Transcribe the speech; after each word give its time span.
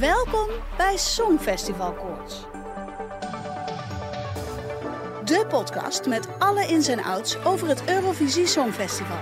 Welkom 0.00 0.48
bij 0.76 0.96
Songfestival 0.96 1.92
Koorts. 1.92 2.44
De 5.24 5.46
podcast 5.48 6.06
met 6.06 6.28
alle 6.38 6.66
ins 6.66 6.88
en 6.88 7.02
outs 7.02 7.44
over 7.44 7.68
het 7.68 7.82
Eurovisie 7.88 8.46
Songfestival. 8.46 9.18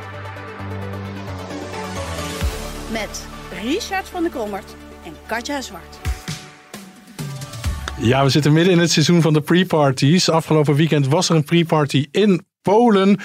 Met 2.92 3.27
Richard 3.62 4.09
van 4.09 4.23
der 4.23 4.30
Krommert 4.30 4.74
en 5.05 5.12
Katja 5.27 5.60
Zwart. 5.60 5.98
Ja, 8.01 8.24
we 8.24 8.30
zitten 8.30 8.52
midden 8.52 8.73
in 8.73 8.79
het 8.79 8.91
seizoen 8.91 9.23
van 9.23 9.32
de 9.32 9.41
pre-parties. 9.41 10.29
Afgelopen 10.29 10.74
weekend 10.74 11.09
was 11.09 11.29
er 11.29 11.37
een 11.37 11.45
pre-party 11.45 12.09
in 12.10 12.46
Polen. 12.62 13.20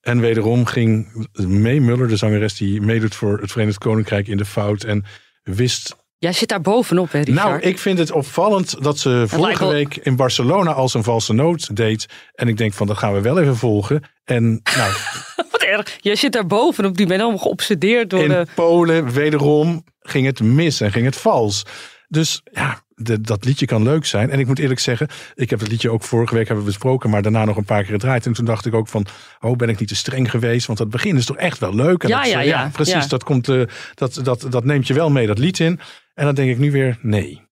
En 0.00 0.20
wederom 0.20 0.66
ging 0.66 1.26
May 1.32 1.78
Muller, 1.78 2.08
de 2.08 2.16
zangeres 2.16 2.56
die 2.56 2.80
meedoet 2.80 3.14
voor 3.14 3.40
het 3.40 3.52
Verenigd 3.52 3.78
Koninkrijk, 3.78 4.28
in 4.28 4.36
de 4.36 4.44
fout. 4.44 4.84
En 4.84 5.04
wist 5.42 5.96
Jij 6.18 6.32
zit 6.32 6.48
daar 6.48 6.60
bovenop, 6.60 7.12
hè, 7.12 7.20
Richard? 7.20 7.48
Nou, 7.48 7.60
ik 7.60 7.78
vind 7.78 7.98
het 7.98 8.10
opvallend 8.12 8.82
dat 8.82 8.98
ze 8.98 9.24
vorige 9.26 9.58
wel- 9.64 9.72
week 9.72 9.96
in 9.96 10.16
Barcelona 10.16 10.72
als 10.72 10.94
een 10.94 11.02
valse 11.02 11.32
noot 11.32 11.76
deed. 11.76 12.06
En 12.34 12.48
ik 12.48 12.56
denk 12.56 12.72
van, 12.74 12.86
dat 12.86 12.98
gaan 12.98 13.12
we 13.12 13.20
wel 13.20 13.38
even 13.40 13.56
volgen. 13.56 14.02
En 14.24 14.60
nou, 14.76 14.92
Wat 15.50 15.62
erg. 15.62 15.96
Jij 16.00 16.14
zit 16.16 16.32
daar 16.32 16.46
bovenop. 16.46 16.96
Die 16.96 17.06
bent 17.06 17.20
helemaal 17.20 17.42
geobsedeerd 17.42 18.10
door 18.10 18.22
in 18.22 18.28
de... 18.28 18.46
Polen 18.54 19.10
wederom 19.12 19.84
ging 20.00 20.26
het 20.26 20.40
mis 20.42 20.80
en 20.80 20.92
ging 20.92 21.04
het 21.04 21.16
vals. 21.16 21.62
Dus 22.08 22.42
ja, 22.52 22.80
de- 22.94 23.20
dat 23.20 23.44
liedje 23.44 23.66
kan 23.66 23.82
leuk 23.82 24.04
zijn. 24.06 24.30
En 24.30 24.38
ik 24.38 24.46
moet 24.46 24.58
eerlijk 24.58 24.80
zeggen, 24.80 25.08
ik 25.34 25.50
heb 25.50 25.60
het 25.60 25.68
liedje 25.68 25.90
ook 25.90 26.02
vorige 26.02 26.34
week 26.34 26.46
hebben 26.46 26.64
we 26.64 26.70
besproken, 26.70 27.10
maar 27.10 27.22
daarna 27.22 27.44
nog 27.44 27.56
een 27.56 27.64
paar 27.64 27.82
keer 27.82 27.92
gedraaid. 27.92 28.26
En 28.26 28.32
toen 28.32 28.44
dacht 28.44 28.66
ik 28.66 28.74
ook 28.74 28.88
van, 28.88 29.06
oh, 29.40 29.56
ben 29.56 29.68
ik 29.68 29.78
niet 29.78 29.88
te 29.88 29.96
streng 29.96 30.30
geweest? 30.30 30.66
Want 30.66 30.78
dat 30.78 30.90
begin 30.90 31.16
is 31.16 31.24
toch 31.26 31.36
echt 31.36 31.58
wel 31.58 31.74
leuk. 31.74 32.02
En 32.02 32.08
Ja, 32.08 32.22
dat, 32.22 32.30
ja, 32.30 32.40
ja. 32.40 32.68
precies. 32.72 32.92
Ja. 32.94 33.06
Dat, 33.06 33.24
komt, 33.24 33.48
eh, 33.48 33.62
dat, 33.94 34.20
dat, 34.22 34.46
dat 34.50 34.64
neemt 34.64 34.86
je 34.86 34.94
wel 34.94 35.10
mee, 35.10 35.26
dat 35.26 35.38
lied 35.38 35.60
in. 35.60 35.80
En 36.18 36.24
dan 36.24 36.34
denk 36.34 36.50
ik 36.50 36.58
nu 36.58 36.70
weer, 36.70 36.98
nee. 37.02 37.46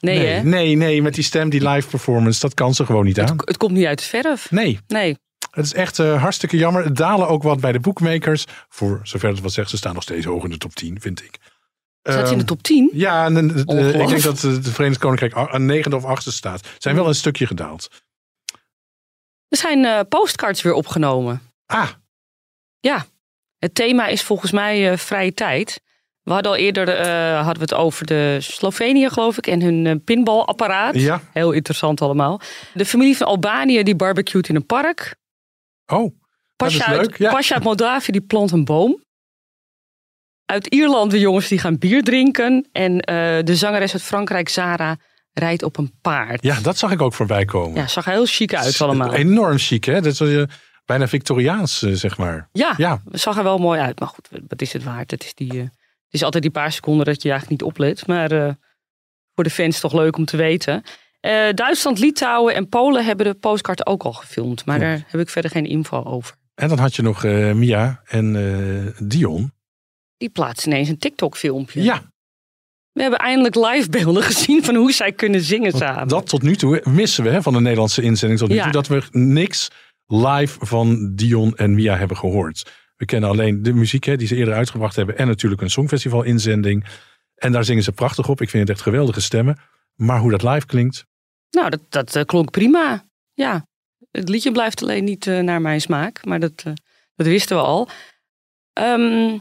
Nee, 0.00 0.18
nee, 0.18 0.26
hè? 0.26 0.42
nee, 0.42 0.76
nee, 0.76 1.02
met 1.02 1.14
die 1.14 1.24
stem, 1.24 1.48
die 1.50 1.68
live 1.68 1.88
performance, 1.88 2.40
dat 2.40 2.54
kan 2.54 2.74
ze 2.74 2.84
gewoon 2.84 3.04
niet 3.04 3.20
aan. 3.20 3.36
Het, 3.36 3.48
het 3.48 3.56
komt 3.56 3.72
niet 3.72 3.86
uit 3.86 3.98
de 3.98 4.04
verf. 4.04 4.50
Nee, 4.50 4.78
Nee. 4.86 5.16
het 5.50 5.64
is 5.64 5.74
echt 5.74 5.98
eh, 5.98 6.20
hartstikke 6.22 6.56
jammer. 6.56 6.84
Het 6.84 6.96
dalen 6.96 7.28
ook 7.28 7.42
wat 7.42 7.60
bij 7.60 7.72
de 7.72 7.80
bookmakers. 7.80 8.44
Voor 8.68 9.00
zover 9.02 9.28
het 9.28 9.40
wat 9.40 9.52
zegt, 9.52 9.70
ze 9.70 9.76
staan 9.76 9.94
nog 9.94 10.02
steeds 10.02 10.26
hoog 10.26 10.44
in 10.44 10.50
de 10.50 10.58
top 10.58 10.74
10, 10.74 11.00
vind 11.00 11.22
ik. 11.24 11.36
Staat 12.02 12.14
ze 12.14 12.20
in 12.20 12.38
de 12.38 12.44
Ehm, 12.44 12.44
top 12.44 12.62
10? 12.62 12.90
Ja, 12.92 13.24
en, 13.24 13.36
eh, 13.66 13.78
eh, 13.78 14.00
ik 14.00 14.08
denk 14.08 14.22
dat 14.22 14.40
het 14.40 14.68
Verenigd 14.68 15.00
Koninkrijk 15.00 15.36
a- 15.36 15.54
een 15.54 15.66
negende 15.66 15.96
of 15.96 16.04
achtste 16.04 16.32
staat. 16.32 16.68
Zijn 16.78 16.94
wel 16.94 17.06
een 17.08 17.14
stukje 17.14 17.46
gedaald. 17.46 17.88
Er 19.48 19.56
zijn 19.58 20.08
postcards 20.08 20.62
weer 20.62 20.72
opgenomen. 20.74 21.40
Ah, 21.66 21.88
Ja. 22.80 23.06
Het 23.58 23.74
thema 23.74 24.06
is 24.06 24.22
volgens 24.22 24.52
mij 24.52 24.98
vrije 24.98 25.34
tijd. 25.34 25.80
We 26.22 26.32
hadden 26.32 26.52
al 26.52 26.58
eerder 26.58 26.88
eh, 26.88 27.34
hadden 27.34 27.54
we 27.54 27.60
het 27.60 27.74
over 27.74 28.06
de 28.06 28.36
Slovenië, 28.40 29.08
geloof 29.10 29.36
ik, 29.36 29.46
en 29.46 29.62
hun 29.62 29.86
eh, 29.86 29.94
pinballapparaat. 30.04 30.94
ja. 30.94 31.20
Heel 31.32 31.52
interessant 31.52 32.00
allemaal. 32.00 32.40
De 32.74 32.84
familie 32.84 33.16
van 33.16 33.26
Albanië 33.26 33.82
die 33.82 33.96
barbecuet 33.96 34.48
in 34.48 34.54
een 34.56 34.66
park. 34.66 35.16
Oh, 35.86 35.98
dat 36.56 36.70
is 36.70 36.76
Pasje 36.76 36.84
uit, 36.84 37.00
leuk. 37.00 37.18
Ja. 37.18 37.30
Pasje 37.30 37.54
uit 37.54 37.62
Moldavië 37.62 38.12
die 38.12 38.20
plant 38.20 38.50
een 38.50 38.64
boom. 38.64 39.02
Uit 40.44 40.66
Ierland 40.66 41.10
de 41.10 41.18
jongens 41.18 41.48
die 41.48 41.58
gaan 41.58 41.78
bier 41.78 42.02
drinken. 42.02 42.68
En 42.72 43.00
eh, 43.00 43.44
de 43.44 43.56
zangeres 43.56 43.92
uit 43.92 44.02
Frankrijk, 44.02 44.48
Zara, 44.48 44.96
rijdt 45.32 45.62
op 45.62 45.78
een 45.78 45.92
paard. 46.00 46.42
ja, 46.42 46.60
dat 46.60 46.78
zag 46.78 46.90
ik 46.90 47.02
ook 47.02 47.14
voorbij 47.14 47.44
komen. 47.44 47.80
Ja, 47.80 47.86
zag 47.86 48.06
er 48.06 48.12
heel 48.12 48.26
chic 48.26 48.54
uit 48.54 48.80
allemaal. 48.80 49.14
Enorm 49.14 49.58
chic, 49.58 49.84
hè? 49.84 50.00
Dat 50.00 50.20
is 50.20 50.44
bijna 50.84 51.08
Victoriaans, 51.08 51.78
zeg 51.78 52.18
maar. 52.18 52.48
Ja, 52.52 52.74
Ja, 52.76 53.02
zag 53.10 53.36
er 53.36 53.42
wel 53.42 53.58
mooi 53.58 53.80
uit. 53.80 53.98
Maar 54.00 54.08
goed, 54.08 54.28
wat 54.48 54.62
is 54.62 54.72
het 54.72 54.84
waard? 54.84 55.10
Het 55.10 55.24
is, 55.24 55.34
die, 55.34 55.70
is 56.12 56.22
altijd 56.22 56.42
die 56.42 56.52
paar 56.52 56.72
seconden 56.72 57.04
dat 57.06 57.22
je 57.22 57.30
eigenlijk 57.30 57.60
niet 57.60 57.70
oplet. 57.70 58.06
Maar 58.06 58.30
eh, 58.32 58.52
voor 59.34 59.44
de 59.44 59.50
fans 59.50 59.80
toch 59.80 59.92
leuk 59.92 60.16
om 60.16 60.24
te 60.24 60.36
weten. 60.36 60.82
Eh, 61.20 61.48
Duitsland, 61.54 61.98
Litouwen 61.98 62.54
en 62.54 62.68
Polen 62.68 63.04
hebben 63.04 63.26
de 63.26 63.34
postkaart 63.34 63.86
ook 63.86 64.02
al 64.02 64.12
gefilmd. 64.12 64.64
Maar 64.64 64.80
Ja. 64.80 64.84
daar 64.84 65.04
heb 65.08 65.20
ik 65.20 65.28
verder 65.28 65.50
geen 65.50 65.66
info 65.66 66.02
over. 66.04 66.34
en 66.54 66.68
dan 66.68 66.78
had 66.78 66.94
je 66.96 67.02
nog 67.02 67.24
eh, 67.24 67.52
Mia 67.52 68.02
en 68.06 68.94
Dion. 68.98 69.52
Die 70.16 70.30
plaatst 70.30 70.66
ineens 70.66 70.88
een 70.88 70.98
TikTok-filmpje. 70.98 71.82
Ja, 71.82 72.02
We 72.92 73.00
hebben 73.02 73.18
eindelijk 73.18 73.54
live 73.54 73.90
beelden 73.90 74.22
gezien 74.22 74.64
van 74.64 74.74
hoe 74.74 74.92
zij 74.92 75.12
kunnen 75.12 75.40
zingen 75.40 75.70
want 75.70 75.82
samen. 75.84 76.08
dat 76.08 76.26
tot 76.28 76.42
nu 76.42 76.56
toe 76.56 76.80
missen 76.84 77.24
we 77.24 77.30
hè, 77.30 77.42
van 77.42 77.52
de 77.52 77.60
Nederlandse 77.60 78.02
inzending 78.02 78.40
tot 78.40 78.48
nu 78.48 78.54
Ja. 78.54 78.62
toe. 78.62 78.72
Dat 78.72 78.86
we 78.86 79.02
niks 79.10 79.68
live 80.06 80.66
van 80.66 81.12
Dion 81.14 81.56
en 81.56 81.74
Mia 81.74 81.96
hebben 81.96 82.16
gehoord. 82.16 82.70
We 83.02 83.08
kennen 83.08 83.30
alleen 83.30 83.62
de 83.62 83.72
muziek 83.72 84.04
hè, 84.04 84.16
die 84.16 84.26
ze 84.26 84.36
eerder 84.36 84.54
uitgebracht 84.54 84.96
hebben. 84.96 85.18
En 85.18 85.26
natuurlijk 85.26 85.62
een 85.62 85.70
songfestival 85.70 86.22
inzending. 86.22 86.84
En 87.34 87.52
daar 87.52 87.64
zingen 87.64 87.82
ze 87.82 87.92
prachtig 87.92 88.28
op. 88.28 88.40
Ik 88.40 88.50
vind 88.50 88.68
het 88.68 88.76
echt 88.76 88.86
geweldige 88.86 89.20
stemmen. 89.20 89.58
Maar 89.94 90.18
hoe 90.18 90.30
dat 90.30 90.42
live 90.42 90.66
klinkt. 90.66 91.04
Nou, 91.50 91.70
dat, 91.70 91.80
dat 91.88 92.16
eh, 92.16 92.24
klonk 92.24 92.50
prima. 92.50 93.04
Ja, 93.32 93.66
het 94.10 94.28
liedje 94.28 94.52
blijft 94.52 94.82
alleen 94.82 95.04
niet 95.04 95.26
eh, 95.26 95.38
naar 95.38 95.60
mijn 95.60 95.80
smaak. 95.80 96.24
Maar 96.24 96.40
dat, 96.40 96.52
eh, 96.64 96.72
dat 97.14 97.26
wisten 97.26 97.56
we 97.56 97.62
al. 97.62 97.88
Ehm, 98.72 99.38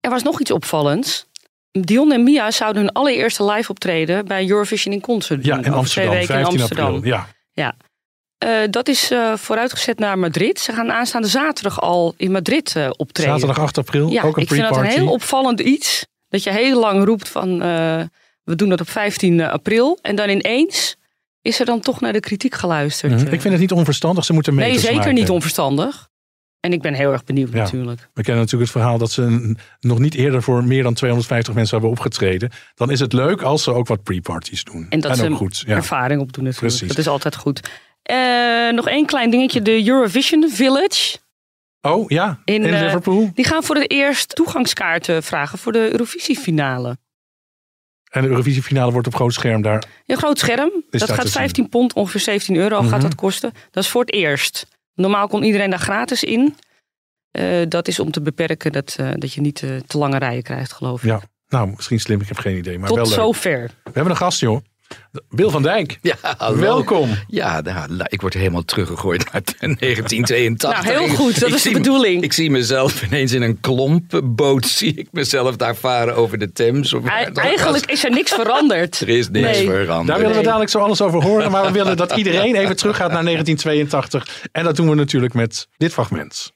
er 0.00 0.10
was 0.10 0.22
nog 0.22 0.40
iets 0.40 0.50
opvallends. 0.50 1.26
Dion 1.70 2.12
en 2.12 2.22
Mia 2.22 2.50
zouden 2.50 2.82
hun 2.82 2.92
allereerste 2.92 3.44
live 3.44 3.70
optreden 3.70 4.24
bij 4.26 4.48
Eurovision 4.48 4.94
in 4.94 5.00
Concert 5.00 5.44
doen. 5.44 5.58
Ja, 5.58 5.64
in 5.64 5.72
over 5.72 5.90
twee 5.90 6.08
Amsterdam. 6.08 6.10
weken 6.14 6.34
in 6.34 6.40
15 6.40 6.60
Amsterdam. 6.60 6.94
april. 6.94 7.26
Ja. 7.52 7.76
Eh, 8.38 8.50
dat 8.70 8.88
is 8.88 9.10
eh, 9.10 9.36
vooruitgezet 9.36 9.98
naar 9.98 10.18
Madrid. 10.18 10.60
Ze 10.60 10.72
gaan 10.72 10.92
aanstaande 10.92 11.28
zaterdag 11.28 11.80
al 11.80 12.14
in 12.16 12.30
Madrid 12.30 12.76
eh, 12.76 12.90
optreden. 12.96 13.32
Zaterdag 13.32 13.58
8 13.58 13.78
april. 13.78 14.10
Ja, 14.10 14.22
ook 14.22 14.36
een 14.36 14.42
ik 14.42 14.48
vind 14.48 14.68
dat 14.68 14.76
een 14.76 14.84
heel 14.84 15.10
opvallend 15.10 15.60
iets. 15.60 16.06
Dat 16.28 16.42
je 16.42 16.50
heel 16.50 16.80
lang 16.80 17.04
roept 17.04 17.28
van 17.28 17.58
we 18.44 18.54
doen 18.54 18.68
dat 18.68 18.80
op 18.80 18.88
15 18.88 19.40
april. 19.40 19.98
En 20.02 20.16
dan 20.16 20.28
ineens 20.28 20.96
is 21.42 21.60
er 21.60 21.66
dan 21.66 21.80
toch 21.80 22.00
naar 22.00 22.12
de 22.12 22.20
kritiek 22.20 22.54
geluisterd. 22.54 23.12
Mhm. 23.12 23.32
Ik 23.32 23.40
vind 23.40 23.52
het 23.52 23.60
niet 23.60 23.72
onverstandig. 23.72 24.24
Ze 24.24 24.32
moeten 24.32 24.54
nee, 24.54 24.66
meters 24.66 24.82
zeker 24.82 24.98
maken. 24.98 25.14
niet 25.14 25.30
onverstandig. 25.30 26.08
En 26.60 26.72
ik 26.72 26.82
ben 26.82 26.94
heel 26.94 27.12
erg 27.12 27.24
benieuwd 27.24 27.52
Ja. 27.52 27.58
natuurlijk. 27.58 28.08
We 28.14 28.22
kennen 28.22 28.42
natuurlijk 28.42 28.70
het 28.72 28.80
verhaal 28.80 28.98
dat 28.98 29.10
ze 29.10 29.54
nog 29.80 29.98
niet 29.98 30.14
eerder 30.14 30.42
voor 30.42 30.64
meer 30.64 30.82
dan 30.82 30.94
250 30.94 31.54
mensen 31.54 31.72
hebben 31.72 31.90
opgetreden. 31.98 32.50
Dan 32.74 32.90
is 32.90 33.00
het 33.00 33.12
leuk 33.12 33.42
als 33.42 33.62
ze 33.62 33.72
ook 33.72 33.86
wat 33.86 34.02
pre-parties 34.02 34.64
doen. 34.64 34.86
En 34.88 35.00
dat 35.00 35.16
ze 35.16 35.30
ook 35.30 35.36
goed. 35.36 35.62
Ja. 35.66 35.76
ervaring 35.76 36.20
opdoen 36.20 36.44
natuurlijk. 36.44 36.74
Precies. 36.74 36.88
Dat 36.88 36.98
is 36.98 37.08
altijd 37.08 37.36
goed. 37.36 37.70
Eh, 38.08 38.68
nog 38.72 38.88
één 38.88 39.06
klein 39.06 39.30
dingetje. 39.30 39.62
De 39.62 39.86
Eurovision 39.86 40.50
Village. 40.50 41.18
Oh 41.80 42.08
ja, 42.10 42.40
in, 42.44 42.54
In, 42.64 42.74
eh, 42.74 42.80
Liverpool. 42.80 43.30
Die 43.34 43.44
gaan 43.44 43.62
voor 43.62 43.76
het 43.76 43.90
eerst 43.90 44.34
toegangskaarten 44.34 45.22
vragen 45.22 45.58
voor 45.58 45.72
de 45.72 45.90
Eurovisiefinale. 45.92 46.98
En 48.10 48.22
de 48.22 48.28
Eurovisiefinale 48.28 48.92
wordt 48.92 49.06
op 49.06 49.14
groot 49.14 49.32
scherm 49.32 49.62
daar. 49.62 49.84
Een 50.06 50.16
groot 50.16 50.38
scherm. 50.38 50.70
Is 50.90 51.00
dat 51.00 51.08
gaat 51.10 51.20
te 51.20 51.22
zien. 51.30 51.40
15 51.40 51.68
pond, 51.68 51.92
ongeveer 51.92 52.20
17 52.20 52.56
euro 52.56 52.80
Mhm. 52.80 52.90
gaat 52.90 53.00
dat 53.00 53.14
kosten. 53.14 53.52
Dat 53.70 53.84
is 53.84 53.90
voor 53.90 54.00
het 54.00 54.12
eerst. 54.12 54.66
Normaal 54.94 55.28
kon 55.28 55.42
iedereen 55.42 55.70
daar 55.70 55.78
gratis 55.78 56.22
in. 56.24 56.54
Eh, 57.30 57.62
dat 57.68 57.88
is 57.88 58.00
om 58.00 58.10
te 58.10 58.20
beperken 58.22 58.72
dat, 58.72 58.96
dat 59.14 59.32
je 59.32 59.40
niet 59.40 59.56
te 59.86 59.98
lange 59.98 60.18
rijen 60.18 60.42
krijgt, 60.42 60.72
geloof 60.72 61.02
ik. 61.02 61.08
Ja, 61.08 61.20
nou 61.48 61.72
misschien 61.76 62.00
slim, 62.00 62.20
ik 62.20 62.28
heb 62.28 62.38
geen 62.38 62.56
idee. 62.56 62.78
Maar 62.78 62.88
Tot 62.88 62.96
wel 62.96 63.06
zover. 63.06 63.60
We 63.84 63.90
hebben 63.92 64.10
een 64.10 64.16
gast, 64.18 64.40
joh. 64.40 64.60
Wil 65.28 65.50
van 65.50 65.62
Dijk. 65.62 65.98
Ja, 66.02 66.14
hallo. 66.36 66.58
Welkom. 66.60 67.10
Ja, 67.28 67.60
nou, 67.60 68.00
ik 68.04 68.20
word 68.20 68.34
helemaal 68.34 68.64
teruggegooid 68.64 69.18
naar 69.32 69.42
1982. 69.42 70.82
Nou, 70.84 70.98
heel 70.98 71.08
goed. 71.16 71.40
Dat 71.40 71.48
ik 71.48 71.54
is 71.54 71.62
de 71.62 71.70
bedoeling. 71.70 72.22
Ik 72.22 72.32
zie 72.32 72.50
mezelf 72.50 73.02
ineens 73.02 73.32
in 73.32 73.42
een 73.42 73.60
klompboot. 73.60 74.66
Zie 74.78 74.94
ik 74.94 75.08
mezelf 75.12 75.56
daar 75.56 75.76
varen 75.76 76.16
over 76.16 76.38
de 76.38 76.52
Thames. 76.52 76.92
Of 76.92 77.04
Eigenlijk 77.06 77.60
was. 77.64 77.80
is 77.80 78.04
er 78.04 78.10
niks 78.10 78.32
veranderd. 78.32 79.00
Er 79.00 79.08
is 79.08 79.28
niks 79.28 79.46
Nee. 79.58 79.66
veranderd. 79.66 80.06
Daar 80.06 80.18
willen 80.18 80.36
we 80.36 80.42
dadelijk 80.42 80.70
zo 80.70 80.78
alles 80.78 81.00
over 81.00 81.22
horen. 81.22 81.50
Maar 81.50 81.64
we 81.64 81.72
willen 81.72 81.96
dat 81.96 82.16
iedereen 82.16 82.54
even 82.56 82.76
teruggaat 82.76 83.12
naar 83.12 83.24
1982. 83.24 84.48
En 84.52 84.64
dat 84.64 84.76
doen 84.76 84.88
we 84.88 84.94
natuurlijk 84.94 85.34
met 85.34 85.66
dit 85.76 85.92
fragment. 85.92 86.52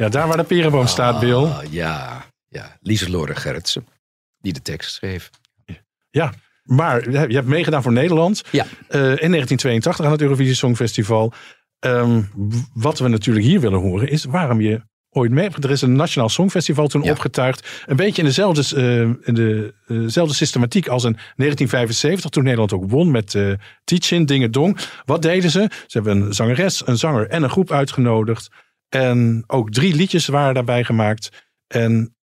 Ja, 0.00 0.08
daar 0.08 0.26
waar 0.28 0.36
de 0.36 0.44
perenboom 0.44 0.86
staat, 0.86 1.20
Bill. 1.20 1.34
Ah, 1.34 1.62
ja, 1.70 2.24
ja. 2.48 2.76
Lieselore 2.80 3.34
Gerritsen, 3.34 3.86
die 4.38 4.52
de 4.52 4.62
tekst 4.62 4.94
schreef. 4.94 5.30
Ja, 6.10 6.32
maar 6.62 7.10
je 7.10 7.34
hebt 7.34 7.46
meegedaan 7.46 7.82
voor 7.82 7.92
Nederland. 7.92 8.42
Ja. 8.50 8.64
Eh, 8.88 9.00
in 9.00 9.30
1982 9.30 10.04
aan 10.04 10.12
het 10.12 10.20
Eurovisie 10.22 10.54
Songfestival. 10.54 11.32
Ehm, 11.78 12.22
wat 12.74 12.98
we 12.98 13.08
natuurlijk 13.08 13.46
hier 13.46 13.60
willen 13.60 13.80
horen 13.80 14.08
is 14.08 14.24
waarom 14.24 14.60
je 14.60 14.80
ooit 15.10 15.30
mee 15.30 15.44
hebt. 15.48 15.64
Er 15.64 15.70
is 15.70 15.82
een 15.82 15.96
Nationaal 15.96 16.28
Songfestival 16.28 16.86
toen 16.88 17.02
Ja. 17.02 17.10
opgetuigd. 17.10 17.68
Een 17.86 17.96
beetje 17.96 18.22
in 18.22 18.28
dezelfde, 18.28 18.76
eh, 18.76 19.00
in 19.00 19.34
de, 19.34 19.74
eh, 19.86 19.96
dezelfde 19.96 20.34
systematiek 20.34 20.88
als 20.88 21.04
in 21.04 21.16
1975. 21.36 22.30
Toen 22.30 22.42
Nederland 22.44 22.72
ook 22.72 22.90
won 22.90 23.10
met 23.10 23.34
eh 23.34 23.52
Tietjin, 23.84 24.26
Dingen 24.26 24.50
Dong. 24.50 24.78
Wat 25.04 25.22
deden 25.22 25.50
ze? 25.50 25.70
Ze 25.86 25.98
hebben 25.98 26.22
een 26.22 26.34
zangeres, 26.34 26.86
een 26.86 26.98
zanger 26.98 27.28
en 27.28 27.42
een 27.42 27.50
groep 27.50 27.70
uitgenodigd. 27.72 28.48
En 28.90 29.44
ook 29.46 29.70
drie 29.72 29.94
liedjes 29.94 30.26
waren 30.26 30.54
daarbij 30.54 30.84
gemaakt. 30.84 31.28
En 31.66 32.14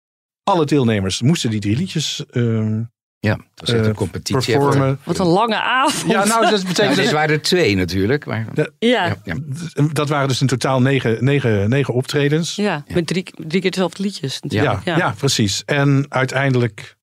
alle 0.42 0.64
deelnemers 0.64 1.22
moesten 1.22 1.50
die 1.50 1.60
drie 1.60 1.76
liedjes 1.76 2.24
ehm, 2.30 2.82
Ja, 3.20 3.38
dat 3.54 3.68
echt 3.68 3.80
eh, 3.80 3.86
een 3.86 3.94
competitie. 3.94 4.58
performen. 4.58 4.98
Wat 5.04 5.18
een 5.18 5.26
lange 5.26 5.60
avond. 5.60 6.12
Ja, 6.12 6.24
nou, 6.24 6.40
dat 6.40 6.50
Nou, 6.50 6.64
betekent 6.66 6.94
dit 6.94 7.04
dus, 7.04 7.12
waren 7.12 7.34
er 7.34 7.42
twee 7.42 7.74
natuurlijk. 7.76 8.26
Maar, 8.26 8.46
ja. 8.54 8.68
ja, 8.78 9.06
Ja. 9.06 9.16
ja. 9.24 9.88
dat 9.92 10.08
waren 10.08 10.28
dus 10.28 10.40
in 10.40 10.46
totaal 10.46 10.80
negen, 10.80 11.24
negen, 11.24 11.68
negen 11.68 11.94
optredens. 11.94 12.56
met 12.88 13.06
drie, 13.06 13.24
drie 13.46 13.60
keer 13.60 13.70
dezelfde 13.70 14.02
liedjes. 14.02 14.38
Ja, 14.48 14.62
natuurlijk. 14.62 14.98
ja. 15.00 15.14
precies. 15.18 15.62
En 15.64 16.06
uiteindelijk 16.08 16.96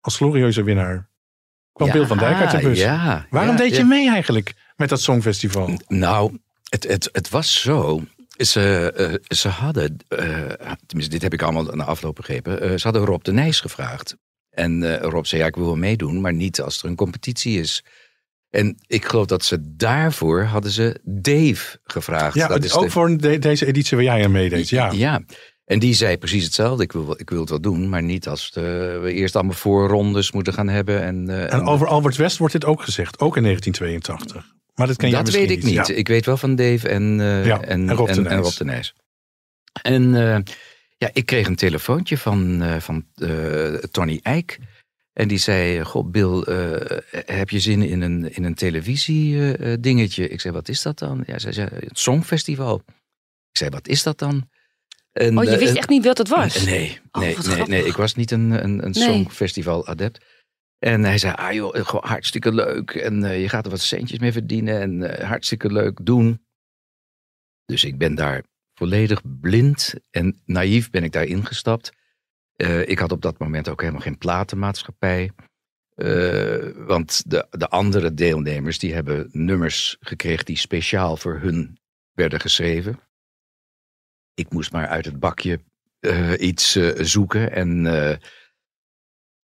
als 0.00 0.16
glorieuze 0.16 0.62
winnaar 0.62 1.08
kwam 1.72 1.90
Bill 1.90 2.06
van 2.06 2.18
Dijk 2.18 2.36
uit 2.36 2.50
de 2.50 2.68
bus. 2.68 2.78
Ja, 2.78 3.26
Waarom 3.30 3.50
ja, 3.56 3.56
deed 3.56 3.70
je 3.70 3.82
ja. 3.82 3.86
mee 3.86 4.08
eigenlijk 4.10 4.54
met 4.76 4.88
dat 4.88 5.00
Songfestival? 5.00 5.78
Nou, 5.88 6.38
het, 6.68 6.86
het, 6.88 7.08
het 7.12 7.28
was 7.28 7.60
zo. 7.60 8.02
Ze, 8.38 8.92
eh, 8.96 9.36
ze 9.36 9.48
hadden, 9.48 9.96
eh, 10.08 10.26
tenminste, 10.86 11.08
dit 11.14 11.22
heb 11.22 11.32
ik 11.32 11.42
allemaal 11.42 11.64
na 11.64 11.84
afloop 11.84 12.14
begrepen. 12.14 12.60
eh, 12.60 12.68
ze 12.70 12.82
hadden 12.82 13.04
Rob 13.04 13.22
de 13.22 13.32
Nijs 13.32 13.60
gevraagd. 13.60 14.16
En 14.50 14.82
eh, 15.00 15.08
Rob 15.10 15.24
zei: 15.24 15.40
Ja, 15.40 15.46
ik 15.46 15.56
wil 15.56 15.64
wel 15.64 15.76
meedoen, 15.76 16.20
maar 16.20 16.34
niet 16.34 16.60
als 16.60 16.82
er 16.82 16.88
een 16.88 16.96
competitie 16.96 17.60
is. 17.60 17.84
En 18.50 18.76
ik 18.86 19.04
geloof 19.04 19.26
dat 19.26 19.44
ze 19.44 19.58
daarvoor 19.76 20.42
hadden 20.42 20.70
ze 20.70 21.00
Dave 21.04 21.78
gevraagd. 21.84 22.34
Ja, 22.34 22.48
Dat 22.48 22.64
is 22.64 22.74
ook 22.74 22.82
de- 22.84 22.90
voor 22.90 23.16
de- 23.16 23.38
deze 23.38 23.66
editie 23.66 23.96
waar 23.96 24.06
jij 24.06 24.24
aan 24.24 24.30
meedeed. 24.32 24.68
Ja. 24.68 24.90
ja. 24.92 25.22
En 25.64 25.78
die 25.78 25.94
zei 25.94 26.18
precies 26.18 26.44
hetzelfde. 26.44 26.82
Ik 26.82 26.92
wil, 26.92 27.14
ik 27.20 27.30
wil 27.30 27.40
het 27.40 27.48
wel 27.50 27.60
doen, 27.60 27.88
maar 27.88 28.02
niet 28.02 28.28
als 28.28 28.50
eh, 28.54 28.62
we 29.00 29.12
eerst 29.12 29.34
allemaal 29.36 29.54
voorrondes 29.54 30.32
moeten 30.32 30.52
gaan 30.52 30.68
hebben. 30.68 31.02
En, 31.02 31.28
eh, 31.28 31.52
En 31.52 31.66
over 31.66 31.86
Albert 31.86 32.16
West 32.16 32.38
wordt 32.38 32.52
dit 32.52 32.64
ook 32.64 32.82
gezegd, 32.82 33.18
ook 33.18 33.36
in 33.36 33.42
1982. 33.42 34.56
Maar 34.78 34.86
dat 34.86 35.00
jij 35.00 35.10
dat 35.10 35.30
weet 35.30 35.50
ik 35.50 35.62
niet. 35.62 35.74
Ja. 35.86 35.88
Ik 35.88 36.08
weet 36.08 36.26
wel 36.26 36.36
van 36.36 36.56
Dave 36.56 36.88
en, 36.88 37.20
eh, 37.20 37.46
Ja, 37.46 37.60
en, 37.60 37.88
en 37.88 37.94
Rob 37.96 38.06
de 38.06 38.12
en, 38.12 38.22
Nijs. 38.22 38.32
en 38.34 38.40
Rob 38.42 38.52
de 38.56 38.64
Nijs. 38.64 38.94
En 39.82 40.14
eh, 40.14 40.38
ja, 40.98 41.10
ik 41.12 41.26
kreeg 41.26 41.46
een 41.46 41.56
telefoontje 41.56 42.18
van, 42.18 42.62
eh, 42.62 42.80
van 42.80 43.06
eh, 43.14 43.74
Tony 43.74 44.20
Eijk. 44.22 44.58
En 45.12 45.28
die 45.28 45.38
zei, 45.38 45.84
goh 45.84 46.10
Bill, 46.10 46.40
eh, 46.42 46.98
heb 47.26 47.50
je 47.50 47.60
zin 47.60 47.82
in 47.82 48.00
een, 48.00 48.34
in 48.34 48.44
een 48.44 48.54
televisie-dingetje? 48.54 50.28
ik 50.28 50.40
zei, 50.40 50.54
wat 50.54 50.68
is 50.68 50.82
dat 50.82 50.98
dan? 50.98 51.22
Ja, 51.26 51.38
zij 51.38 51.52
zei, 51.52 51.68
het 51.72 51.98
Songfestival. 51.98 52.82
Ik 53.50 53.56
zei, 53.58 53.70
wat 53.70 53.88
is 53.88 54.02
dat 54.02 54.18
dan? 54.18 54.48
En, 55.12 55.38
Oh, 55.38 55.44
je 55.44 55.58
wist 55.58 55.74
echt 55.76 55.88
niet 55.88 56.04
wat 56.04 56.18
het 56.18 56.28
was? 56.28 56.64
Nee, 56.64 57.00
Oh, 57.12 57.22
nee, 57.22 57.36
nee, 57.66 57.84
ik 57.86 57.96
was 57.96 58.14
niet 58.14 58.30
een, 58.30 58.50
een, 58.50 58.84
een 58.84 58.90
Nee. 58.90 59.02
songfestival-adept. 59.04 60.24
En 60.78 61.04
hij 61.04 61.18
zei, 61.18 61.34
ah 61.34 61.52
joh, 61.52 61.74
gewoon 61.74 62.08
hartstikke 62.08 62.52
leuk. 62.52 62.90
En 62.90 63.24
eh, 63.24 63.40
je 63.40 63.48
gaat 63.48 63.64
er 63.64 63.70
wat 63.70 63.80
centjes 63.80 64.18
mee 64.18 64.32
verdienen. 64.32 64.80
En 64.80 65.18
eh, 65.18 65.28
hartstikke 65.28 65.72
leuk 65.72 66.06
doen. 66.06 66.46
Dus 67.64 67.84
ik 67.84 67.98
ben 67.98 68.14
daar 68.14 68.42
volledig 68.74 69.22
blind 69.40 69.94
en 70.10 70.40
naïef 70.44 70.90
ben 70.90 71.04
ik 71.04 71.12
daar 71.12 71.24
ingestapt. 71.24 71.92
Eh, 72.56 72.88
ik 72.88 72.98
had 72.98 73.12
op 73.12 73.22
dat 73.22 73.38
moment 73.38 73.68
ook 73.68 73.80
helemaal 73.80 74.00
geen 74.00 74.18
platenmaatschappij. 74.18 75.30
Want 76.76 77.30
de, 77.30 77.46
de 77.50 77.68
andere 77.68 78.14
deelnemers 78.14 78.78
die 78.78 78.94
hebben 78.94 79.28
nummers 79.32 79.96
gekregen 80.00 80.44
die 80.44 80.56
speciaal 80.56 81.16
voor 81.16 81.38
hun 81.38 81.78
werden 82.12 82.40
geschreven. 82.40 83.00
Ik 84.34 84.50
moest 84.50 84.72
maar 84.72 84.86
uit 84.86 85.04
het 85.04 85.18
bakje 85.20 85.60
iets 86.38 86.78
zoeken. 86.96 87.52
En 87.52 87.86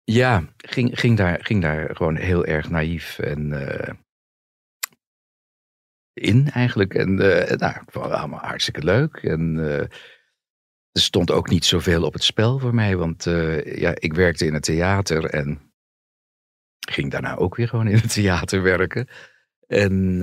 ja, 0.04 0.44
ging, 0.56 0.99
ging, 0.99 1.16
daar, 1.16 1.44
ging 1.44 1.62
daar 1.62 1.96
gewoon 1.96 2.16
heel 2.16 2.44
erg 2.44 2.70
naïef 2.70 3.19
en 3.19 3.69
eh, 3.69 3.94
in 6.12 6.50
eigenlijk. 6.50 6.94
En 6.94 7.08
eh, 7.08 7.56
nou, 7.58 7.75
het 7.84 7.96
allemaal 7.96 8.40
hartstikke 8.40 8.84
leuk. 8.84 9.16
En 9.16 9.58
eh, 9.58 9.81
er 10.90 11.00
stond 11.00 11.31
ook 11.31 11.49
niet 11.49 11.64
zoveel 11.64 12.04
op 12.04 12.12
het 12.12 12.25
spel 12.25 12.58
voor 12.58 12.75
mij. 12.75 12.96
Want 12.96 13.25
ja, 13.64 13.94
ik 13.94 14.14
werkte 14.14 14.46
in 14.46 14.54
het 14.54 14.62
theater 14.62 15.25
en 15.25 15.72
ging 16.90 17.10
daarna 17.10 17.37
ook 17.37 17.56
weer 17.56 17.69
gewoon 17.69 17.88
in 17.88 17.96
het 17.96 18.12
theater 18.12 18.62
werken. 18.62 19.08
En 19.66 20.20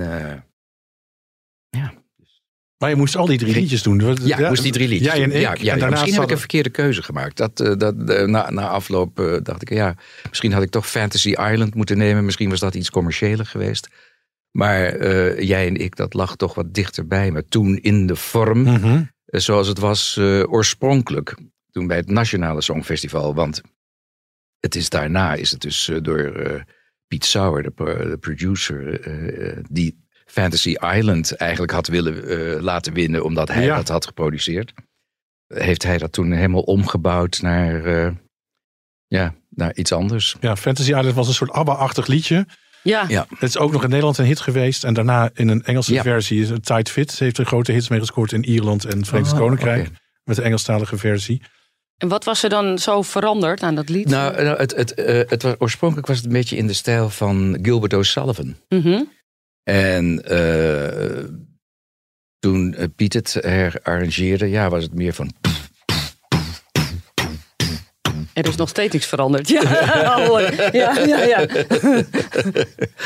Maar 2.80 2.90
je 2.90 2.96
moest 2.96 3.16
al 3.16 3.26
die 3.26 3.38
drie 3.38 3.54
liedjes 3.54 3.82
doen. 3.82 4.16
Ja, 4.24 4.48
moest 4.48 4.62
die 4.62 4.72
drie 4.72 4.88
liedjes. 4.88 5.12
Jij 5.14 5.22
en 5.22 5.30
ik. 5.32 5.40
Ja, 5.40 5.54
ja, 5.60 5.72
en 5.72 5.78
ja, 5.78 5.88
misschien 5.88 6.12
heb 6.14 6.22
ik 6.22 6.30
een 6.30 6.38
verkeerde 6.38 6.70
keuze 6.70 7.02
gemaakt. 7.02 7.36
Dat, 7.36 7.60
eh, 7.60 7.76
dat, 7.76 7.94
eh, 8.10 8.26
na, 8.26 8.50
na 8.50 8.68
afloop 8.68 9.20
eh, 9.20 9.36
dacht 9.42 9.62
ik, 9.62 9.70
ja, 9.72 9.94
misschien 10.28 10.52
had 10.52 10.62
ik 10.62 10.70
toch 10.70 10.88
Fantasy 10.88 11.28
Island 11.28 11.74
moeten 11.74 11.98
nemen. 11.98 12.24
Misschien 12.24 12.50
was 12.50 12.60
dat 12.60 12.74
iets 12.74 12.90
commerciëler 12.90 13.46
geweest. 13.46 13.88
Maar 14.50 14.84
eh, 14.86 15.40
jij 15.48 15.66
en 15.66 15.76
ik, 15.76 15.96
dat 15.96 16.14
lag 16.14 16.36
toch 16.36 16.54
wat 16.54 16.74
dichterbij 16.74 17.30
me. 17.30 17.44
Toen 17.44 17.76
in 17.78 18.06
de 18.06 18.16
vorm 18.16 18.62
Mhm. 18.62 19.02
zoals 19.24 19.68
het 19.68 19.78
was 19.78 20.16
eh, 20.16 20.42
oorspronkelijk. 20.52 21.34
Toen 21.70 21.86
bij 21.86 21.96
het 21.96 22.08
Nationale 22.10 22.60
Songfestival. 22.62 23.34
Want 23.34 23.60
het 24.60 24.74
is 24.74 24.88
daarna 24.88 25.34
is 25.34 25.50
het 25.50 25.60
dus 25.60 25.90
door 26.02 26.18
eh, 26.18 26.60
Piet 27.06 27.24
Sauer, 27.24 27.62
de, 27.62 27.70
pro- 27.70 28.08
de 28.10 28.16
producer, 28.18 29.00
die 29.70 29.99
Fantasy 30.30 30.74
Island 30.94 31.36
eigenlijk 31.36 31.72
had 31.72 31.86
willen 31.86 32.28
eh, 32.28 32.62
laten 32.62 32.92
winnen, 32.92 33.24
omdat 33.24 33.48
hij 33.48 33.64
Ja. 33.64 33.76
dat 33.76 33.88
had 33.88 34.06
geproduceerd. 34.06 34.72
Heeft 35.46 35.82
hij 35.82 35.98
dat 35.98 36.12
toen 36.12 36.32
helemaal 36.32 36.60
omgebouwd 36.62 37.38
naar, 37.42 37.84
eh, 37.84 38.10
ja, 39.06 39.34
naar 39.48 39.74
iets 39.76 39.92
anders. 39.92 40.36
Ja, 40.40 40.56
Fantasy 40.56 40.88
Island 40.94 41.14
was 41.14 41.28
een 41.28 41.34
soort 41.34 41.50
ABBA-achtig 41.52 42.06
liedje. 42.06 42.46
Ja. 42.82 43.04
Ja. 43.08 43.26
Het 43.30 43.42
is 43.48 43.58
ook 43.58 43.72
nog 43.72 43.82
in 43.82 43.88
Nederland 43.88 44.18
een 44.18 44.24
hit 44.24 44.40
geweest. 44.40 44.84
En 44.84 44.94
daarna 44.94 45.30
in 45.34 45.48
een 45.48 45.62
Engelse 45.64 45.92
Ja. 45.92 46.02
versie. 46.02 46.40
is 46.42 46.50
het 46.50 46.64
Tight 46.64 46.90
Fit 46.90 47.18
heeft 47.18 47.38
er 47.38 47.44
grote 47.46 47.72
hits 47.72 47.88
mee 47.88 47.98
gescoord 47.98 48.32
in 48.32 48.44
Ierland 48.44 48.84
en 48.84 48.98
het 48.98 49.08
Verenigd 49.08 49.32
Oh, 49.32 49.38
Koninkrijk. 49.38 49.88
Met 50.24 50.36
de 50.36 50.42
Engelstalige 50.42 50.96
versie. 50.98 51.42
En 51.96 52.08
wat 52.08 52.24
was 52.24 52.42
er 52.42 52.50
dan 52.50 52.78
zo 52.78 53.02
veranderd 53.02 53.62
aan 53.62 53.74
dat 53.74 53.88
lied? 53.88 54.08
Nou, 54.08 54.42
nou, 54.42 54.58
het, 54.58 54.76
het, 54.76 54.94
eh, 54.94 55.20
het 55.30 55.42
was, 55.42 55.54
oorspronkelijk 55.58 56.06
was 56.06 56.16
het 56.16 56.26
een 56.26 56.32
beetje 56.32 56.56
in 56.56 56.66
de 56.66 56.72
stijl 56.72 57.10
van 57.10 57.58
Gilbert 57.62 57.94
O'Sullivan. 57.94 58.56
Mhm. 58.68 59.02
En 59.62 60.24
eh, 60.24 61.24
toen 62.38 62.74
eh, 62.74 62.86
Piet 62.96 63.12
het 63.12 63.32
herarrangeerde, 63.40 64.46
ja, 64.46 64.68
was 64.70 64.82
het 64.82 64.94
meer 64.94 65.12
van. 65.12 65.32
Er 68.32 68.48
is 68.48 68.56
nog 68.56 68.68
steeds 68.68 68.92
niks 68.92 69.06
veranderd. 69.06 69.48
Ja, 69.58 69.62
ja, 70.72 71.04
ja. 71.06 71.24
ja. 71.24 71.46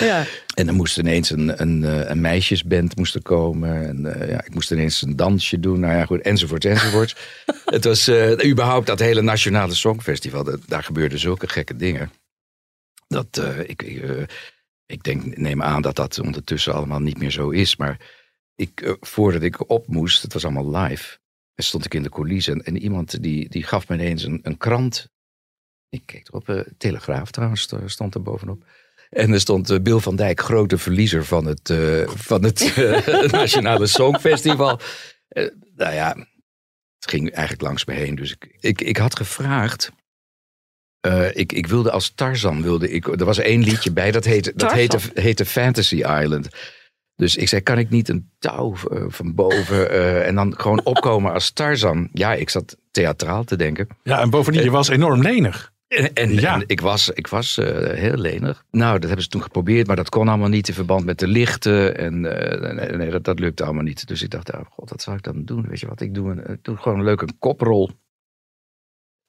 ja. 0.07 0.25
En 0.55 0.69
er 0.69 0.75
moest 0.75 0.99
ineens 0.99 1.31
een, 1.31 1.61
een, 1.63 1.85
eh, 1.85 2.09
een 2.11 2.21
meisjesband 2.21 2.97
moest 2.97 3.15
er 3.15 3.23
komen. 3.23 3.87
En 3.87 4.29
ja, 4.29 4.45
ik 4.45 4.55
moest 4.55 4.71
ineens 4.73 5.03
een 5.03 5.17
dansje 5.17 5.61
doen. 5.61 5.81
Nou 5.81 5.95
ja, 5.95 6.05
goed, 6.05 6.21
enzovoort, 6.21 6.65
enzovoort. 6.65 7.17
het 7.65 7.85
was 7.85 8.11
überhaupt 8.45 8.87
dat 8.87 8.99
hele 8.99 9.23
Nationale 9.23 9.75
Songfestival. 9.75 10.45
dat- 10.45 10.61
daar 10.67 10.83
gebeurden 10.83 11.19
zulke 11.19 11.49
gekke 11.49 11.77
dingen. 11.77 12.11
Dat 13.09 13.43
ik, 13.67 14.03
ik, 14.87 14.97
eh, 14.97 15.03
denk, 15.03 15.37
neem 15.37 15.63
aan 15.63 15.83
dat 15.83 15.97
dat 15.97 16.19
ondertussen 16.21 16.75
allemaal 16.75 17.01
niet 17.01 17.19
meer 17.19 17.31
zo 17.31 17.51
is. 17.51 17.77
Maar 17.77 18.01
ik, 18.55 18.81
eh, 18.81 18.93
voordat 19.01 19.43
ik 19.43 19.71
op 19.71 19.87
moest, 19.87 20.23
het 20.23 20.33
was 20.33 20.45
allemaal 20.45 20.77
live. 20.77 21.19
Stond 21.57 21.85
ik 21.85 21.95
in 21.95 22.03
de 22.03 22.09
coulissen 22.09 22.55
en, 22.55 22.63
en 22.65 22.77
iemand 22.83 23.23
die, 23.23 23.49
die 23.49 23.63
gaf 23.63 23.89
me 23.89 23.95
ineens 23.95 24.23
een, 24.23 24.41
een 24.43 24.57
krant. 24.57 25.09
Ik 25.89 26.03
keek 26.05 26.29
erop, 26.29 26.49
eh, 26.49 26.61
Telegraaf 26.79 27.31
trouwens 27.31 27.63
st- 27.63 27.75
stond 27.87 28.15
er 28.15 28.23
bovenop. 28.23 28.65
En 29.11 29.33
er 29.33 29.41
stond 29.41 29.71
eh, 29.71 29.81
Bill 29.81 29.99
van 29.99 30.17
Dijk, 30.17 30.41
grote 30.41 30.79
verliezer 30.79 31.25
van 31.25 31.45
het, 31.47 31.71
eh, 31.71 32.09
van 32.09 32.43
het 32.45 32.75
eh, 32.77 33.07
Nationale 33.41 33.87
Songfestival. 33.87 34.81
Eh, 35.29 35.49
nou 35.77 35.95
ja, 35.95 36.09
het 36.99 37.11
ging 37.11 37.31
eigenlijk 37.31 37.63
langs 37.63 37.85
me 37.85 37.95
heen. 37.95 38.15
Dus 38.15 38.31
ik, 38.33 38.57
ik, 38.61 38.81
ik 38.81 38.97
had 38.97 39.17
gevraagd. 39.17 39.91
Eh, 41.05 41.37
ik, 41.37 41.53
ik 41.53 41.67
wilde 41.67 41.91
als 41.91 42.13
Tarzan, 42.15 42.63
wilde 42.63 42.91
ik, 42.91 43.07
er 43.07 43.25
was 43.25 43.39
één 43.39 43.63
liedje 43.63 43.93
bij, 43.93 44.11
dat 44.11 44.25
heette, 44.25 44.53
dat 44.57 44.73
heette, 44.73 44.99
heette 45.15 45.45
Fantasy 45.45 45.95
Island. 45.95 46.49
Dus 47.17 47.37
ik 47.37 47.49
zei, 47.49 47.63
kan 47.63 47.79
ik 47.79 47.91
niet 47.91 48.09
een 48.09 48.31
touw 48.39 48.75
eh, 48.91 49.05
van 49.09 49.35
boven 49.35 49.91
eh, 49.91 50.27
en 50.27 50.35
dan 50.35 50.55
gewoon 50.57 50.85
opkomen 50.95 51.33
als 51.33 51.51
Tarzan? 51.51 52.09
Ja, 52.13 52.35
ik 52.35 52.51
zat 52.51 52.77
theatraal 52.91 53.45
te 53.45 53.57
denken. 53.57 53.89
Ja, 54.03 54.21
en 54.21 54.31
bovendien, 54.31 54.63
je 54.63 54.71
was 54.71 54.89
enorm 54.89 55.23
lenig. 55.23 55.73
En, 55.89 56.13
en, 56.13 56.35
Ja. 56.35 56.55
en 56.55 56.65
ik 56.67 56.81
was, 56.81 57.11
ik 57.11 57.27
was 57.27 57.59
eh, 57.59 57.99
heel 57.99 58.17
lenig. 58.17 58.65
Nou, 58.71 58.93
dat 58.93 59.05
hebben 59.05 59.23
ze 59.23 59.29
toen 59.29 59.43
geprobeerd, 59.43 59.87
maar 59.87 59.97
dat 59.97 60.09
kon 60.09 60.29
allemaal 60.29 60.49
niet 60.49 60.69
in 60.69 60.75
verband 60.75 61.05
met 61.05 61.19
de 61.19 61.27
lichten. 61.29 61.97
En 61.99 62.41
eh, 62.41 62.73
nee, 62.75 62.97
nee, 62.97 63.11
dat, 63.11 63.25
dat 63.25 63.39
lukte 63.39 63.65
allemaal 63.65 63.83
niet. 63.83 64.07
Dus 64.07 64.23
ik 64.23 64.31
dacht, 64.31 64.53
oh 64.53 64.61
god, 64.71 64.91
wat 64.91 65.03
zou 65.03 65.17
ik 65.17 65.23
dan 65.23 65.45
doen? 65.45 65.67
Weet 65.69 65.81
je 65.81 65.87
wat, 65.87 66.01
ik 66.01 66.15
doe, 66.15 66.31
een, 66.31 66.53
ik 66.53 66.65
doe 66.65 66.77
gewoon 66.77 66.99
een 66.99 67.05
leuke 67.05 67.27
koprol. 67.39 67.91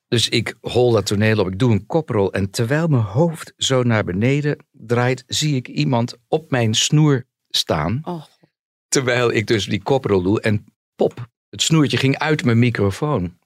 Dus 0.08 0.30
ik 0.30 0.56
hol 0.62 0.92
dat 0.92 1.06
toneel 1.06 1.40
op, 1.40 1.48
ik 1.48 1.60
doe 1.60 1.72
een 1.72 1.86
koprol. 1.86 2.34
En 2.34 2.50
terwijl 2.50 2.88
mijn 2.88 3.02
hoofd 3.04 3.54
zo 3.58 3.84
naar 3.84 4.04
beneden 4.04 4.66
draait, 4.72 5.24
zie 5.28 5.56
ik 5.56 5.68
iemand 5.68 6.18
op 6.28 6.52
mijn 6.52 6.74
snoer 6.74 7.26
staan. 7.50 8.02
Oh, 8.04 8.24
Terwijl 8.88 9.32
ik 9.32 9.48
dus 9.48 9.66
die 9.66 9.84
koprol 9.84 10.22
doe. 10.22 10.42
En 10.42 10.66
pop, 10.96 11.30
het 11.50 11.62
snoertje 11.62 11.98
ging 11.98 12.18
uit 12.18 12.46
mijn 12.46 12.60
microfoon. 12.60 13.38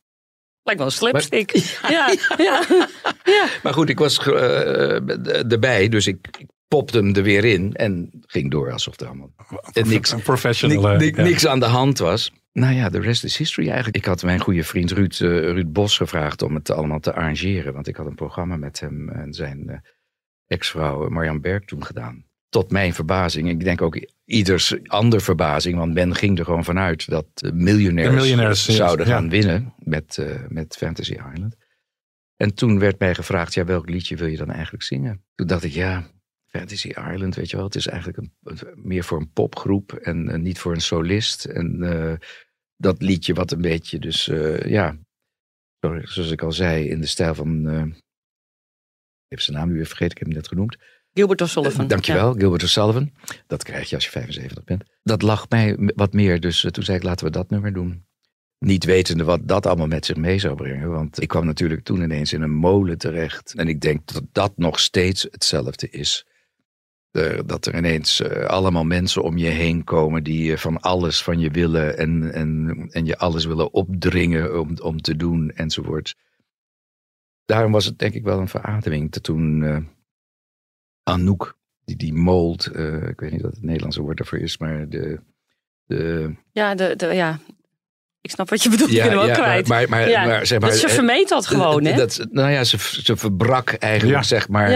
lijkt 0.63 0.79
wel 0.79 0.89
een 0.89 0.91
slapstick. 0.91 1.51
Ja, 1.81 2.15
ja. 2.37 2.63
ja. 3.23 3.47
Maar 3.63 3.73
goed, 3.73 3.89
ik 3.89 3.99
was 3.99 4.17
eh, 4.17 5.51
erbij, 5.51 5.89
dus 5.89 6.07
ik, 6.07 6.27
ik 6.39 6.47
popte 6.67 6.97
hem 6.97 7.15
er 7.15 7.23
weer 7.23 7.45
in. 7.45 7.73
En 7.73 8.09
ging 8.25 8.51
door 8.51 8.71
alsof 8.71 8.99
er 8.99 9.07
allemaal 9.07 9.31
niks, 9.73 10.15
professional. 10.15 10.89
Eh, 10.89 11.15
niks 11.15 11.47
aan 11.47 11.59
de 11.59 11.65
hand 11.65 11.97
was. 11.97 12.31
Nou 12.59 12.73
ja, 12.73 12.89
de 12.89 12.99
rest 12.99 13.23
is 13.23 13.37
history 13.37 13.67
eigenlijk. 13.67 13.97
Ik 13.97 14.05
had 14.05 14.23
mijn 14.23 14.39
goede 14.39 14.63
vriend 14.63 14.91
Ruud, 14.91 15.19
eh, 15.21 15.27
Ruud 15.27 15.71
Bos 15.71 15.97
gevraagd 15.97 16.41
om 16.41 16.55
het 16.55 16.69
allemaal 16.69 16.99
te 16.99 17.13
arrangeren. 17.13 17.73
Want 17.73 17.87
ik 17.87 17.95
had 17.95 18.05
een 18.05 18.15
programma 18.15 18.55
met 18.55 18.79
hem 18.79 19.09
en 19.09 19.33
zijn 19.33 19.69
eh, 19.69 19.77
ex-vrouw 20.47 21.05
eh, 21.05 21.09
Marjan 21.09 21.41
Berg 21.41 21.65
toen 21.65 21.85
gedaan. 21.85 22.25
Tot 22.49 22.71
mijn 22.71 22.93
verbazing. 22.93 23.49
Ik 23.49 23.63
denk 23.63 23.81
ook 23.81 24.05
ieders 24.25 24.87
ander 24.87 25.21
verbazing. 25.21 25.77
Want 25.77 25.93
men 25.93 26.15
ging 26.15 26.39
er 26.39 26.45
gewoon 26.45 26.63
vanuit 26.63 27.09
dat 27.09 27.27
miljonairs, 27.53 28.65
zouden 28.65 29.07
ja. 29.07 29.13
gaan 29.13 29.29
winnen 29.29 29.73
met, 29.77 30.25
met 30.47 30.75
Fantasy 30.75 31.17
Island. 31.33 31.55
En 32.35 32.53
toen 32.53 32.79
werd 32.79 32.99
mij 32.99 33.15
gevraagd, 33.15 33.53
ja, 33.53 33.65
welk 33.65 33.89
liedje 33.89 34.15
wil 34.15 34.27
je 34.27 34.37
dan 34.37 34.51
eigenlijk 34.51 34.83
zingen? 34.83 35.23
Toen 35.35 35.47
dacht 35.47 35.63
ik, 35.63 35.71
ja, 35.71 36.07
Fantasy 36.45 36.87
Island, 36.87 37.35
weet 37.35 37.49
je 37.49 37.55
wel, 37.55 37.65
het 37.65 37.75
is 37.75 37.87
eigenlijk 37.87 38.17
een, 38.17 38.33
meer 38.75 39.03
voor 39.03 39.19
een 39.19 39.31
popgroep 39.31 39.93
en 39.93 40.29
eh, 40.29 40.39
niet 40.39 40.59
voor 40.59 40.73
een 40.73 40.81
solist. 40.81 41.45
En 41.45 41.83
dat 42.79 43.01
liedje 43.01 43.33
wat 43.33 43.51
een 43.51 43.61
beetje 43.61 43.99
dus, 43.99 44.27
eh, 44.27 44.59
ja, 44.59 44.97
zo- 45.79 45.99
zoals 46.03 46.31
ik 46.31 46.41
al 46.41 46.51
zei, 46.51 46.89
in 46.89 47.01
de 47.01 47.07
stijl 47.07 47.35
van, 47.35 47.67
eh, 47.69 47.85
ik 47.85 49.35
heb 49.35 49.39
zijn 49.39 49.57
naam 49.57 49.67
nu 49.67 49.73
weer 49.75 49.85
vergeten, 49.85 50.11
ik 50.11 50.17
heb 50.17 50.27
hem 50.27 50.35
net 50.37 50.47
genoemd. 50.47 50.77
Gilbert 51.13 51.41
O'Sullivan. 51.41 51.83
Eh, 51.83 51.87
Dankjewel, 51.89 52.33
Gilbert 52.33 52.63
O'Sullivan. 52.63 53.11
Dat 53.47 53.63
krijg 53.63 53.89
je 53.89 53.95
als 53.95 54.03
je 54.05 54.11
75 54.11 54.63
bent. 54.63 54.83
Dat 55.03 55.21
lag 55.21 55.49
mij 55.49 55.75
wat 55.95 56.13
meer, 56.13 56.39
dus 56.39 56.65
toen 56.71 56.83
zei 56.83 56.97
ik 56.97 57.03
laten 57.03 57.25
we 57.25 57.31
dat 57.31 57.49
nummer 57.49 57.73
doen. 57.73 58.07
Niet 58.59 58.83
wetende 58.85 59.23
wat 59.23 59.47
dat 59.47 59.65
allemaal 59.65 59.87
met 59.87 60.05
zich 60.05 60.15
mee 60.15 60.39
zou 60.39 60.55
brengen. 60.55 60.89
Want 60.89 61.21
ik 61.21 61.27
kwam 61.27 61.45
natuurlijk 61.45 61.83
toen 61.83 62.01
ineens 62.01 62.33
in 62.33 62.41
een 62.41 62.53
molen 62.53 62.97
terecht. 62.97 63.53
En 63.55 63.67
ik 63.67 63.81
denk 63.81 64.07
dat 64.13 64.23
dat 64.31 64.57
nog 64.57 64.79
steeds 64.79 65.23
hetzelfde 65.23 65.89
is. 65.89 66.25
Dat 67.45 67.65
er 67.65 67.75
ineens 67.75 68.21
eh, 68.21 68.45
allemaal 68.45 68.83
mensen 68.83 69.23
om 69.23 69.37
je 69.37 69.47
heen 69.47 69.83
komen 69.83 70.23
die 70.23 70.51
eh, 70.51 70.57
van 70.57 70.79
alles 70.79 71.23
van 71.23 71.39
je 71.39 71.49
willen. 71.49 71.97
En, 71.97 72.33
en, 72.33 72.87
en 72.91 73.05
je 73.05 73.17
alles 73.17 73.45
willen 73.45 73.73
opdringen 73.73 74.59
om, 74.59 74.77
om 74.81 75.01
te 75.01 75.15
doen 75.15 75.51
enzovoort. 75.55 76.15
Daarom 77.45 77.71
was 77.71 77.85
het 77.85 77.99
denk 77.99 78.13
ik 78.13 78.23
wel 78.23 78.39
een 78.39 78.47
verademing. 78.47 79.11
Toen 79.11 79.63
eh, 79.63 79.77
Anouk, 81.03 81.57
die, 81.85 81.95
die 81.95 82.13
mold, 82.13 82.65
eh, 82.65 83.07
ik 83.07 83.19
weet 83.19 83.31
niet 83.31 83.41
wat 83.41 83.53
het 83.53 83.63
Nederlandse 83.63 84.01
woord 84.01 84.17
daarvoor 84.17 84.39
is, 84.39 84.57
maar 84.57 84.89
de... 84.89 85.19
de 85.85 86.33
Ja, 86.51 86.75
de, 86.75 86.95
de, 86.95 87.05
ja, 87.05 87.39
ik 88.21 88.31
snap 88.31 88.49
wat 88.49 88.63
je 88.63 88.69
bedoelt. 88.69 88.89
ik 88.91 89.01
ben 89.01 89.09
hem 89.09 89.19
ook 89.19 89.33
kwijt. 89.33 89.67
Maar, 89.67 89.89
maar, 89.89 90.09
Ja, 90.09 90.25
maar, 90.25 90.45
zeg 90.45 90.59
maar, 90.59 90.69
dat 90.69 90.79
ze 90.79 90.89
vermeed 90.89 91.29
dat 91.29 91.45
gewoon, 91.45 91.85
hè? 91.85 91.95
Dat, 91.95 92.27
nou 92.31 92.49
ja, 92.51 92.63
ze, 92.63 92.77
ze 92.79 93.17
verbrak 93.17 93.69
eigenlijk, 93.69 94.17
Ja. 94.17 94.23
zeg 94.23 94.47
maar, 94.47 94.71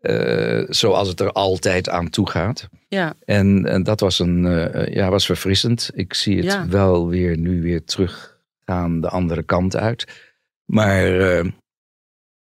Ja. 0.00 0.08
eh, 0.08 0.58
eh, 0.60 0.66
zoals 0.68 1.08
het 1.08 1.20
er 1.20 1.32
altijd 1.32 1.88
aan 1.88 2.10
toe 2.10 2.30
gaat. 2.30 2.68
Ja, 2.88 3.14
En, 3.24 3.66
en 3.66 3.82
dat 3.82 4.00
was, 4.00 4.18
een, 4.18 4.46
eh, 4.46 4.94
ja, 4.94 5.10
was 5.10 5.26
verfrissend. 5.26 5.90
Ik 5.94 6.14
zie 6.14 6.36
het 6.36 6.44
Ja. 6.44 6.68
wel 6.68 7.08
weer 7.08 7.38
nu 7.38 7.62
weer 7.62 7.84
teruggaan 7.84 9.00
de 9.00 9.08
andere 9.08 9.42
kant 9.42 9.76
uit. 9.76 10.30
Maar 10.64 11.20
eh, 11.20 11.44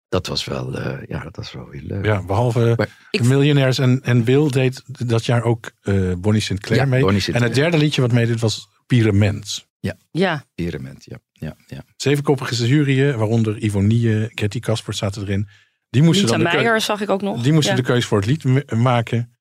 dat 0.08 0.26
was 0.26 0.44
wel, 0.44 0.78
eh, 0.78 0.98
ja, 1.08 1.22
dat 1.22 1.36
was 1.36 1.52
wel 1.52 1.68
weer 1.68 1.82
leuk. 1.82 2.04
Ja, 2.04 2.24
behalve 2.24 2.74
Maar 2.76 3.06
ik- 3.10 3.22
de 3.22 3.28
Miljonairs 3.28 3.78
en, 3.78 4.00
en 4.02 4.24
Will 4.24 4.48
deed 4.50 4.82
dat 5.08 5.24
jaar 5.24 5.42
ook 5.42 5.70
eh, 5.82 6.12
Bonnie 6.18 6.42
Sinclair 6.42 6.80
Ja, 6.80 6.86
mee. 6.86 7.00
Bonnie 7.00 7.32
en 7.32 7.42
het 7.42 7.54
derde 7.54 7.78
liedje 7.78 8.00
wat 8.00 8.12
meedeed 8.12 8.40
was 8.40 8.68
Pyramens. 8.86 9.66
ja. 10.10 10.44
Pyramid, 10.54 11.04
ja. 11.04 11.18
ja, 11.32 11.56
ja. 11.66 11.84
Zevenkoppige 11.96 12.66
juryen, 12.66 13.18
waaronder 13.18 13.58
Ivonie, 13.58 14.30
Getty 14.34 14.60
Kasper 14.60 14.94
zaten 14.94 15.22
erin. 15.22 15.48
Die 15.90 16.02
moesten, 16.02 16.26
dan 16.26 16.38
de, 16.38 16.44
Meijer 16.44 16.80
zag 16.80 17.00
ik 17.00 17.10
ook 17.10 17.22
nog. 17.22 17.42
die 17.42 17.52
moesten 17.52 17.76
ja. 17.76 17.80
de 17.80 17.86
keuze 17.86 18.06
voor 18.06 18.18
het 18.18 18.26
lied 18.26 18.70
maken. 18.72 19.32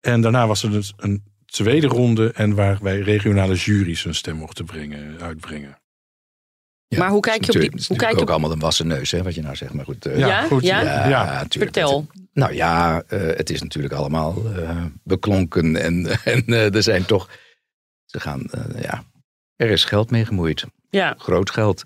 En 0.00 0.20
daarna 0.20 0.46
was 0.46 0.62
er 0.62 0.70
dus 0.70 0.92
een 0.96 1.24
tweede 1.46 1.86
ronde 1.86 2.32
en 2.32 2.54
waar 2.54 2.78
wij 2.82 3.00
regionale 3.00 3.54
juries 3.54 4.02
hun 4.02 4.14
stem 4.14 4.36
mochten 4.36 4.64
brengen, 4.64 5.20
uitbrengen. 5.20 5.78
Ja, 6.86 6.98
Maar 6.98 7.08
hoe 7.08 7.20
is 7.20 7.30
kijk 7.30 7.44
je 7.44 7.46
op 7.46 7.52
die- 7.52 7.62
natuurlijk- 7.62 7.72
het 7.72 7.80
is 7.82 7.88
hoe 7.88 7.96
kijk 7.96 8.10
je 8.10 8.16
ook 8.16 8.22
op- 8.22 8.30
allemaal 8.30 8.52
een 8.52 8.58
wassen 8.58 8.86
neus, 8.86 9.10
hè, 9.10 9.22
wat 9.22 9.34
je 9.34 9.42
nou 9.42 9.56
zegt. 9.56 9.72
Maar 9.72 9.84
goed. 9.84 10.06
eh, 10.06 10.18
Ja? 10.18 10.42
goed. 10.46 10.62
Ja? 10.62 11.08
ja. 11.08 11.44
Vertel. 11.48 12.06
Nou 12.32 12.52
ja, 12.54 13.02
eh, 13.08 13.20
het 13.20 13.50
is 13.50 13.62
natuurlijk 13.62 13.94
allemaal 13.94 14.54
eh, 14.56 14.84
beklonken. 15.04 15.76
En, 15.76 16.06
en 16.34 16.46
er 16.46 16.82
zijn 16.82 17.04
toch. 17.04 17.30
Ze 18.04 18.20
gaan. 18.20 18.42
ja, 18.80 19.02
er 19.56 19.70
is 19.70 19.84
geld 19.84 20.10
mee 20.10 20.24
gemoeid. 20.24 20.64
Ja, 20.90 21.14
Groot 21.18 21.50
geld. 21.50 21.84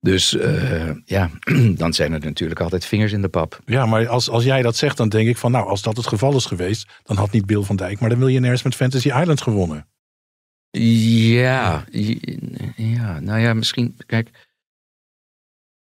Dus 0.00 0.36
eh, 0.36 0.90
ja, 1.04 1.30
dan 1.82 1.92
zijn 1.92 2.12
er 2.12 2.20
natuurlijk 2.20 2.60
altijd 2.60 2.84
vingers 2.84 3.12
in 3.12 3.22
de 3.22 3.28
pap. 3.28 3.60
Ja, 3.64 3.86
maar 3.86 4.08
als, 4.08 4.30
als 4.30 4.44
jij 4.44 4.62
dat 4.62 4.76
zegt, 4.76 4.96
dan 4.96 5.08
denk 5.08 5.28
ik 5.28 5.36
van 5.36 5.50
nou, 5.50 5.68
als 5.68 5.82
dat 5.82 5.96
het 5.96 6.06
geval 6.06 6.36
is 6.36 6.44
geweest, 6.44 6.88
dan 7.02 7.16
had 7.16 7.30
niet 7.30 7.46
Bill 7.46 7.62
van 7.62 7.76
Dijk, 7.76 8.00
maar 8.00 8.08
de 8.08 8.16
Miljonairs 8.16 8.62
met 8.62 8.74
Fantasy 8.74 9.08
Island 9.08 9.40
gewonnen. 9.40 9.86
Ja, 10.70 11.84
ja, 12.76 13.20
nou 13.20 13.40
ja, 13.40 13.54
misschien. 13.54 13.96
Kijk. 14.06 14.30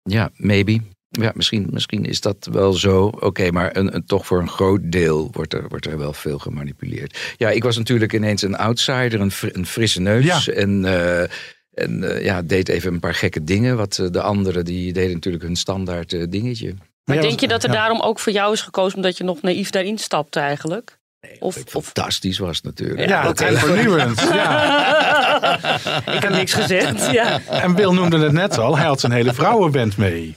Ja, 0.02 0.30
maybe. 0.36 0.80
Ja, 1.20 1.32
misschien, 1.34 1.68
misschien 1.70 2.04
is 2.04 2.20
dat 2.20 2.48
wel 2.52 2.72
zo. 2.72 3.06
Oké, 3.06 3.50
maar 3.50 3.76
een, 3.76 3.94
een, 3.94 4.04
toch 4.04 4.26
voor 4.26 4.40
een 4.40 4.48
groot 4.48 4.80
deel 4.84 5.28
wordt 5.32 5.52
er, 5.54 5.68
wordt 5.68 5.86
er 5.86 5.98
wel 5.98 6.12
veel 6.12 6.38
gemanipuleerd. 6.38 7.34
Ja, 7.36 7.50
ik 7.50 7.62
was 7.62 7.76
natuurlijk 7.76 8.12
ineens 8.12 8.42
een 8.42 8.56
outsider, 8.56 9.20
een, 9.20 9.30
fr- 9.30 9.48
een 9.52 9.66
frisse 9.66 10.00
neus. 10.00 10.44
Ja. 10.44 10.52
En, 10.52 10.84
eh, 10.84 11.28
en 11.74 12.14
eh, 12.14 12.24
ja, 12.24 12.42
deed 12.42 12.68
even 12.68 12.92
een 12.92 13.00
paar 13.00 13.14
gekke 13.14 13.44
dingen. 13.44 13.76
Wat 13.76 13.98
eh, 13.98 14.06
de 14.10 14.22
anderen, 14.22 14.64
die 14.64 14.92
deden 14.92 15.12
natuurlijk 15.12 15.44
hun 15.44 15.56
standaard 15.56 16.12
eh, 16.12 16.24
dingetje. 16.28 16.74
maar 17.04 17.20
denk 17.20 17.40
je 17.40 17.48
dat 17.48 17.62
er 17.62 17.68
ja. 17.68 17.74
daarom 17.74 18.00
ook 18.00 18.18
voor 18.18 18.32
jou 18.32 18.52
is 18.52 18.60
gekozen 18.60 18.96
omdat 18.96 19.18
je 19.18 19.24
nog 19.24 19.42
naïef 19.42 19.70
daarin 19.70 19.98
stapt 19.98 20.36
eigenlijk? 20.36 20.98
Of, 21.38 21.62
fantastisch 21.66 22.38
was 22.38 22.60
natuurlijk. 22.60 23.08
Ja, 23.08 23.28
oké. 23.28 23.44
en 23.44 23.58
vernieuwend. 23.58 24.20
Ja. 24.32 25.76
ik 26.16 26.22
heb 26.22 26.30
niks 26.30 26.52
gezegd. 26.52 27.12
Ja. 27.12 27.40
En 27.46 27.74
Bill 27.74 27.92
noemde 27.92 28.18
het 28.18 28.32
net 28.32 28.58
al, 28.58 28.76
hij 28.76 28.86
had 28.86 29.00
zijn 29.00 29.12
hele 29.12 29.34
vrouwenband 29.34 29.96
mee. 29.96 30.36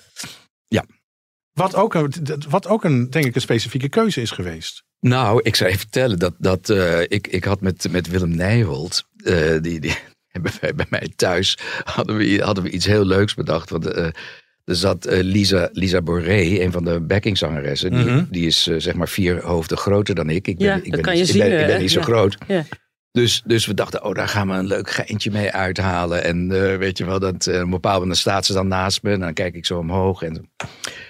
Ja. 0.67 0.85
Wat 1.53 1.75
ook, 1.75 1.93
een, 1.93 2.13
wat 2.49 2.67
ook 2.67 2.83
een, 2.83 3.09
denk 3.09 3.25
ik, 3.25 3.35
een 3.35 3.41
specifieke 3.41 3.89
keuze 3.89 4.21
is 4.21 4.31
geweest. 4.31 4.83
Nou, 4.99 5.39
ik 5.43 5.55
zou 5.55 5.69
je 5.69 5.77
vertellen 5.77 6.19
dat, 6.19 6.33
dat 6.37 6.69
eh, 6.69 7.01
ik, 7.01 7.27
ik 7.27 7.43
had 7.43 7.61
met, 7.61 7.91
met 7.91 8.07
Willem 8.07 8.35
Nijholt, 8.35 9.05
eh, 9.23 9.61
die, 9.61 9.79
die 9.79 9.97
wij 10.59 10.75
bij 10.75 10.85
mij 10.89 11.07
thuis, 11.15 11.57
hadden 11.83 12.17
we, 12.17 12.41
hadden 12.43 12.63
we 12.63 12.69
iets 12.69 12.85
heel 12.85 13.05
leuks 13.05 13.33
bedacht. 13.33 13.69
Want 13.69 13.85
eh, 13.85 14.05
er 14.63 14.75
zat 14.75 15.05
eh, 15.05 15.23
Lisa, 15.23 15.69
Lisa 15.71 16.01
Boré, 16.01 16.39
een 16.61 16.71
van 16.71 16.83
de 16.83 16.99
backingzangeressen, 17.01 17.91
die, 17.91 18.05
Mhm. 18.05 18.23
die 18.29 18.45
is 18.47 18.67
eh, 18.67 18.75
zeg 18.77 18.93
maar 18.93 19.09
vier 19.09 19.41
hoofden 19.41 19.77
groter 19.77 20.15
dan 20.15 20.29
ik. 20.29 20.47
Ik 20.47 20.57
ben, 20.57 20.67
Ja, 20.67 20.75
ik 20.75 20.81
dat 20.83 20.91
ben, 20.91 21.01
kan 21.01 21.13
niet- 21.13 21.27
je 21.27 21.33
ik 21.33 21.39
ben, 21.39 21.49
zien, 21.49 21.59
ik 21.59 21.65
ben 21.65 21.75
hè? 21.75 21.81
niet 21.81 21.91
zo 21.91 21.99
Ja. 21.99 22.05
groot. 22.05 22.37
Ja. 22.47 22.63
Dus, 23.11 23.41
dus 23.45 23.65
we 23.65 23.73
dachten, 23.73 24.03
oh, 24.03 24.13
daar 24.13 24.27
gaan 24.27 24.47
we 24.47 24.53
een 24.53 24.67
leuk 24.67 24.89
geintje 24.89 25.31
mee 25.31 25.51
uithalen. 25.51 26.23
En 26.23 26.47
weet 26.79 26.97
je 26.97 27.05
wel, 27.05 27.19
dat, 27.19 27.47
op 27.47 27.53
een 27.53 27.69
bepaald 27.69 27.99
moment 27.99 28.17
staat 28.17 28.45
ze 28.45 28.53
dan 28.53 28.67
naast 28.67 29.03
me. 29.03 29.11
En 29.11 29.19
dan 29.19 29.33
kijk 29.33 29.55
ik 29.55 29.65
zo 29.65 29.77
omhoog. 29.77 30.21
En... 30.21 30.51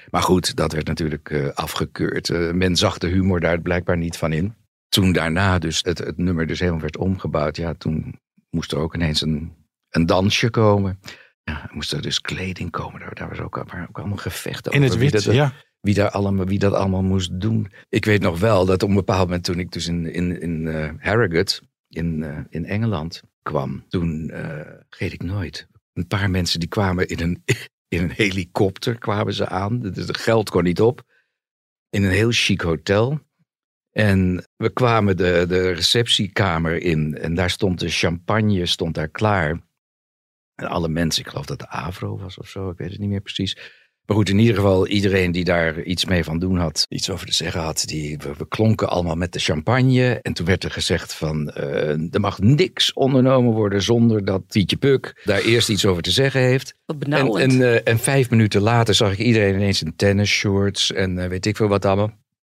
Maar 0.10 0.22
goed, 0.22 0.56
dat 0.56 0.72
werd 0.74 0.88
natuurlijk 0.88 1.52
afgekeurd. 1.54 2.54
Men 2.54 2.76
zag 2.76 2.98
de 2.98 3.08
humor 3.08 3.40
daar 3.40 3.62
blijkbaar 3.62 3.98
niet 3.98 4.18
van 4.18 4.34
in. 4.34 4.56
Toen 4.90 5.12
daarna 5.12 5.60
dus 5.60 5.80
het, 5.84 5.98
het 5.98 6.18
nummer 6.18 6.48
dus 6.48 6.60
helemaal 6.60 6.82
werd 6.82 6.98
omgebouwd. 6.98 7.58
Ja, 7.58 7.74
toen 7.78 8.20
moest 8.50 8.72
er 8.72 8.78
ook 8.78 8.96
ineens 8.96 9.22
een, 9.22 9.54
een 9.90 10.06
dansje 10.06 10.50
komen. 10.50 11.00
Ja, 11.44 11.70
moest 11.74 11.92
er 11.94 12.02
dus 12.02 12.22
kleding 12.22 12.72
komen. 12.72 13.00
Daar, 13.00 13.16
daar 13.16 13.30
was 13.30 13.40
ook, 13.40 13.56
waren 13.56 13.88
ook 13.88 13.98
allemaal 14.00 14.18
gevechten 14.18 14.72
In 14.72 14.82
het 14.82 14.90
over 14.90 15.02
wie 15.02 15.12
wit, 15.12 15.24
dat- 15.24 15.34
ja. 15.34 15.54
wie, 15.80 15.94
daar 15.94 16.10
allemaal, 16.10 16.46
wie 16.46 16.60
dat 16.60 16.74
allemaal 16.74 17.04
moest 17.04 17.40
doen. 17.42 17.72
Ik 17.90 18.06
weet 18.06 18.22
nog 18.22 18.40
wel 18.40 18.66
dat 18.66 18.84
op 18.84 18.90
een 18.90 18.96
bepaald 18.96 19.26
moment 19.26 19.44
toen 19.44 19.60
ik 19.60 19.72
dus 19.72 19.88
in, 19.88 20.14
in, 20.14 20.42
in 20.42 20.68
eh, 20.68 20.90
Harrogate 21.00 21.62
in, 21.88 22.24
eh, 22.24 22.40
in 22.50 22.66
Engeland 22.66 23.22
kwam, 23.42 23.86
toen 23.90 24.30
eh 24.30 24.74
vergeet 24.90 25.14
ik 25.14 25.24
nooit. 25.24 25.68
Een 25.94 26.08
paar 26.08 26.30
mensen 26.30 26.60
die 26.60 26.70
kwamen 26.70 27.08
in 27.08 27.20
een, 27.20 27.44
in 27.96 28.02
een 28.04 28.12
helikopter 28.12 28.98
kwamen 28.98 29.34
ze 29.34 29.48
aan. 29.48 29.80
Dus 29.80 30.08
het 30.08 30.18
geld 30.18 30.50
kon 30.50 30.64
niet 30.64 30.82
op. 30.82 31.02
In 31.90 32.04
een 32.04 32.12
heel 32.12 32.32
chic 32.32 32.62
hotel. 32.62 33.20
En 33.98 34.44
we 34.56 34.70
kwamen 34.70 35.18
de, 35.18 35.46
de 35.48 35.72
receptiekamer 35.72 36.82
in 36.82 37.18
en 37.18 37.34
daar 37.34 37.50
stond 37.50 37.80
de 37.80 37.90
champagne 37.90 38.66
stond 38.66 38.96
daar 38.96 39.08
klaar. 39.08 39.60
En 40.56 40.68
alle 40.68 40.88
mensen, 40.88 41.24
ik 41.24 41.30
geloof 41.30 41.46
dat 41.46 41.60
de 41.60 41.70
Avro 41.70 42.18
was 42.18 42.38
of 42.38 42.48
zo, 42.48 42.70
ik 42.70 42.78
weet 42.78 42.90
het 42.90 43.00
niet 43.00 43.10
meer 43.10 43.22
precies. 43.22 43.56
Maar 44.06 44.18
goed, 44.18 44.30
in 44.30 44.40
ieder 44.40 44.56
geval 44.56 44.88
iedereen 44.88 45.32
die 45.32 45.44
daar 45.44 45.82
iets 45.82 46.06
mee 46.06 46.24
van 46.24 46.40
doen 46.40 46.58
had, 46.58 46.86
iets 46.90 47.10
over 47.10 47.26
te 47.26 47.34
zeggen 47.34 47.62
had, 47.62 47.84
die, 47.86 48.18
we, 48.18 48.34
we 48.38 48.48
klonken 48.48 48.90
allemaal 48.90 49.16
met 49.16 49.34
de 49.34 49.40
champagne. 49.40 50.20
En 50.22 50.34
toen 50.34 50.46
werd 50.46 50.64
er 50.64 50.72
gezegd 50.72 51.14
van, 51.14 51.50
eh, 51.50 52.14
er 52.14 52.20
mag 52.20 52.40
niks 52.40 52.94
ondernomen 52.94 53.54
worden 53.54 53.82
zonder 53.82 54.26
dat 54.26 54.44
Tietje 54.48 54.78
Puk 54.78 55.22
daar 55.24 55.42
eerst 55.42 55.70
iets 55.70 55.86
over 55.86 56.04
te 56.04 56.12
zeggen 56.12 56.42
heeft. 56.42 56.74
Wat 56.86 56.96
En, 56.96 57.10
benauwend. 57.10 57.54
en, 57.54 57.62
eh, 57.62 57.92
en 57.94 58.00
vijf 58.00 58.30
minuten 58.30 58.62
later 58.62 58.96
zag 58.96 59.12
ik 59.12 59.18
iedereen 59.18 59.56
ineens 59.56 59.84
in 59.84 59.96
tennis 59.96 60.30
shorts 60.30 60.92
en 60.92 61.20
eh, 61.20 61.30
weet 61.30 61.46
ik 61.46 61.56
veel 61.56 61.68
wat 61.68 61.86
allemaal. 61.86 62.12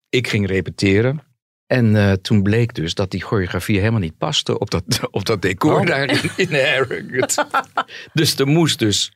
Ik 0.08 0.28
ging 0.28 0.46
repeteren. 0.46 1.28
En 1.70 1.96
eh, 1.96 2.12
toen 2.12 2.42
bleek 2.42 2.74
dus 2.74 2.94
dat 2.94 3.10
die 3.10 3.22
choreografie 3.22 3.78
helemaal 3.78 4.00
niet 4.00 4.18
paste 4.18 4.58
op 4.58 4.70
dat, 4.70 4.84
op 5.10 5.24
dat 5.24 5.42
decor 5.42 5.80
Oh. 5.80 5.86
daar 5.86 6.10
in, 6.10 6.30
in 6.36 6.54
Harrogate. 6.54 7.46
dus 8.12 8.38
er 8.38 8.46
moest 8.46 8.78
dus, 8.78 9.12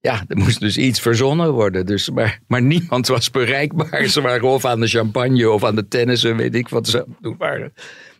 ja, 0.00 0.24
er 0.28 0.36
moest 0.36 0.60
dus 0.60 0.76
iets 0.76 1.00
verzonnen 1.00 1.52
worden. 1.52 1.86
Dus, 1.86 2.10
maar, 2.10 2.40
maar 2.46 2.62
niemand 2.62 3.06
was 3.06 3.30
bereikbaar. 3.30 4.06
Ze 4.06 4.20
waren 4.20 4.48
of 4.48 4.64
aan 4.64 4.80
de 4.80 4.86
champagne 4.86 5.50
of 5.50 5.64
aan 5.64 5.74
de 5.74 5.88
tennis 5.88 6.24
en 6.24 6.36
weet 6.36 6.54
ik 6.54 6.68
wat 6.68 6.88
ze 6.88 6.98
aan 6.98 7.10
het 7.10 7.22
doen 7.22 7.36
waren. 7.36 7.72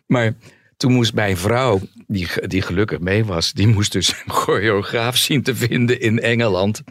Maar 0.07 0.33
toen 0.77 0.91
moest 0.91 1.13
mijn 1.13 1.37
vrouw, 1.37 1.81
die, 2.07 2.27
die 2.47 2.61
gelukkig 2.61 2.99
mee 2.99 3.25
was, 3.25 3.53
die 3.53 3.67
moest 3.67 3.91
dus 3.91 4.09
een 4.09 4.31
choreograaf 4.31 5.17
zien 5.17 5.43
te 5.43 5.55
vinden 5.55 5.99
in 5.99 6.19
Engeland. 6.19 6.81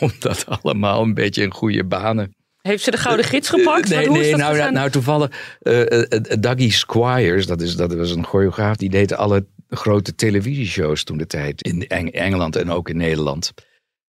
Om 0.00 0.12
dat 0.18 0.46
allemaal 0.46 1.02
een 1.02 1.14
beetje 1.14 1.42
in 1.42 1.52
goede 1.52 1.84
banen 1.84 2.34
Heeft 2.62 2.82
ze 2.82 2.90
de 2.90 2.96
gouden 2.96 3.24
gids 3.24 3.48
gepakt? 3.48 3.88
Nee, 3.88 4.10
nee 4.10 4.36
nou, 4.36 4.56
nou, 4.56 4.72
nou 4.72 4.90
toevallig. 4.90 5.56
eh 5.60 5.80
eh, 5.80 6.02
eh, 6.08 6.40
Dougie 6.40 6.72
Squires, 6.72 7.46
dat, 7.46 7.60
is, 7.60 7.76
dat 7.76 7.94
was 7.94 8.10
een 8.10 8.24
choreograaf. 8.26 8.76
Die 8.76 8.90
deed 8.90 9.12
alle 9.14 9.46
grote 9.68 10.14
televisieshows 10.14 11.04
toen 11.04 11.16
de 11.18 11.26
tijd. 11.26 11.62
In 11.62 11.86
Eng- 11.86 12.08
Engeland 12.12 12.56
en 12.56 12.70
ook 12.70 12.88
in 12.88 12.96
Nederland. 12.96 13.52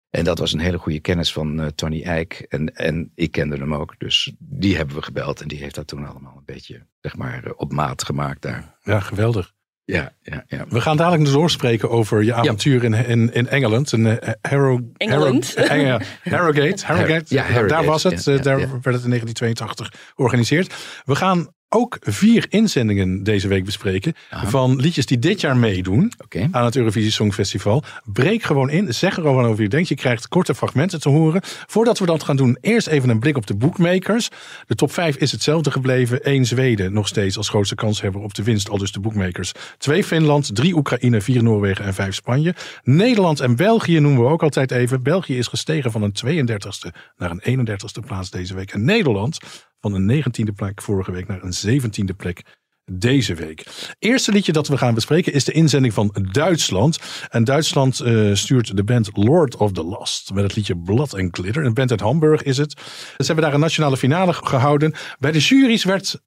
En 0.09 0.23
dat 0.23 0.39
was 0.39 0.53
een 0.53 0.59
hele 0.59 0.77
goede 0.77 0.99
kennis 0.99 1.33
van 1.33 1.59
eh, 1.61 1.67
Tony 1.67 2.03
Eijk. 2.03 2.45
En, 2.49 2.75
en 2.75 3.11
ik 3.15 3.31
kende 3.31 3.55
hem 3.57 3.73
ook. 3.73 3.95
Dus 3.97 4.31
die 4.39 4.75
hebben 4.75 4.95
we 4.95 5.01
gebeld. 5.01 5.41
En 5.41 5.47
die 5.47 5.57
heeft 5.59 5.75
dat 5.75 5.87
toen 5.87 6.05
allemaal 6.07 6.33
een 6.37 6.45
beetje, 6.45 6.85
zeg 7.01 7.17
maar, 7.17 7.51
op 7.55 7.71
maat 7.71 8.03
gemaakt 8.03 8.41
daar. 8.41 8.75
Ja, 8.83 8.99
geweldig. 8.99 9.53
Ja, 9.91 10.11
ja, 10.21 10.43
ja. 10.47 10.65
We 10.69 10.81
gaan 10.81 10.97
dadelijk 10.97 11.23
dus 11.23 11.33
doorspreken 11.33 11.89
over 11.89 12.23
je 12.23 12.33
avontuur 12.33 12.83
in, 12.83 12.93
in, 12.93 13.33
in 13.33 13.47
Engeland. 13.47 13.93
In 13.93 14.05
uh, 14.05 14.13
Harrow, 14.41 14.79
Engeland. 14.97 15.53
Eh, 15.53 15.67
Harrogate. 16.23 16.85
Harrogate. 16.85 17.35
Ja, 17.35 17.41
Harrogate, 17.41 17.67
Daar 17.67 17.85
was 17.85 18.03
het. 18.03 18.27
eh, 18.27 18.41
daar 18.41 18.57
werd 18.57 18.71
het 18.71 19.03
in 19.03 19.09
1982 19.09 19.91
georganiseerd. 20.15 20.73
We 21.05 21.15
gaan 21.15 21.47
ook 21.73 21.97
vier 22.01 22.45
inzendingen 22.49 23.23
deze 23.23 23.47
week 23.47 23.65
bespreken. 23.65 24.13
Van 24.29 24.75
liedjes 24.75 25.05
die 25.05 25.19
dit 25.19 25.41
jaar 25.41 25.57
meedoen 25.57 26.11
aan 26.51 26.65
het 26.65 26.75
Eurovisie 26.75 27.11
Songfestival. 27.11 27.83
Breek 28.03 28.43
gewoon 28.43 28.69
in. 28.69 28.93
Zeg 28.93 29.15
er 29.15 29.21
gewoon 29.21 29.45
over 29.45 29.63
je 29.63 29.69
denkt. 29.69 29.87
Je 29.87 29.95
krijgt 29.95 30.27
korte 30.27 30.55
fragmenten 30.55 30.99
te 30.99 31.09
horen. 31.09 31.41
Voordat 31.67 31.99
we 31.99 32.05
dat 32.05 32.23
gaan 32.23 32.35
doen, 32.35 32.57
eerst 32.61 32.87
even 32.87 33.09
een 33.09 33.19
blik 33.19 33.37
op 33.37 33.47
de 33.47 33.55
bookmakers. 33.55 34.29
De 34.67 34.75
top 34.75 34.91
5 34.91 35.15
is 35.15 35.31
hetzelfde 35.31 35.71
gebleven. 35.71 36.19
Eén 36.21 36.45
Zweden 36.45 36.93
nog 36.93 37.07
steeds 37.07 37.37
als 37.37 37.49
grootste 37.49 37.75
kanshebber 37.75 38.21
op 38.21 38.33
de 38.33 38.43
winst. 38.43 38.69
Al 38.69 38.77
dus 38.77 38.91
de 38.91 38.99
bookmakers. 38.99 39.51
Twee 39.77 40.03
Finland, 40.03 40.55
drie 40.55 40.75
Oekraïne, 40.75 41.21
vier 41.21 41.43
Noorwegen 41.43 41.85
en 41.85 41.93
vijf 41.93 42.15
Spanje. 42.15 42.55
Nederland 42.83 43.39
en 43.39 43.55
België 43.55 43.99
noemen 43.99 44.23
we 44.23 44.29
ook 44.29 44.43
altijd 44.43 44.71
even. 44.71 45.03
België 45.03 45.37
is 45.37 45.47
gestegen 45.47 45.91
van 45.91 46.01
een 46.01 46.13
32e 46.25 46.95
naar 47.17 47.31
een 47.31 47.67
31ste 47.67 48.05
plaats 48.05 48.29
deze 48.29 48.55
week. 48.55 48.71
En 48.71 48.85
Nederland 48.85 49.39
van 49.81 49.93
een 49.93 50.23
19e 50.23 50.53
plek 50.55 50.81
vorige 50.81 51.11
week 51.11 51.27
naar 51.27 51.43
een 51.43 51.81
17e 51.81 52.15
plek 52.17 52.43
deze 52.91 53.35
week. 53.35 53.65
Eerste 53.99 54.31
liedje 54.31 54.51
dat 54.51 54.67
we 54.67 54.77
gaan 54.77 54.93
bespreken 54.93 55.33
is 55.33 55.43
de 55.43 55.51
inzending 55.51 55.93
van 55.93 56.27
Duitsland. 56.31 56.99
En 57.29 57.43
Duitsland 57.43 57.99
eh, 57.99 58.33
stuurt 58.33 58.75
de 58.75 58.83
band 58.83 59.09
Lord 59.13 59.55
of 59.55 59.71
the 59.71 59.83
Lost 59.83 60.33
met 60.33 60.43
het 60.43 60.55
liedje 60.55 60.77
Blood 60.77 61.13
and 61.13 61.37
Glitter. 61.37 61.65
Een 61.65 61.73
band 61.73 61.91
uit 61.91 61.99
Hamburg 61.99 62.43
is 62.43 62.57
het. 62.57 62.71
Ze 63.17 63.25
hebben 63.25 63.43
daar 63.43 63.53
een 63.53 63.59
nationale 63.59 63.97
finale 63.97 64.33
gehouden. 64.33 64.93
Bij 65.19 65.31
de 65.31 65.39
juries 65.39 65.83
werd 65.83 66.21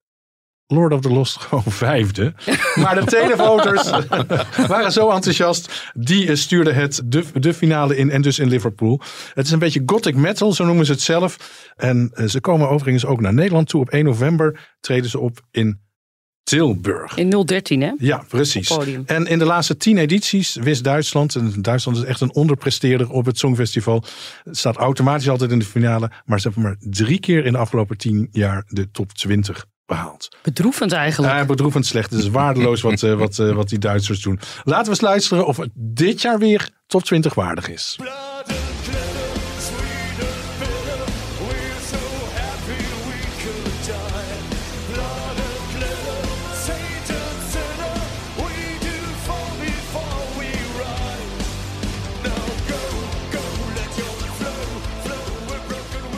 Lord 0.66 0.92
of 0.92 1.00
the 1.00 1.10
Lost 1.10 1.36
gewoon 1.36 1.72
vijfde. 1.88 2.34
Maar 2.74 2.94
de 2.94 3.04
televoters 3.04 3.90
waren 4.66 4.92
zo 4.92 5.10
enthousiast. 5.10 5.92
Die 5.94 6.28
eh, 6.28 6.36
stuurden 6.36 6.74
het 6.74 7.02
de, 7.04 7.24
de 7.34 7.54
finale 7.54 7.96
in 7.96 8.10
en 8.10 8.22
dus 8.22 8.38
in 8.38 8.48
Liverpool. 8.48 9.00
Het 9.34 9.46
is 9.46 9.52
een 9.52 9.58
beetje 9.58 9.82
gothic 9.86 10.16
metal, 10.16 10.52
zo 10.52 10.64
noemen 10.64 10.86
ze 10.86 10.92
het 10.92 11.00
zelf. 11.00 11.36
En 11.76 12.10
eh, 12.14 12.26
ze 12.26 12.40
komen 12.40 12.68
overigens 12.68 13.06
ook 13.06 13.20
naar 13.20 13.34
Nederland 13.34 13.68
toe. 13.68 13.80
Op 13.80 13.90
1 13.90 14.04
november 14.04 14.76
treden 14.80 15.10
ze 15.10 15.18
op 15.18 15.40
in 15.50 15.82
Tilburg. 16.42 17.16
In 17.16 17.44
013, 17.44 17.80
hè? 17.80 17.92
Ja, 17.98 18.24
precies. 18.28 18.78
En 19.06 19.26
in 19.26 19.38
de 19.38 19.44
laatste 19.44 19.76
tien 19.76 19.98
edities 19.98 20.54
wist 20.54 20.84
Duitsland, 20.84 21.34
en 21.34 21.62
Duitsland 21.62 21.96
is 21.96 22.04
echt 22.04 22.20
een 22.20 22.34
onderpresteerder 22.34 23.10
op 23.10 23.26
het 23.26 23.38
Songfestival, 23.38 24.04
het 24.42 24.56
staat 24.56 24.76
automatisch 24.76 25.28
altijd 25.28 25.50
in 25.50 25.58
de 25.58 25.64
finale, 25.64 26.10
maar 26.24 26.40
ze 26.40 26.48
hebben 26.48 26.66
maar 26.66 26.76
drie 26.80 27.20
keer 27.20 27.44
in 27.44 27.52
de 27.52 27.58
afgelopen 27.58 27.96
tien 27.96 28.28
jaar 28.32 28.64
de 28.68 28.90
top 28.90 29.12
20 29.12 29.66
behaald. 29.86 30.28
Bedroevend 30.42 30.92
eigenlijk. 30.92 31.32
Ja, 31.32 31.44
bedroevend 31.44 31.86
slecht. 31.86 32.10
Het 32.10 32.20
is 32.20 32.28
waardeloos 32.28 32.80
wat, 32.80 33.02
eh, 33.02 33.14
wat, 33.14 33.38
eh, 33.38 33.50
wat 33.50 33.68
die 33.68 33.78
Duitsers 33.78 34.22
doen. 34.22 34.40
Laten 34.64 34.84
we 34.84 34.90
eens 34.90 35.00
luisteren 35.00 35.46
of 35.46 35.56
het 35.56 35.70
dit 35.74 36.22
jaar 36.22 36.38
weer 36.38 36.68
top 36.86 37.02
20 37.02 37.34
waardig 37.34 37.68
is. 37.68 37.98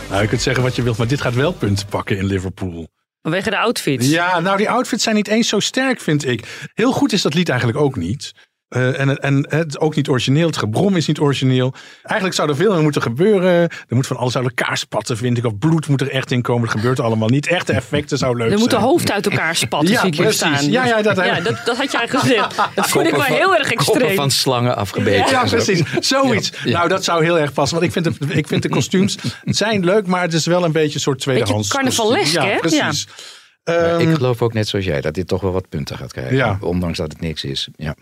Nou, 0.09 0.22
je 0.22 0.35
kunt 0.35 0.42
zeggen 0.42 0.62
wat 0.62 0.76
je 0.76 0.83
wilt, 0.83 0.96
maar 0.96 1.07
dit 1.07 1.20
gaat 1.20 1.35
wel 1.35 1.52
punten 1.52 1.87
pakken 1.87 2.18
in 2.18 2.24
Liverpool. 2.24 2.88
Vanwege 3.27 3.51
de 3.51 3.59
outfits. 3.59 4.09
Ja, 4.09 4.41
nou 4.41 4.57
die 4.57 4.71
outfits 4.71 5.03
zijn 5.03 5.15
niet 5.15 5.29
eens 5.29 5.49
zo 5.49 5.61
sterk, 5.61 6.01
vind 6.01 6.27
ik. 6.27 6.69
Heel 6.75 6.93
goed 6.93 7.12
is 7.12 7.23
dat 7.23 7.35
lied 7.35 7.49
eigenlijk 7.49 7.79
ook 7.79 7.97
niet. 7.97 8.33
Eh, 8.68 9.00
en, 9.00 9.18
en 9.18 9.46
het 9.48 9.66
is 9.68 9.79
ook 9.79 9.94
niet 9.94 10.09
origineel. 10.09 10.46
Het 10.46 10.57
gebrom 10.57 10.96
is 10.96 11.07
niet 11.07 11.18
origineel. 11.20 11.74
Eigenlijk 12.02 12.35
zou 12.37 12.48
er 12.48 12.57
veel 12.57 12.72
meer 12.72 12.83
moeten 12.83 13.02
gebeuren. 13.02 13.50
Er 13.61 13.70
moet 13.88 14.07
van 14.07 14.16
alles 14.16 14.37
uit 14.37 14.44
elkaar 14.44 14.79
spatten, 14.79 15.16
vind 15.16 15.38
ik. 15.38 15.44
Of 15.46 15.59
bloed 15.59 15.88
moet 15.88 16.00
er 16.00 16.11
echt 16.11 16.31
in 16.31 16.42
komen. 16.42 16.62
Dat 16.66 16.70
gebeurt 16.76 17.00
allemaal 17.00 17.29
niet. 17.29 17.46
Echte 17.46 17.72
effecten 17.72 18.18
zou 18.18 18.37
leuk 18.37 18.50
Er 18.52 18.59
moet 18.59 18.64
de 18.64 18.70
zijn. 18.70 18.83
hoofd 18.83 19.11
uit 19.11 19.26
elkaar 19.26 19.57
spatten, 19.66 19.88
Ja, 19.90 19.98
zie 20.00 20.09
ik 20.09 20.14
hier 20.14 20.22
precies. 20.24 20.40
staan. 20.59 20.70
Ja, 20.70 20.87
ja, 20.87 21.02
dat- 21.02 21.16
ja, 21.16 21.40
dat, 21.40 21.61
dat 21.64 21.76
had 21.76 21.92
jij 21.92 22.09
gezegd. 22.09 22.57
Dat 22.74 22.88
vond 22.88 23.07
ik 23.07 23.12
wel 23.14 23.22
heel 23.22 23.57
erg 23.57 23.68
Koppen 23.74 23.94
extreem. 23.94 24.16
van 24.16 24.31
slangen 24.31 24.76
afgebeten. 24.76 25.31
Ja, 25.31 25.44
precies. 25.44 25.83
Zoiets. 26.00 26.48
Ja, 26.50 26.57
ja. 26.64 26.76
Nou, 26.76 26.88
dat 26.88 27.05
zou 27.05 27.24
heel 27.24 27.38
erg 27.38 27.52
passen. 27.52 27.79
Want 27.81 27.94
ik 27.94 28.02
vind, 28.02 28.18
het, 28.20 28.37
ik 28.37 28.46
vind 28.46 28.62
de 28.62 28.68
kostuums 28.68 29.16
zijn 29.44 29.85
leuk, 29.85 30.07
maar 30.07 30.22
het 30.22 30.33
is 30.33 30.46
wel 30.46 30.64
een 30.64 30.72
beetje 30.72 30.94
een 30.94 31.00
soort 31.00 31.18
tweedehands 31.18 31.68
carnavalesk, 31.68 32.22
kostuum. 32.22 32.42
hè? 32.42 32.52
Ja, 32.52 32.59
precies. 32.59 33.07
Maar 33.64 33.76
Ehm, 33.76 34.00
ik 34.09 34.14
geloof 34.14 34.42
ook 34.42 34.52
net 34.52 34.68
zoals 34.68 34.85
jij 34.85 35.00
dat 35.00 35.14
dit 35.14 35.29
toch 35.29 35.40
wel 35.40 35.52
wat 35.52 35.68
punten 35.68 35.96
gaat 35.96 36.12
krijgen. 36.12 36.37
Ja. 36.37 36.57
Ondanks 36.61 36.98
dat 36.98 37.12
het 37.12 37.20
niks 37.20 37.44
is. 37.44 37.68
Ja. 37.76 37.94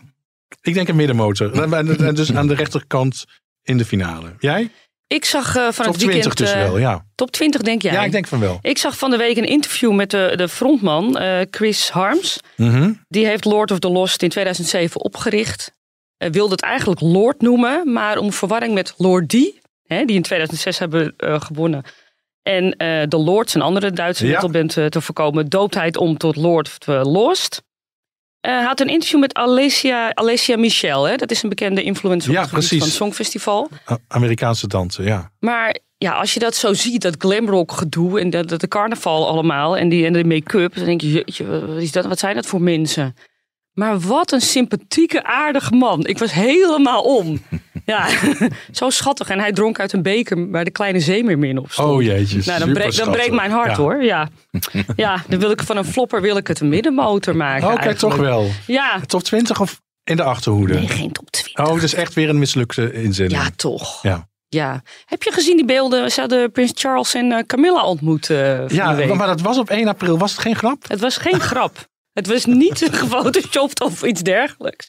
Ik 0.61 0.75
denk 0.75 0.89
een 0.89 0.97
middenmotor. 0.97 1.53
En- 1.63 2.15
Dus 2.15 2.33
aan 2.35 2.47
de 2.47 2.55
rechterkant 2.55 3.25
in 3.63 3.79
de 3.79 3.85
finale. 3.85 4.35
Jij? 4.39 4.71
Ik 5.07 5.25
zag 5.25 5.57
eh, 5.57 5.63
van 5.63 5.85
Top 5.85 5.95
het 5.95 6.03
weekend... 6.05 6.23
20 6.23 6.35
dus 6.35 6.51
eh, 6.53 6.63
wel, 6.63 6.79
ja. 6.79 7.07
Top 7.15 7.31
20 7.31 7.61
denk 7.61 7.83
jij? 7.83 7.93
Ja, 7.93 8.05
ik 8.05 8.13
denk 8.13 8.27
van 8.27 8.41
wel. 8.41 8.59
Ik 8.63 8.79
zag 8.79 8.99
van 8.99 9.11
de 9.11 9.17
week 9.17 9.37
een 9.37 9.47
interview 9.47 9.93
met 9.93 10.11
de, 10.11 10.33
de 10.37 10.49
frontman, 10.49 11.19
eh, 11.19 11.41
Chris 11.51 11.91
Harms. 11.91 12.41
Mhm. 12.57 12.93
Die 13.09 13.27
heeft 13.27 13.45
Lord 13.45 13.71
of 13.71 13.79
the 13.79 13.89
Lost 13.89 14.23
in 14.23 14.29
2007 14.29 15.01
opgericht. 15.01 15.75
Eh, 16.17 16.31
wilde 16.31 16.53
het 16.53 16.63
eigenlijk 16.63 17.01
Lord 17.01 17.41
noemen, 17.41 17.93
maar 17.93 18.19
om 18.19 18.33
verwarring 18.33 18.75
met 18.75 18.95
Lordi, 18.97 19.61
hè, 19.87 20.05
die 20.05 20.17
in 20.17 20.23
2006 20.23 20.79
hebben 20.79 21.15
gewonnen. 21.17 21.83
En 22.43 22.71
de 23.09 23.17
Lords, 23.17 23.55
een 23.55 23.63
andere 23.63 23.91
Duitse 23.91 24.27
metalband, 24.27 24.71
te 24.73 25.01
voorkomen, 25.01 25.49
doopt 25.49 25.75
hij 25.75 25.87
het 25.87 25.97
om 25.97 26.17
tot 26.19 26.37
Lord 26.37 26.67
of 26.67 26.79
the 26.79 26.93
Lost. 26.93 27.63
Eh, 28.45 28.67
had 28.67 28.81
een 28.81 28.89
interview 28.89 29.21
met 29.21 29.35
Alessia, 29.35 30.15
Alessia 30.15 30.57
Michel. 30.57 31.05
Hè? 31.05 31.17
Dat 31.17 31.31
is 31.31 31.43
een 31.43 31.49
bekende 31.49 31.83
influencer 31.83 32.33
Ja, 32.33 32.49
van 32.49 32.59
het 32.59 32.83
Songfestival. 32.83 33.69
Amerikaanse 34.09 34.67
dansen, 34.67 35.05
ja. 35.05 35.31
Maar 35.41 35.79
ja, 35.99 36.13
als 36.13 36.35
je 36.35 36.41
dat 36.41 36.55
zo 36.55 36.75
ziet, 36.75 37.03
dat 37.03 37.15
glamrock 37.19 37.73
gedoe 37.73 38.21
en 38.21 38.31
dat, 38.31 38.49
dat 38.49 38.61
de 38.61 38.69
carnaval 38.69 39.29
allemaal 39.29 39.77
en, 39.77 39.89
die, 39.89 40.07
en 40.07 40.13
de 40.13 40.25
make-up, 40.25 40.75
dan 40.75 40.85
denk 40.85 41.01
je, 41.01 41.11
jeetje, 41.13 41.67
wat, 41.67 41.83
is 41.83 41.93
dat, 41.93 42.05
wat 42.05 42.19
zijn 42.19 42.35
dat 42.35 42.47
voor 42.47 42.63
mensen? 42.63 43.17
Maar 43.73 44.01
wat 44.01 44.33
een 44.33 44.41
sympathieke, 44.41 45.25
aardige 45.25 45.75
man. 45.75 46.07
Ik 46.07 46.19
was 46.19 46.33
helemaal 46.33 47.03
om. 47.03 47.43
Ja, 47.85 48.09
zo 48.73 48.91
schattig. 48.91 49.29
En 49.29 49.39
hij 49.39 49.53
dronk 49.53 49.81
uit 49.81 49.93
een 49.93 50.03
beker 50.03 50.51
waar 50.51 50.65
de 50.65 50.71
kleine 50.71 51.01
zeemeermin 51.01 51.59
op 51.59 51.73
stond. 51.73 51.89
Oh 51.91 52.03
jeetjes. 52.03 52.47
Nou, 52.47 52.59
dan, 52.59 52.73
breekt, 52.73 52.97
dan 52.97 53.11
breekt 53.11 53.33
mijn 53.33 53.51
hart 53.51 53.71
Ja. 53.71 53.77
hoor. 53.77 54.03
Ja. 54.03 54.29
ja, 54.97 55.23
dan 55.29 55.39
wil 55.39 55.51
ik 55.51 55.63
van 55.63 55.77
een 55.77 55.85
flopper 55.85 56.21
wil 56.21 56.37
ik 56.37 56.47
het 56.47 56.61
een 56.61 56.69
middenmotor 56.69 57.37
maken. 57.37 57.63
Oké, 57.65 57.69
eigenlijk. 57.69 57.99
toch 57.99 58.17
wel. 58.17 58.51
Ja. 58.67 59.01
Top 59.07 59.23
20 59.23 59.61
of 59.61 59.81
in 60.05 60.17
de 60.17 60.23
achterhoede? 60.23 60.75
Nee, 60.75 60.89
geen 60.89 61.13
top 61.13 61.31
20. 61.31 61.67
Oh, 61.67 61.75
het 61.75 61.83
is 61.83 61.95
echt 61.95 62.15
weer 62.15 62.29
een 62.29 62.39
mislukte 62.39 62.93
inzending. 62.93 63.43
Ja, 63.43 63.49
toch. 63.57 64.03
Ja. 64.03 64.29
Ja. 64.49 64.83
Heb 65.05 65.23
je 65.23 65.33
gezien 65.33 65.57
die 65.57 65.65
beelden? 65.67 66.11
Ze 66.11 66.21
hadden 66.21 66.51
Prins 66.53 66.73
Charles 66.75 67.15
en 67.15 67.33
eh, 67.33 67.43
Camilla 67.47 67.85
ontmoet 67.85 68.31
eh 68.31 68.69
Ja, 68.69 68.95
week. 68.95 69.15
maar 69.15 69.27
dat 69.27 69.41
was 69.41 69.59
op 69.59 69.71
1 69.71 69.89
april. 69.89 70.19
Was 70.19 70.31
het 70.31 70.41
geen 70.41 70.57
grap? 70.57 70.85
Het 70.89 71.01
was 71.01 71.17
geen 71.17 71.41
grap. 71.41 71.87
Het 72.13 72.27
was 72.27 72.45
niet 72.45 72.89
gefotoshopt 72.93 73.81
of 73.81 74.03
iets 74.03 74.23
dergelijks. 74.23 74.87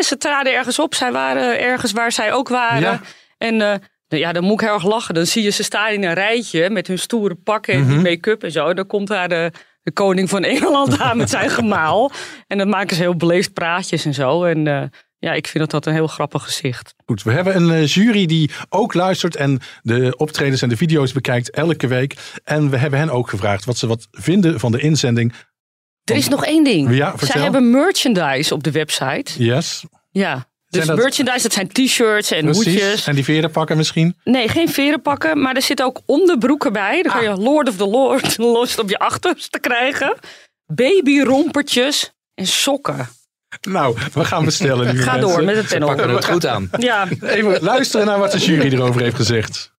Ze 0.00 0.16
traden 0.18 0.54
ergens 0.54 0.78
op. 0.78 0.94
Zij 0.94 1.12
waren 1.12 1.60
ergens 1.60 1.92
waar 1.92 2.12
zij 2.12 2.32
ook 2.32 2.48
waren. 2.48 2.80
Ja. 2.80 3.00
En 3.38 3.60
eh, 3.60 3.74
Ja, 4.08 4.32
dan 4.32 4.44
moet 4.44 4.52
ik 4.60 4.66
heel 4.66 4.74
erg 4.74 4.84
lachen. 4.84 5.14
Dan 5.14 5.26
zie 5.26 5.42
je 5.42 5.50
ze 5.50 5.62
staan 5.62 5.90
in 5.92 6.04
een 6.04 6.14
rijtje 6.14 6.70
met 6.70 6.86
hun 6.86 6.98
stoere 6.98 7.34
pakken 7.34 7.74
en 7.74 7.84
die 7.86 7.94
Mhm. 7.94 8.02
make-up 8.02 8.42
en 8.44 8.52
zo. 8.52 8.68
En 8.68 8.76
dan 8.76 8.86
komt 8.86 9.08
daar 9.08 9.28
de, 9.28 9.50
de 9.82 9.92
koning 9.92 10.28
van 10.28 10.44
Engeland 10.44 10.98
aan 11.00 11.16
met 11.16 11.30
zijn 11.30 11.50
gemaal. 11.50 12.10
En 12.46 12.58
dan 12.58 12.68
maken 12.68 12.96
ze 12.96 13.02
heel 13.02 13.16
beleefd 13.16 13.52
praatjes 13.52 14.04
en 14.04 14.14
zo. 14.14 14.44
En 14.44 14.66
eh, 14.66 14.82
ja, 15.18 15.32
ik 15.32 15.46
vind 15.46 15.58
dat 15.58 15.70
dat 15.70 15.86
een 15.86 15.92
heel 15.92 16.06
grappig 16.06 16.42
gezicht. 16.44 16.94
Goed, 17.06 17.22
we 17.22 17.32
hebben 17.32 17.56
een 17.56 17.70
eh, 17.70 17.86
jury 17.86 18.26
die 18.26 18.50
ook 18.68 18.94
luistert 18.94 19.36
en 19.36 19.60
de 19.82 20.14
optredens 20.16 20.62
en 20.62 20.68
de 20.68 20.76
video's 20.76 21.12
bekijkt 21.12 21.50
elke 21.50 21.86
week. 21.86 22.14
En 22.44 22.70
we 22.70 22.76
hebben 22.76 22.98
hen 22.98 23.10
ook 23.10 23.28
gevraagd 23.28 23.64
wat 23.64 23.76
ze 23.76 23.86
wat 23.86 24.08
vinden 24.10 24.60
van 24.60 24.72
de 24.72 24.80
inzending. 24.80 25.32
Er 26.04 26.16
is 26.16 26.28
nog 26.28 26.44
één 26.44 26.64
ding. 26.64 26.94
Ja. 26.96 27.14
Zij 27.20 27.40
hebben 27.42 27.70
merchandise 27.70 28.54
op 28.54 28.62
de 28.62 28.70
website. 28.70 29.44
Yes, 29.44 29.84
Ja. 30.10 30.50
Dus 30.68 30.86
dat- 30.86 30.96
merchandise, 30.96 31.42
dat 31.42 31.52
zijn 31.52 31.68
t-shirts 31.68 32.30
en 32.30 32.44
precies. 32.44 32.64
hoedjes. 32.64 33.06
En 33.06 33.14
die 33.14 33.24
verenpakken 33.24 33.76
misschien. 33.76 34.16
Nee, 34.24 34.48
geen 34.48 34.68
verenpakken, 34.68 35.40
maar 35.40 35.54
er 35.56 35.62
zitten 35.62 35.86
ook 35.86 36.00
onderbroeken 36.06 36.72
bij. 36.72 37.02
Dan 37.02 37.12
kan 37.12 37.26
Ah. 37.28 37.36
je 37.36 37.42
Lord 37.42 37.68
of 37.68 37.76
the 37.76 37.86
Lord 37.88 38.38
los 38.56 38.78
op 38.78 38.88
je 38.88 38.98
achterste 38.98 39.58
krijgen. 39.58 40.16
Babyrompertjes 40.66 42.12
en 42.34 42.46
sokken. 42.46 43.08
Nou, 43.68 43.96
we 44.12 44.24
gaan 44.24 44.44
bestellen. 44.44 44.86
lieve 44.86 45.02
Ga 45.02 45.12
mensen. 45.12 45.28
door 45.30 45.44
met 45.44 45.56
het 45.56 45.68
panel. 45.68 45.88
Pakken 45.88 46.06
we 46.08 46.14
het 46.14 46.24
goed 46.24 46.46
aan. 46.46 46.70
Ja, 46.78 47.08
Even 47.20 47.58
luisteren 47.62 48.06
naar 48.06 48.18
wat 48.18 48.32
de 48.32 48.38
jury 48.38 48.72
erover 48.74 49.00
heeft 49.02 49.16
gezegd. 49.16 49.72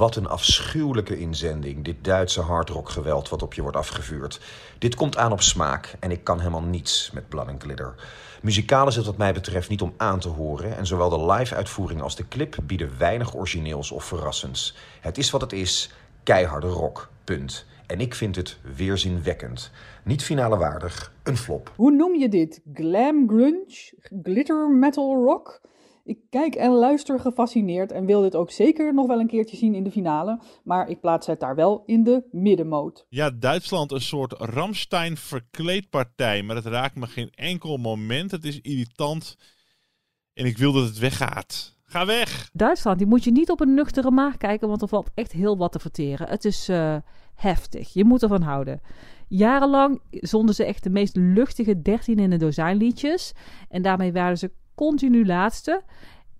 Wat 0.00 0.16
een 0.16 0.28
afschuwelijke 0.28 1.18
inzending, 1.18 1.84
dit 1.84 2.04
Duitse 2.04 2.40
hardrockgeweld 2.40 3.28
wat 3.28 3.42
op 3.42 3.54
je 3.54 3.62
wordt 3.62 3.76
afgevuurd. 3.76 4.40
Dit 4.78 4.94
komt 4.94 5.16
aan 5.16 5.32
op 5.32 5.40
smaak 5.40 5.96
en 5.98 6.10
ik 6.10 6.24
kan 6.24 6.38
helemaal 6.38 6.62
niets 6.62 7.10
met 7.10 7.28
Blood 7.28 7.48
and 7.48 7.62
Glitter. 7.62 7.94
Muzikaal 8.42 8.86
is 8.86 8.96
het 8.96 9.06
wat 9.06 9.16
mij 9.16 9.32
betreft 9.32 9.68
niet 9.68 9.82
om 9.82 9.94
aan 9.96 10.20
te 10.20 10.28
horen 10.28 10.76
en 10.76 10.86
zowel 10.86 11.08
de 11.08 11.32
live-uitvoering 11.32 12.02
als 12.02 12.16
de 12.16 12.28
clip 12.28 12.56
bieden 12.62 12.98
weinig 12.98 13.34
origineels 13.34 13.90
of 13.90 14.04
verrassends. 14.04 14.76
Het 15.00 15.18
is 15.18 15.30
wat 15.30 15.40
het 15.40 15.52
is, 15.52 15.90
keiharde 16.22 16.68
rock, 16.68 17.08
punt. 17.24 17.66
En 17.86 18.00
ik 18.00 18.14
vind 18.14 18.36
het 18.36 18.58
weerzinwekkend. 18.76 19.70
Niet 20.04 20.24
finale 20.24 20.56
waardig, 20.56 21.12
een 21.22 21.36
flop. 21.36 21.72
Hoe 21.76 21.90
noem 21.90 22.14
je 22.14 22.28
dit? 22.28 22.60
Glam 22.74 23.28
grunge? 23.28 23.92
Glitter 24.22 24.70
metal 24.70 25.24
rock? 25.24 25.60
Ik 26.10 26.18
kijk 26.30 26.54
en 26.54 26.70
luister 26.70 27.20
gefascineerd 27.20 27.92
en 27.92 28.06
wil 28.06 28.20
dit 28.20 28.36
ook 28.36 28.50
zeker 28.50 28.94
nog 28.94 29.06
wel 29.06 29.20
een 29.20 29.26
keertje 29.26 29.56
zien 29.56 29.74
in 29.74 29.84
de 29.84 29.90
finale, 29.90 30.40
maar 30.64 30.88
ik 30.88 31.00
plaats 31.00 31.26
het 31.26 31.40
daar 31.40 31.54
wel 31.54 31.82
in 31.86 32.04
de 32.04 32.24
middenmoot. 32.30 33.06
Ja, 33.08 33.30
Duitsland 33.30 33.92
een 33.92 34.00
soort 34.00 34.32
Ramstein 34.32 35.16
verkleedpartij, 35.16 36.42
maar 36.42 36.56
het 36.56 36.64
raakt 36.64 36.94
me 36.94 37.06
geen 37.06 37.30
enkel 37.30 37.76
moment. 37.76 38.30
Het 38.30 38.44
is 38.44 38.60
irritant 38.60 39.36
en 40.32 40.46
ik 40.46 40.58
wil 40.58 40.72
dat 40.72 40.84
het 40.84 40.98
weggaat. 40.98 41.78
Ga 41.84 42.06
weg! 42.06 42.50
Duitsland, 42.52 42.98
die 42.98 43.06
moet 43.06 43.24
je 43.24 43.30
niet 43.30 43.50
op 43.50 43.60
een 43.60 43.74
nuchtere 43.74 44.10
maag 44.10 44.36
kijken, 44.36 44.68
want 44.68 44.82
er 44.82 44.88
valt 44.88 45.10
echt 45.14 45.32
heel 45.32 45.56
wat 45.56 45.72
te 45.72 45.78
verteren. 45.78 46.28
Het 46.28 46.44
is 46.44 46.68
eh, 46.68 46.96
heftig. 47.34 47.92
Je 47.92 48.04
moet 48.04 48.22
ervan 48.22 48.42
houden. 48.42 48.80
Jarenlang 49.28 50.00
zonden 50.10 50.54
ze 50.54 50.64
echt 50.64 50.82
de 50.82 50.90
meest 50.90 51.16
luchtige 51.16 51.82
13 51.82 52.18
in 52.18 52.32
een 52.32 52.38
dozijn 52.38 52.76
liedjes. 52.76 53.32
En 53.68 53.82
daarmee 53.82 54.12
waren 54.12 54.38
ze 54.38 54.50
continu 54.80 55.26
laatste. 55.26 55.82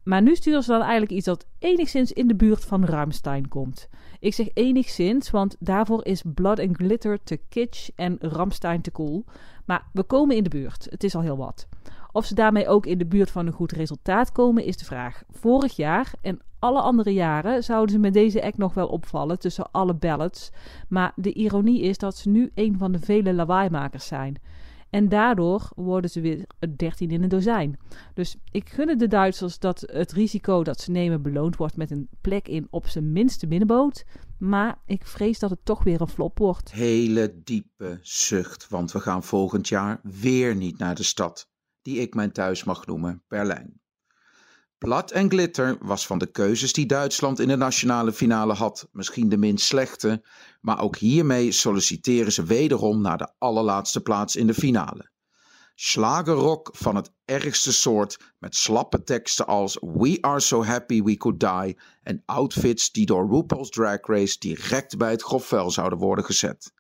Maar 0.03 0.23
nu 0.23 0.35
sturen 0.35 0.63
ze 0.63 0.71
dan 0.71 0.81
eigenlijk 0.81 1.13
iets 1.13 1.25
dat 1.25 1.47
enigszins 1.59 2.13
in 2.13 2.27
de 2.27 2.35
buurt 2.35 2.65
van 2.65 2.85
Rammstein 2.85 3.49
komt. 3.49 3.89
Ik 4.21 4.35
zeg 4.35 4.49
enigszins, 4.55 5.31
want 5.31 5.57
daarvoor 5.59 6.05
is 6.05 6.23
Blood 6.35 6.59
and 6.59 6.77
Glitter 6.77 7.19
te 7.25 7.41
kitsch 7.49 7.89
en 7.95 8.17
Rammstein 8.21 8.81
te 8.81 8.93
cool. 8.93 9.25
Maar 9.65 9.85
we 9.93 10.03
komen 10.03 10.37
in 10.37 10.43
de 10.43 10.49
buurt. 10.49 10.87
Het 10.91 11.05
is 11.05 11.15
al 11.15 11.21
heel 11.21 11.37
wat. 11.37 11.69
Of 12.13 12.25
ze 12.27 12.35
daarmee 12.35 12.69
ook 12.69 12.87
in 12.87 12.99
de 12.99 13.07
buurt 13.07 13.31
van 13.31 13.47
een 13.47 13.53
goed 13.53 13.73
resultaat 13.73 14.33
komen, 14.33 14.65
is 14.65 14.77
de 14.77 14.85
vraag. 14.85 15.23
Vorig 15.31 15.77
jaar 15.77 16.13
en 16.21 16.41
alle 16.59 16.81
andere 16.81 17.13
jaren 17.13 17.65
zouden 17.65 17.95
ze 17.95 17.99
met 17.99 18.13
deze 18.13 18.43
act 18.43 18.59
nog 18.59 18.75
wel 18.75 18.87
opvallen 18.87 19.39
tussen 19.39 19.71
alle 19.71 19.95
ballads. 19.95 20.51
Maar 20.89 21.13
de 21.17 21.33
ironie 21.33 21.81
is 21.81 21.99
dat 21.99 22.17
ze 22.17 22.29
nu 22.29 22.51
een 22.55 22.79
van 22.79 22.93
de 22.93 22.99
vele 22.99 23.35
lawaaimakers 23.35 24.07
zijn. 24.07 24.37
En 24.91 25.09
daardoor 25.09 25.71
worden 25.75 26.11
ze 26.11 26.21
weer 26.21 26.47
13 26.77 27.11
in 27.11 27.23
een 27.23 27.29
dozijn. 27.29 27.79
Dus 28.15 28.37
ik 28.51 28.69
gun 28.69 28.99
de 28.99 29.07
Duitsers 29.07 29.59
dat 29.59 29.85
het 29.87 30.13
risico 30.13 30.63
dat 30.63 30.81
ze 30.81 30.91
nemen 30.91 31.23
beloond 31.23 31.57
wordt 31.57 31.77
met 31.77 31.91
een 31.91 32.09
plek 32.21 32.49
in 32.49 32.67
op 32.71 32.87
zijn 32.87 33.13
minste 33.13 33.47
binnenboot. 33.47 34.05
Maar 34.39 34.79
ik 34.87 35.07
vrees 35.07 35.39
dat 35.39 35.51
het 35.51 35.65
toch 35.65 35.85
weer 35.85 36.01
een 36.01 36.09
flop 36.09 36.39
wordt. 36.39 36.73
Hele 36.73 37.41
diepe 37.45 37.99
zucht, 38.03 38.69
want 38.69 38.93
we 38.93 39.01
gaan 39.01 39.25
volgend 39.25 39.69
jaar 39.69 40.01
weer 40.03 40.57
niet 40.57 40.79
naar 40.79 40.95
de 40.95 41.03
stad, 41.03 41.51
die 41.83 41.99
ik 41.99 42.15
mijn 42.15 42.33
thuis 42.33 42.65
mag 42.65 42.87
noemen, 42.87 43.23
Berlijn. 43.29 43.80
Blood 44.81 45.11
en 45.11 45.31
Glitter 45.31 45.79
was 45.81 46.07
van 46.07 46.19
de 46.19 46.27
keuzes 46.27 46.73
die 46.73 46.87
Duitsland 46.87 47.41
in 47.41 47.49
de 47.49 47.57
nationale 47.57 48.13
finale 48.13 48.53
had 48.53 48.89
misschien 48.93 49.29
de 49.29 49.37
minst 49.37 49.67
slechte, 49.67 50.23
maar 50.61 50.81
ook 50.81 50.97
hiermee 50.97 51.53
solliciteren 51.53 52.33
ze 52.33 52.45
wederom 52.45 53.01
naar 53.01 53.19
de 53.19 53.33
allerlaatste 53.39 54.01
plaats 54.01 54.37
in 54.37 54.47
de 54.47 54.55
finale. 54.55 55.11
Slagerrock 55.75 56.71
van 56.73 56.97
het 56.97 57.13
ergste 57.25 57.73
soort 57.73 58.19
met 58.39 58.57
slappe 58.57 59.03
teksten 59.03 59.47
als 59.47 59.79
We 59.81 60.19
are 60.21 60.41
so 60.41 60.65
happy 60.65 61.03
we 61.03 61.17
could 61.17 61.41
die 61.41 61.79
en 62.03 62.23
outfits 62.27 62.93
die 62.93 63.07
door 63.07 63.29
RuPaul's 63.31 63.71
Drag 63.71 64.01
Race 64.01 64.39
direct 64.39 64.97
bij 64.97 65.11
het 65.11 65.23
grofvuil 65.23 65.71
zouden 65.71 65.99
worden 65.99 66.25
gezet. 66.25 66.73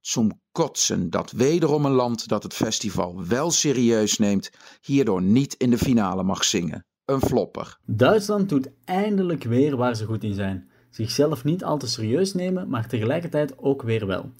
Zum 0.00 0.40
kotsen 0.52 1.10
dat 1.10 1.30
wederom 1.30 1.84
een 1.84 1.92
land 1.92 2.28
dat 2.28 2.42
het 2.42 2.54
festival 2.54 3.26
wel 3.26 3.50
serieus 3.50 4.18
neemt, 4.18 4.50
hierdoor 4.80 5.22
niet 5.22 5.54
in 5.54 5.70
de 5.70 5.78
finale 5.78 6.22
mag 6.22 6.44
zingen. 6.44 6.86
Een 7.04 7.20
flopper. 7.20 7.78
Duitsland 7.84 8.48
doet 8.48 8.70
eindelijk 8.84 9.44
weer 9.44 9.76
waar 9.76 9.96
ze 9.96 10.04
goed 10.04 10.24
in 10.24 10.34
zijn. 10.34 10.68
Zichzelf 10.90 11.44
niet 11.44 11.64
al 11.64 11.78
te 11.78 11.86
serieus 11.86 12.34
nemen, 12.34 12.68
maar 12.68 12.88
tegelijkertijd 12.88 13.58
ook 13.58 13.82
weer 13.82 14.06
wel. 14.06 14.30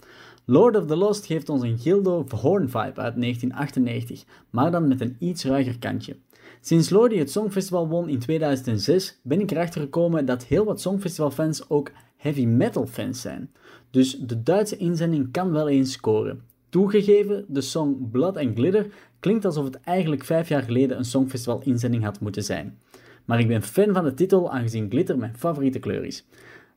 Lord 0.44 0.76
of 0.76 0.86
the 0.86 0.96
Lost 0.96 1.26
geeft 1.26 1.48
ons 1.48 1.62
een 1.62 1.78
Gildo 1.78 2.26
Horn 2.40 2.68
vibe 2.68 3.00
uit 3.00 3.20
1998, 3.20 4.24
maar 4.50 4.70
dan 4.70 4.88
met 4.88 5.00
een 5.00 5.16
iets 5.18 5.44
ruiger 5.44 5.78
kantje. 5.78 6.16
Sinds 6.60 6.90
Lordi 6.90 7.18
het 7.18 7.30
Songfestival 7.30 7.88
won 7.88 8.08
in 8.08 8.18
2006 8.18 9.20
ben 9.22 9.40
ik 9.40 9.50
erachter 9.50 9.80
gekomen 9.80 10.26
dat 10.26 10.44
heel 10.44 10.64
wat 10.64 10.80
Songfestivalfans 10.80 11.68
ook 11.70 11.90
heavy 12.16 12.46
metal 12.46 12.86
fans 12.86 13.20
zijn. 13.20 13.50
Dus 13.90 14.18
de 14.18 14.42
Duitse 14.42 14.76
inzending 14.76 15.32
kan 15.32 15.52
wel 15.52 15.68
eens 15.68 15.92
scoren. 15.92 16.42
Toegegeven, 16.68 17.44
de 17.48 17.60
song 17.60 18.08
Blood 18.10 18.36
and 18.36 18.56
Glitter 18.56 18.86
klinkt 19.24 19.44
alsof 19.44 19.64
het 19.64 19.80
eigenlijk 19.80 20.24
vijf 20.24 20.48
jaar 20.48 20.62
geleden 20.62 20.98
een 20.98 21.04
Songfestival 21.04 21.60
inzending 21.64 22.04
had 22.04 22.20
moeten 22.20 22.44
zijn. 22.44 22.78
Maar 23.24 23.38
ik 23.38 23.48
ben 23.48 23.62
fan 23.62 23.92
van 23.92 24.04
de 24.04 24.14
titel 24.14 24.50
aangezien 24.50 24.90
glitter 24.90 25.18
mijn 25.18 25.34
favoriete 25.38 25.78
kleur 25.78 26.04
is. 26.04 26.24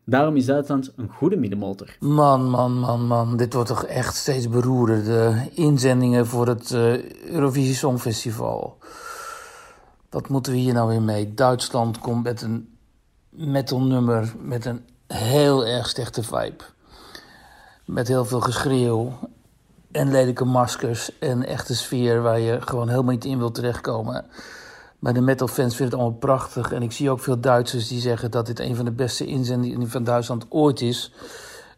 Daarom 0.05 0.35
is 0.35 0.45
Duitsland 0.45 0.93
een 0.95 1.09
goede 1.09 1.37
middenmotor. 1.37 1.95
Man, 1.99 2.49
man, 2.49 2.79
man, 2.79 3.07
man. 3.07 3.37
Dit 3.37 3.53
wordt 3.53 3.69
toch 3.69 3.83
echt 3.83 4.15
steeds 4.15 4.49
beroerder. 4.49 5.03
De 5.03 5.49
inzendingen 5.53 6.27
voor 6.27 6.47
het 6.47 6.71
eh, 6.71 7.11
Eurovisie 7.11 7.75
Songfestival. 7.75 8.77
Wat 10.09 10.29
moeten 10.29 10.51
we 10.51 10.57
hier 10.57 10.73
nou 10.73 10.89
weer 10.89 11.01
mee? 11.01 11.33
Duitsland 11.33 11.99
komt 11.99 12.23
met 12.23 12.41
een 12.41 12.77
metalnummer 13.29 14.33
met 14.39 14.65
een 14.65 14.85
heel 15.07 15.65
erg 15.65 15.89
slechte 15.89 16.23
vibe. 16.23 16.63
Met 17.85 18.07
heel 18.07 18.25
veel 18.25 18.41
geschreeuw 18.41 19.13
en 19.91 20.11
lelijke 20.11 20.45
maskers 20.45 21.19
en 21.19 21.45
echte 21.45 21.75
sfeer 21.75 22.21
waar 22.21 22.39
je 22.39 22.61
gewoon 22.61 22.89
helemaal 22.89 23.11
niet 23.11 23.25
in 23.25 23.37
wilt 23.37 23.55
terechtkomen. 23.55 24.25
Maar 24.99 25.13
de 25.13 25.21
metalfans 25.21 25.75
vinden 25.75 25.93
het 25.93 26.03
allemaal 26.03 26.19
prachtig. 26.19 26.71
En 26.71 26.81
ik 26.81 26.91
zie 26.91 27.09
ook 27.09 27.19
veel 27.19 27.39
Duitsers 27.39 27.87
die 27.87 27.99
zeggen 27.99 28.31
dat 28.31 28.45
dit 28.45 28.59
een 28.59 28.75
van 28.75 28.85
de 28.85 28.91
beste 28.91 29.25
inzendingen 29.25 29.89
van 29.89 30.03
Duitsland 30.03 30.45
ooit 30.49 30.81
is. 30.81 31.11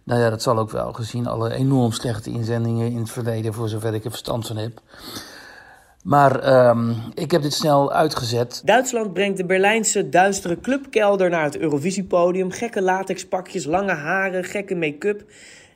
Nou 0.04 0.22
ja, 0.22 0.30
dat 0.30 0.41
zal 0.41 0.58
ook 0.58 0.72
wel, 0.72 0.93
gezien 0.93 1.28
alle 1.28 1.54
enorm 1.54 1.91
slechte 1.91 2.30
inzendingen 2.30 2.91
in 2.91 2.98
het 2.98 3.12
verleden, 3.12 3.54
voor 3.54 3.69
zover 3.69 3.93
ik 3.93 4.04
er 4.04 4.10
verstand 4.10 4.48
van 4.48 4.58
heb. 4.58 4.82
Maar 6.04 6.39
ehm, 6.39 6.93
ik 7.13 7.32
heb 7.32 7.41
dit 7.41 7.54
snel 7.54 7.91
uitgezet. 7.91 8.62
Duitsland 8.65 9.13
brengt 9.13 9.38
de 9.38 9.45
Berlijnse 9.45 10.10
duistere 10.10 10.60
clubkelder 10.60 11.30
naar 11.30 11.43
het 11.43 11.58
Eurovisiepodium. 11.58 12.52
Gekke 12.52 12.82
latexpakjes, 12.82 13.65
lange 13.65 13.93
haren, 13.93 14.43
gekke 14.43 14.76
make-up. 14.76 15.24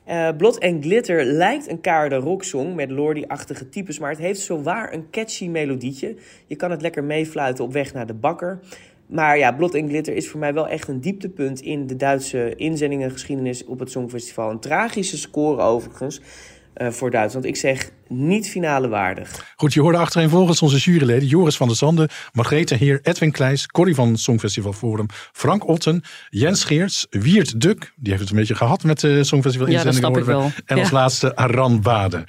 Uh, 0.08 0.28
Blot 0.36 0.58
en 0.58 0.82
Glitter 0.82 1.24
lijkt 1.24 1.68
een 1.68 1.80
kaarde 1.80 2.16
rocksong 2.16 2.74
met 2.74 2.90
Lordi-achtige 2.90 3.68
types, 3.68 3.98
maar 3.98 4.10
het 4.10 4.18
heeft 4.18 4.40
zowaar 4.40 4.92
een 4.92 5.10
catchy 5.10 5.48
melodietje. 5.48 6.16
Je 6.46 6.56
kan 6.56 6.70
het 6.70 6.82
lekker 6.82 7.04
meefluiten 7.04 7.64
op 7.64 7.72
weg 7.72 7.92
naar 7.94 8.06
de 8.06 8.14
bakker. 8.14 8.60
Maar 9.06 9.38
ja, 9.38 9.52
Blot 9.52 9.74
en 9.74 9.88
Glitter 9.88 10.14
is 10.14 10.28
voor 10.28 10.40
mij 10.40 10.54
wel 10.54 10.68
echt 10.68 10.88
een 10.88 11.00
dieptepunt 11.00 11.60
in 11.60 11.86
de 11.86 11.96
Duitse 11.96 12.54
inzendingengeschiedenis 12.56 13.64
op 13.64 13.78
het 13.78 13.90
Songfestival. 13.90 14.50
Een 14.50 14.60
tragische 14.60 15.18
score 15.18 15.62
overigens 15.62 16.20
uh, 16.76 16.88
voor 16.88 17.10
Duitsland. 17.10 17.44
Ik 17.46 17.56
zeg 17.56 17.90
niet 18.08 18.48
finale 18.48 18.88
waardig. 18.88 19.52
Goed, 19.56 19.72
je 19.74 19.80
hoorde 19.80 19.98
achterin 19.98 20.28
volgens 20.28 20.62
onze 20.62 20.76
juryleden 20.78 21.28
Joris 21.28 21.56
van 21.56 21.66
der 21.68 21.76
Zanden, 21.76 22.08
Margrethe 22.32 22.74
Heer, 22.74 23.00
Edwin 23.02 23.32
Kleijs, 23.32 23.66
Corrie 23.66 23.94
van 23.94 24.16
Songfestival 24.16 24.72
Forum, 24.72 25.06
Frank 25.32 25.68
Otten, 25.68 26.02
Jens 26.28 26.64
Geerts, 26.64 27.06
Wiert 27.10 27.60
Duk, 27.60 27.92
die 27.96 28.08
heeft 28.10 28.20
het 28.22 28.30
een 28.30 28.36
beetje 28.38 28.54
gehad 28.54 28.82
met 28.84 29.00
de 29.00 29.24
Songfestival 29.24 29.68
Ja, 29.68 29.76
dat 29.76 29.84
inzending 29.84 30.14
snap 30.14 30.22
ik 30.22 30.32
wel. 30.32 30.50
En 30.66 30.78
als 30.78 30.88
Ja. 30.90 30.94
laatste 30.94 31.36
Aran 31.36 31.80
Bade. 31.80 32.24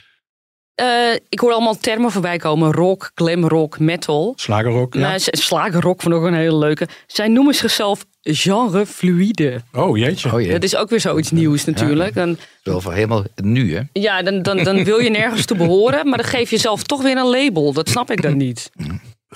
Eh, 0.75 0.85
ik 1.29 1.39
hoor 1.39 1.51
allemaal 1.51 1.77
termen 1.77 2.11
voorbij 2.11 2.37
komen. 2.37 2.71
Rock, 2.71 3.11
glam 3.15 3.47
rock, 3.47 3.79
metal. 3.79 4.33
Slagerrock, 4.35 4.93
ja. 4.93 4.99
Nou, 4.99 5.19
z- 5.19 5.27
slagerrock 5.31 6.01
vond 6.01 6.13
ik 6.15 6.19
ook 6.21 6.27
een 6.27 6.33
hele 6.33 6.57
leuke. 6.57 6.87
Zij 7.07 7.27
noemen 7.27 7.53
zichzelf 7.53 8.05
genre 8.21 8.85
fluide. 8.85 9.61
Oh 9.73 9.97
jeetje. 9.97 10.33
Oh, 10.33 10.41
jee. 10.41 10.51
Dat 10.51 10.63
is 10.63 10.75
ook 10.75 10.89
weer 10.89 10.99
zoiets 10.99 11.31
nieuws 11.31 11.65
natuurlijk. 11.65 12.13
Dan, 12.13 12.37
Wel 12.63 12.81
van 12.81 12.93
helemaal 12.93 13.23
nu, 13.35 13.75
hè? 13.75 13.81
ja, 13.93 14.21
dan, 14.21 14.41
dan, 14.41 14.63
dan 14.63 14.83
wil 14.83 14.99
je 14.99 15.09
nergens 15.09 15.45
toe 15.45 15.57
behoren, 15.57 16.09
maar 16.09 16.17
dan 16.17 16.27
geef 16.27 16.49
je 16.49 16.57
zelf 16.57 16.83
toch 16.83 17.01
weer 17.01 17.17
een 17.17 17.29
label. 17.29 17.73
Dat 17.73 17.89
snap 17.89 18.11
ik 18.11 18.21
dan 18.21 18.37
niet. 18.37 18.71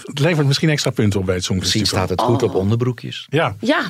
Het 0.04 0.20
levert 0.20 0.48
misschien 0.48 0.70
extra 0.70 0.92
punten 0.92 1.20
op 1.20 1.26
bij 1.26 1.36
het 1.36 1.50
Misschien 1.50 1.62
Songfestival. 1.72 2.00
staat 2.06 2.10
het 2.10 2.22
goed 2.22 2.44
Oh. 2.44 2.50
op 2.50 2.56
onderbroekjes. 2.56 3.28
Ja, 3.30 3.56
Ja, 3.60 3.82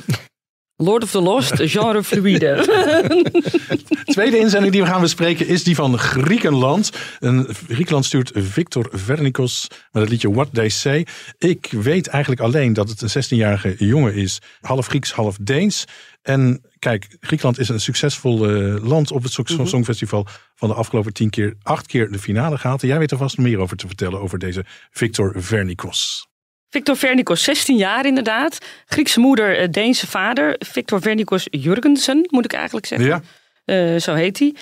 Lord 0.80 1.02
of 1.02 1.10
the 1.10 1.20
Lost, 1.20 1.52
genre 1.76 2.02
fluide. 2.02 2.38
de 2.38 4.02
tweede 4.14 4.38
inzending 4.38 4.72
die 4.72 4.82
we 4.82 4.88
gaan 4.88 5.00
bespreken 5.00 5.46
is 5.46 5.64
die 5.64 5.74
van 5.74 5.98
Griekenland. 5.98 6.92
En 7.18 7.46
Griekenland 7.68 8.04
stuurt 8.04 8.30
Victor 8.34 8.88
Vernikos 8.92 9.66
met 9.92 10.02
het 10.02 10.10
liedje 10.10 10.30
What 10.30 10.48
They 10.52 10.68
Say. 10.68 11.06
Ik 11.38 11.68
weet 11.70 12.06
eigenlijk 12.06 12.42
alleen 12.42 12.72
dat 12.72 12.88
het 12.88 13.00
een 13.02 13.24
16-jarige 13.24 13.74
jongen 13.78 14.14
is. 14.14 14.38
Half 14.60 14.86
Grieks, 14.86 15.12
half 15.12 15.36
Deens. 15.40 15.84
En 16.22 16.62
kijk, 16.78 17.16
Griekenland 17.20 17.58
is 17.58 17.68
een 17.68 17.80
succesvol 17.80 18.48
eh, 18.48 18.84
land 18.84 19.10
op 19.10 19.22
het 19.22 19.38
Mhm. 19.38 19.66
Songfestival 19.66 20.26
van 20.54 20.68
de 20.68 20.74
afgelopen 20.74 21.12
tien 21.12 21.30
keer, 21.30 21.54
acht 21.62 21.86
keer 21.86 22.10
de 22.10 22.18
finale 22.18 22.58
gehaald. 22.58 22.82
En 22.82 22.88
jij 22.88 22.98
weet 22.98 23.10
er 23.10 23.18
vast 23.18 23.38
meer 23.38 23.58
over 23.58 23.76
te 23.76 23.86
vertellen 23.86 24.20
over 24.20 24.38
deze 24.38 24.64
Victor 24.90 25.32
Vernikos. 25.36 26.29
Victor 26.70 26.96
Vernikos, 26.96 27.42
16 27.42 27.76
jaar 27.76 28.06
inderdaad. 28.06 28.58
Griekse 28.86 29.20
moeder, 29.20 29.58
eh, 29.58 29.68
Deense 29.70 30.06
vader. 30.06 30.56
Victor 30.58 31.00
Vernikos 31.00 31.46
Jurgensen, 31.50 32.26
moet 32.30 32.44
ik 32.44 32.52
eigenlijk 32.52 32.86
zeggen. 32.86 33.08
Ja. 33.08 33.20
Eh, 33.64 34.00
zo 34.00 34.14
heet 34.14 34.38
hij. 34.38 34.54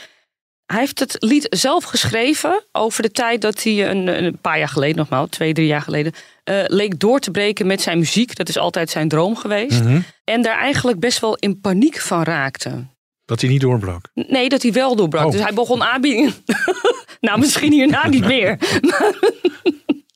Hij 0.66 0.79
heeft 0.79 0.99
het 0.99 1.16
lied 1.18 1.47
zelf 1.51 1.85
geschreven 1.85 2.64
over 2.73 3.03
de 3.03 3.11
tijd 3.11 3.40
dat 3.40 3.62
hij 3.62 3.90
een, 3.90 4.25
een 4.25 4.38
paar 4.38 4.59
jaar 4.59 4.68
geleden, 4.68 4.97
nogmaals, 4.97 5.31
twee, 5.31 5.53
drie 5.53 5.66
jaar 5.66 5.83
geleden, 5.83 6.12
eh, 6.44 6.64
leek 6.66 7.01
door 7.01 7.21
te 7.21 7.31
breken 7.31 7.66
met 7.66 7.81
zijn 7.81 7.99
muziek. 7.99 8.37
Dat 8.37 8.49
is 8.49 8.59
altijd 8.59 8.90
zijn 8.90 9.09
droom 9.09 9.37
geweest. 9.37 9.83
Mhm. 9.83 10.01
En 10.25 10.42
daar 10.42 10.59
eigenlijk 10.59 11.01
best 11.01 11.21
wel 11.21 11.37
in 11.37 11.61
paniek 11.61 12.01
van 12.01 12.23
raakte. 12.23 12.87
Dat 13.25 13.40
hij 13.40 13.51
niet 13.51 13.61
doorbrak. 13.61 14.11
Nee, 14.14 14.49
dat 14.49 14.62
hij 14.62 14.73
wel 14.73 14.97
doorbrak. 14.97 15.25
Oh. 15.25 15.33
Dus 15.33 15.40
hij 15.40 15.55
begon 15.55 15.83
aanbiedingen. 15.83 16.35
nou, 17.21 17.38
misschien 17.38 17.73
hierna 17.73 18.09
niet 18.09 18.25
meer. 18.25 18.59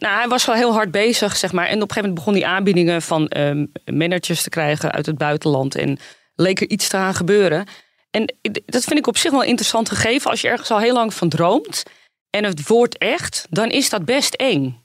nou, 0.00 0.16
hij 0.18 0.28
was 0.28 0.44
wel 0.44 0.54
heel 0.54 0.72
hard 0.72 0.90
bezig, 0.90 1.36
zeg 1.36 1.52
maar. 1.52 1.66
En 1.66 1.82
op 1.82 1.88
een 1.88 1.94
gegeven 1.94 2.08
moment 2.08 2.24
begon 2.24 2.34
hij 2.40 2.56
aanbiedingen 2.56 3.02
van 3.02 3.28
ehm, 3.28 3.66
managers 3.84 4.42
te 4.42 4.48
krijgen 4.48 4.92
uit 4.92 5.06
het 5.06 5.18
buitenland. 5.18 5.74
En 5.74 5.98
leek 6.34 6.60
er 6.60 6.68
iets 6.70 6.88
te 6.88 6.96
gaan 6.96 7.14
gebeuren. 7.14 7.66
En 8.10 8.34
dat 8.66 8.84
vind 8.84 8.98
ik 8.98 9.06
op 9.06 9.16
zich 9.16 9.30
wel 9.30 9.42
een 9.42 9.48
interessant 9.48 9.88
gegeven. 9.88 10.30
Als 10.30 10.40
je 10.40 10.48
ergens 10.48 10.70
al 10.70 10.78
heel 10.78 10.92
lang 10.94 11.14
van 11.14 11.28
droomt 11.28 11.82
en 12.30 12.44
het 12.44 12.66
wordt 12.68 12.98
echt, 12.98 13.46
dan 13.50 13.68
is 13.70 13.90
dat 13.90 14.04
best 14.04 14.34
eng. 14.34 14.84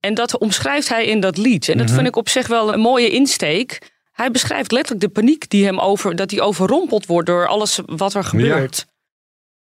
En 0.00 0.14
dat 0.14 0.38
omschrijft 0.38 0.88
hij 0.88 1.04
in 1.04 1.20
dat 1.20 1.36
lied. 1.36 1.68
En 1.68 1.76
dat 1.76 1.86
Mhm. 1.86 1.94
vind 1.94 2.06
ik 2.06 2.16
op 2.16 2.28
zich 2.28 2.46
wel 2.46 2.72
een 2.72 2.80
mooie 2.80 3.10
insteek. 3.10 3.90
Hij 4.12 4.30
beschrijft 4.30 4.72
letterlijk 4.72 5.04
de 5.04 5.20
paniek 5.20 5.48
die 5.50 5.64
hem 5.64 5.78
over, 5.78 6.16
dat 6.16 6.30
hij 6.30 6.40
overrompeld 6.40 7.06
wordt 7.06 7.26
door 7.26 7.46
alles 7.46 7.80
wat 7.86 8.14
er 8.14 8.24
gebeurt. 8.24 8.76
Ja, 8.86 8.91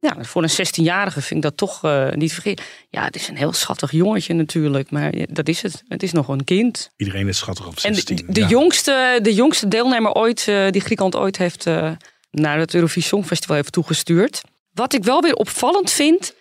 voor 0.01 0.43
een 0.43 0.51
16-jarige 0.51 1.21
vind 1.21 1.35
ik 1.35 1.43
dat 1.43 1.57
toch 1.57 1.85
eh, 1.85 2.11
niet 2.11 2.33
vergeten. 2.33 2.65
Ja, 2.89 3.05
het 3.05 3.17
is 3.17 3.29
een 3.29 3.37
heel 3.37 3.53
schattig 3.53 3.91
jongetje 3.91 4.35
natuurlijk, 4.35 4.91
maar 4.91 5.17
ja, 5.17 5.27
dat 5.29 5.49
is 5.49 5.63
het. 5.63 5.83
Het 5.89 6.03
is 6.03 6.13
nog 6.13 6.29
een 6.29 6.45
kind. 6.45 6.91
Iedereen 6.97 7.29
is 7.29 7.39
schattig 7.39 7.67
op 7.67 7.77
En 7.83 7.95
16. 7.95 8.17
de, 8.17 8.25
de 8.27 8.41
ja. 8.41 8.49
jongste, 8.49 9.19
de 9.23 9.35
jongste 9.35 9.69
deelnemer 9.69 10.13
ooit, 10.13 10.49
eh, 10.49 10.71
die 10.71 10.81
Griekenland 10.81 11.17
ooit 11.17 11.37
heeft 11.37 11.67
eh, 11.67 11.91
naar 12.31 12.59
het 12.59 12.75
Eurovisie 12.75 13.03
Songfestival 13.03 13.57
heeft 13.57 13.73
toegestuurd. 13.73 14.41
Wat 14.73 14.93
ik 14.93 15.05
wel 15.05 15.21
weer 15.21 15.35
opvallend 15.35 15.91
vind, 15.91 16.35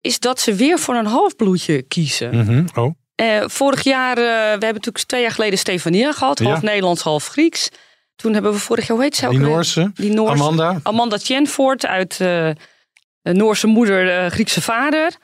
is 0.00 0.18
dat 0.18 0.40
ze 0.40 0.54
weer 0.54 0.78
voor 0.78 0.94
een 0.94 1.06
halfbloedje 1.06 1.82
kiezen. 1.82 2.36
Mhm, 2.36 2.64
Oh, 2.74 2.94
vorig 3.46 3.82
jaar, 3.82 4.14
we 4.14 4.22
hebben 4.50 4.74
natuurlijk 4.74 5.04
twee 5.04 5.22
jaar 5.22 5.30
geleden 5.30 5.58
Stefania 5.58 6.12
gehad. 6.12 6.38
Half 6.38 6.60
Ja. 6.60 6.66
Nederlands, 6.66 7.02
half 7.02 7.26
Grieks. 7.26 7.68
Toen 8.16 8.32
hebben 8.32 8.52
we 8.52 8.58
vorig 8.58 8.86
jaar, 8.86 8.96
hoe 8.96 9.04
heet 9.06 9.16
ze 9.16 9.26
ook 9.26 9.32
die? 9.32 9.40
Noorse. 9.40 9.90
Die 9.94 10.10
Noorse. 10.12 10.42
Amanda. 10.42 10.80
Amanda 10.82 11.16
Tjenvoort 11.16 11.86
uit 11.86 12.18
Noorse 13.32 13.66
moeder, 13.66 14.24
eh, 14.24 14.30
Griekse 14.30 14.62
vader. 14.62 15.16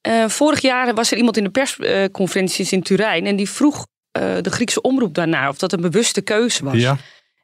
Eh, 0.00 0.28
vorig 0.28 0.60
jaar 0.60 0.94
was 0.94 1.10
er 1.10 1.16
iemand 1.16 1.36
in 1.36 1.44
de 1.44 1.50
persconferenties 1.50 2.72
in 2.72 2.82
Turijn. 2.82 3.26
En 3.26 3.36
die 3.36 3.50
vroeg 3.50 3.86
eh, 4.12 4.36
de 4.40 4.50
Griekse 4.50 4.80
omroep 4.80 5.14
daarnaar 5.14 5.48
of 5.48 5.58
dat 5.58 5.72
een 5.72 5.80
bewuste 5.80 6.20
keuze 6.20 6.64
was. 6.64 6.74
Ja. 6.74 6.96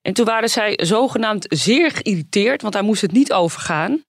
En 0.03 0.13
toen 0.13 0.25
waren 0.25 0.49
zij 0.49 0.79
zogenaamd 0.83 1.47
zeer 1.49 1.91
geïrriteerd, 1.91 2.63
want 2.63 2.75
daar 2.75 2.85
moest 2.85 3.03
het 3.03 3.13
niet 3.13 3.33
over 3.33 3.61
gaan. 3.61 4.03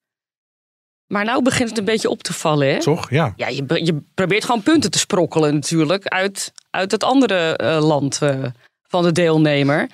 Maar 1.07 1.25
nou 1.25 1.43
begint 1.43 1.69
het 1.69 1.77
een 1.77 1.85
beetje 1.85 2.09
op 2.09 2.23
te 2.23 2.33
vallen, 2.33 2.73
hè? 2.73 2.79
Toch? 2.79 3.09
Ja. 3.09 3.33
Ja, 3.35 3.47
je, 3.47 3.85
je 3.85 4.03
probeert 4.13 4.45
gewoon 4.45 4.63
punten 4.63 4.91
te 4.91 4.97
sprokkelen 4.99 5.53
natuurlijk 5.53 6.07
uit, 6.07 6.51
uit 6.69 6.91
het 6.91 7.03
andere 7.03 7.57
eh, 7.57 7.87
land 7.87 8.21
eh, 8.21 8.43
van 8.87 9.03
de 9.03 9.11
deelnemer. 9.11 9.89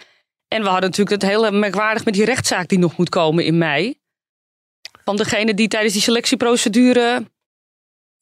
En 0.48 0.62
we 0.62 0.70
hadden 0.70 0.90
natuurlijk 0.90 1.22
het 1.22 1.32
hele 1.32 1.52
merkwaardig 1.52 2.06
met 2.06 2.14
die 2.14 2.26
rechtszaak 2.26 2.68
die 2.68 2.80
nog 2.80 2.98
moet 2.98 3.10
komen 3.10 3.46
in 3.46 3.58
mei. 3.58 3.96
Van 5.06 5.16
degene 5.16 5.54
die 5.54 5.68
tijdens 5.68 5.94
die 5.94 6.02
selectieprocedure, 6.02 7.26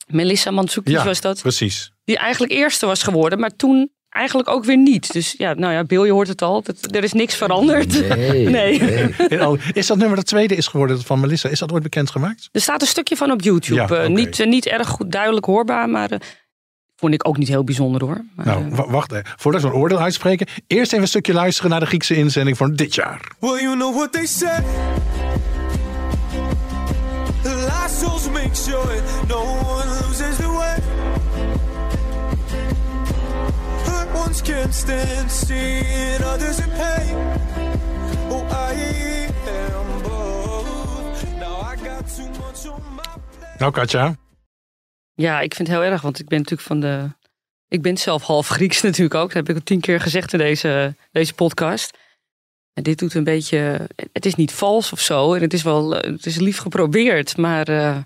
Melissa 0.08 0.52
Mansoukis 0.52 0.93
Ja, 0.93 1.06
was 1.06 1.22
dat, 1.22 1.41
precies. 1.41 1.93
die 2.04 2.17
eigenlijk 2.17 2.52
eerste 2.54 2.86
was 2.86 3.04
geworden, 3.04 3.39
maar 3.39 3.56
toen 3.56 3.91
eigenlijk 4.10 4.50
ook 4.50 4.65
weer 4.65 4.78
niet. 4.78 5.13
Dus 5.13 5.36
ja, 5.38 5.54
nou 5.54 5.74
ja, 5.74 5.84
Bill, 5.84 6.06
je 6.06 6.12
hoort 6.12 6.28
het 6.28 6.41
al, 6.41 6.62
dat, 6.63 6.96
er 6.96 7.04
is 7.04 7.13
niks 7.13 7.36
veranderd. 7.36 8.08
Nee. 8.50 8.80
Is 9.74 9.88
dat 9.88 9.98
nummer 9.98 10.15
dat 10.15 10.26
tweede 10.26 10.56
is 10.56 10.67
geworden 10.67 11.02
van 11.02 11.19
Melissa? 11.19 11.50
Is 11.50 11.60
dat 11.60 11.72
ooit 11.72 11.84
bekendgemaakt? 11.84 12.50
Er 12.52 12.62
staat 12.62 12.82
een 12.82 12.88
stukje 12.88 13.15
van 13.15 13.32
op 13.32 13.41
YouTube. 13.41 13.76
Ja, 13.76 13.88
Eh, 14.04 14.08
niet, 14.10 14.39
eh, 14.39 14.48
niet 14.48 14.65
erg 14.65 14.88
goed 14.88 15.12
duidelijk 15.12 15.46
hoorbaar, 15.46 15.89
maar 15.89 16.12
eh, 16.12 16.19
vond 16.96 17.13
ik 17.13 17.28
ook 17.28 17.38
niet 17.38 17.48
heel 17.48 17.63
bijzonder 17.63 18.02
hoor. 18.04 18.26
Maar, 18.36 18.46
Nou, 18.46 18.69
wa- 18.69 18.89
wacht 18.89 19.12
even. 19.12 19.26
Voordat 19.38 19.62
we 19.62 19.67
een 19.67 19.74
oordeel 19.74 20.00
uitspreken, 20.00 20.48
eerst 20.67 20.91
even 20.91 21.04
een 21.04 21.08
stukje 21.10 21.34
luisteren 21.34 21.72
naar 21.72 21.80
de 21.80 21.86
Griekse 21.86 22.15
inzending 22.15 22.58
van 22.58 22.76
dit 22.76 22.96
jaar. 22.96 23.32
Well, 23.39 23.62
you 23.62 23.76
know 23.76 23.96
what 23.96 24.12
they 24.12 24.26
say. 24.26 24.63
Souls 27.88 28.29
make 28.29 28.55
sure 28.55 29.01
no 29.27 29.43
one 29.43 29.88
loses 30.01 30.38
the 30.38 30.49
way. 30.49 30.77
Hurt 33.86 34.13
ones 34.13 34.41
can't 34.41 34.73
stand 34.73 35.31
seeing 35.31 36.23
others 36.23 36.59
in 36.59 36.69
pain. 36.69 37.15
Oh, 38.29 38.45
I 38.51 38.99
am 39.47 40.01
both. 40.01 41.23
Now 41.39 41.62
I 41.62 41.75
got 41.75 42.07
too 42.15 42.29
much 42.39 42.65
on 42.65 42.81
my 42.95 43.03
Nou, 43.59 43.71
Katja. 43.71 44.15
Ja, 45.13 45.39
ik 45.39 45.55
vind 45.55 45.67
het 45.67 45.77
heel 45.77 45.91
erg, 45.91 46.01
want 46.01 46.19
ik 46.19 46.27
ben 46.27 46.38
natuurlijk 46.38 46.67
van 46.67 46.79
de. 46.79 47.09
Ik 47.67 47.81
ben 47.81 47.97
zelf 47.97 48.23
half 48.23 48.47
Grieks 48.47 48.81
natuurlijk 48.81 49.15
ook. 49.15 49.27
Dat 49.27 49.38
heb 49.38 49.49
ik 49.49 49.55
al 49.55 49.62
tien 49.63 49.79
keer 49.79 49.99
gezegd 49.99 50.33
in 50.33 50.39
deze, 50.39 50.95
deze 51.12 51.33
podcast. 51.33 51.97
En 52.73 52.83
dit 52.83 52.99
doet 52.99 53.13
een 53.13 53.23
beetje. 53.23 53.88
Het 54.13 54.25
is 54.25 54.36
niet 54.36 54.51
vals 54.51 54.91
of 54.91 54.99
zo. 54.99 55.33
En 55.33 55.41
het 55.41 55.53
is 55.53 55.63
wel. 55.63 55.91
Het 55.91 56.25
is 56.25 56.36
lief 56.36 56.57
geprobeerd. 56.57 57.38
Maar. 57.38 57.67
eh, 57.67 57.97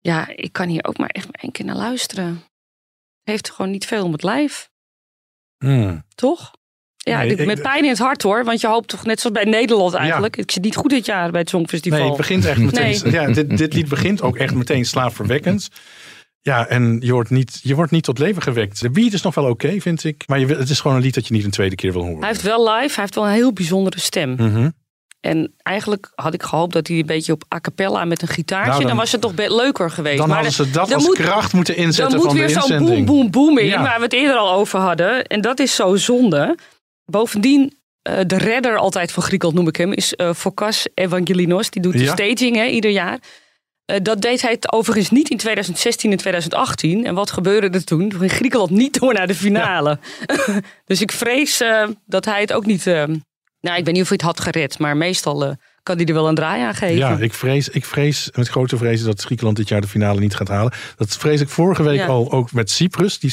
ja, 0.00 0.28
ik 0.36 0.52
kan 0.52 0.68
hier 0.68 0.84
ook 0.84 0.98
maar 0.98 1.08
echt 1.08 1.24
maar 1.26 1.40
één 1.42 1.52
keer 1.52 1.64
naar 1.64 1.76
luisteren. 1.76 2.26
Het 2.28 2.42
heeft 3.24 3.50
gewoon 3.50 3.70
niet 3.70 3.86
veel 3.86 4.04
om 4.04 4.12
het 4.12 4.22
lijf. 4.22 4.70
Hmm. 5.58 6.04
Toch? 6.14 6.50
Ja, 6.96 7.18
Nee, 7.18 7.36
ik- 7.36 7.46
met 7.46 7.62
pijn 7.62 7.82
in 7.84 7.88
het 7.90 7.98
hart 7.98 8.22
hoor. 8.22 8.44
Want 8.44 8.60
je 8.60 8.66
hoopt 8.66 8.88
toch 8.88 9.04
net 9.04 9.20
zoals 9.20 9.36
bij 9.36 9.44
Nederland 9.50 9.94
eigenlijk. 9.94 10.36
Ik 10.36 10.50
zit 10.50 10.62
niet 10.62 10.76
goed 10.76 10.90
dit 10.90 11.06
jaar 11.06 11.30
bij 11.30 11.40
het 11.40 11.48
Songfestival. 11.50 11.98
Nee, 11.98 12.08
het 12.08 12.16
begint 12.16 12.44
echt 12.44 12.58
meteen. 12.60 13.00
Nee. 13.02 13.12
Ja, 13.12 13.26
dit, 13.32 13.56
dit 13.58 13.72
lied 13.74 13.88
begint 13.88 14.22
ook 14.22 14.36
echt 14.36 14.54
meteen 14.54 14.84
slaafverwekkend. 14.84 15.68
Ja, 16.40 16.66
en 16.66 16.96
je 17.00 17.12
wordt, 17.12 17.30
niet, 17.30 17.60
je 17.62 17.74
wordt 17.74 17.90
niet 17.92 18.04
tot 18.04 18.18
leven 18.18 18.42
gewekt. 18.42 18.80
De 18.80 18.90
beat 18.90 19.12
is 19.12 19.22
nog 19.22 19.34
wel 19.34 19.44
oké, 19.48 19.80
vind 19.80 20.04
ik. 20.04 20.22
Maar 20.26 20.38
je, 20.38 20.46
het 20.46 20.68
is 20.70 20.80
gewoon 20.80 20.96
een 20.96 21.02
lied 21.02 21.14
dat 21.14 21.26
je 21.26 21.34
niet 21.34 21.44
een 21.44 21.50
tweede 21.50 21.74
keer 21.74 21.92
wil 21.92 22.02
horen. 22.02 22.18
Hij 22.18 22.28
heeft 22.28 22.42
wel 22.42 22.58
live, 22.70 22.94
hij 22.94 23.02
heeft 23.02 23.14
wel 23.14 23.26
een 23.26 23.32
heel 23.32 23.52
bijzondere 23.52 24.00
stem. 24.00 24.30
Mhm. 24.34 24.70
En 25.20 25.54
eigenlijk 25.62 26.12
had 26.14 26.34
ik 26.34 26.42
gehoopt 26.42 26.72
dat 26.72 26.86
hij 26.88 26.98
een 26.98 27.06
beetje 27.06 27.32
op 27.32 27.44
a 27.54 27.60
cappella 27.60 28.04
met 28.04 28.22
een 28.22 28.28
gitaartje, 28.28 28.68
Nou, 28.70 28.78
dan- 28.80 28.88
dan, 28.88 28.98
was 28.98 29.12
het 29.12 29.20
toch 29.20 29.32
leuker 29.36 29.90
geweest. 29.90 30.18
Dan 30.18 30.26
Maar 30.26 30.36
hadden 30.36 30.54
ze 30.54 30.70
dat 30.70 30.88
er 30.88 30.94
als 30.94 31.06
moet- 31.06 31.16
kracht 31.16 31.52
moeten 31.52 31.76
inzetten 31.76 32.04
Dan 32.08 32.16
moet 32.18 32.26
van 32.26 32.34
de 32.36 32.40
weer 32.40 32.50
zo'n 32.50 32.62
inzending. 32.70 33.06
boom, 33.06 33.30
boom 33.30 33.58
in, 33.58 33.66
Ja. 33.66 33.82
waar 33.82 33.96
we 33.98 34.02
het 34.04 34.12
eerder 34.12 34.36
al 34.36 34.52
over 34.52 34.78
hadden. 34.80 35.24
En 35.26 35.40
dat 35.40 35.58
is 35.60 35.74
zo 35.74 35.96
zonde. 35.96 36.56
Bovendien, 37.04 37.76
eh, 38.02 38.18
de 38.26 38.38
redder 38.38 38.76
altijd 38.76 39.12
van 39.12 39.22
Griekenland 39.22 39.58
noem 39.58 39.68
ik 39.68 39.76
hem, 39.76 39.92
is 39.92 40.14
Fokas 40.36 40.86
Evangelinos. 40.94 41.70
Die 41.70 41.82
doet 41.82 41.92
de 41.92 42.02
Ja. 42.02 42.12
staging 42.12 42.56
hè, 42.56 42.64
ieder 42.66 42.90
jaar. 42.90 43.18
Eh, 43.88 43.96
dat 44.02 44.20
deed 44.20 44.42
hij 44.42 44.50
het 44.50 44.72
overigens 44.72 45.10
niet 45.10 45.30
in 45.30 45.36
2016 45.36 46.10
en 46.10 46.16
2018. 46.16 47.06
En 47.06 47.14
wat 47.14 47.30
gebeurde 47.30 47.68
er 47.70 47.84
toen? 47.84 48.08
Toen 48.08 48.18
ging 48.18 48.32
Griekenland 48.32 48.70
niet 48.70 49.00
door 49.00 49.12
naar 49.14 49.26
de 49.26 49.34
finale. 49.34 49.98
dus 50.84 51.00
ik 51.00 51.12
vrees 51.12 51.60
eh, 51.60 51.88
dat 52.06 52.24
hij 52.24 52.40
het 52.40 52.52
ook 52.52 52.66
niet... 52.66 52.86
eh, 52.86 53.04
nou, 53.60 53.78
ik 53.78 53.84
weet 53.84 53.94
niet 53.94 54.02
of 54.02 54.08
hij 54.08 54.18
het 54.20 54.22
had 54.22 54.40
gered. 54.40 54.78
Maar 54.78 54.96
meestal 54.96 55.56
kan 55.82 55.96
hij 55.96 56.06
er 56.06 56.14
wel 56.14 56.28
een 56.28 56.34
draai 56.34 56.62
aan 56.62 56.74
geven. 56.74 56.96
Ja, 56.96 57.18
ik 57.18 57.34
vrees, 57.34 57.68
ik 57.68 57.84
vrees 57.84 58.30
met 58.34 58.48
grote 58.48 58.76
vrezen 58.76 59.06
dat 59.06 59.22
Griekenland 59.22 59.56
dit 59.56 59.68
jaar 59.68 59.80
de 59.80 59.88
finale 59.88 60.20
niet 60.20 60.34
gaat 60.36 60.48
halen. 60.48 60.72
Dat 60.96 61.16
vrees 61.16 61.40
ik 61.40 61.48
vorige 61.48 61.82
week 61.82 61.98
Ja. 61.98 62.06
al 62.06 62.32
ook 62.32 62.52
met 62.52 62.70
Cyprus. 62.70 63.18
Die, 63.18 63.32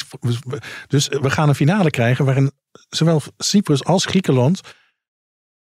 dus 0.88 1.08
we 1.08 1.30
gaan 1.30 1.50
een 1.50 1.56
finale 1.56 1.90
krijgen 1.90 2.26
waarin 2.26 2.52
zowel 2.90 3.22
Cyprus 3.38 3.84
als 3.84 4.06
Griekenland 4.06 4.62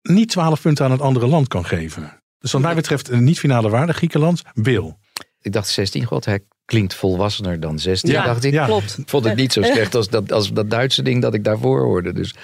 niet 0.01 0.29
12 0.29 0.61
punten 0.61 0.85
aan 0.85 0.91
het 0.91 1.01
andere 1.01 1.27
land 1.27 1.47
kan 1.47 1.65
geven. 1.65 2.21
Dus 2.39 2.51
wat 2.51 2.61
mij 2.61 2.75
betreft 2.75 3.09
een 3.09 3.23
niet-finale 3.23 3.69
waarde 3.69 3.93
Griekenland, 3.93 4.41
Bill. 4.53 4.95
Ik 5.41 5.51
dacht 5.53 5.67
16, 5.67 6.05
god, 6.05 6.25
hij 6.25 6.39
klinkt 6.65 6.93
volwassener 6.93 7.59
dan 7.59 7.79
16, 7.79 8.11
Ja, 8.11 8.25
dacht 8.25 8.43
ik. 8.43 8.53
ja. 8.53 8.65
klopt. 8.65 8.97
Ik 8.97 9.09
vond 9.09 9.25
het 9.25 9.35
niet 9.35 9.53
zo 9.53 9.61
slecht 9.61 9.95
als 9.95 10.09
dat, 10.09 10.31
als 10.31 10.53
dat 10.53 10.69
Duitse 10.69 11.01
ding 11.01 11.21
dat 11.21 11.33
ik 11.33 11.43
daarvoor 11.43 11.81
hoorde. 11.81 12.13
Dus 12.13 12.35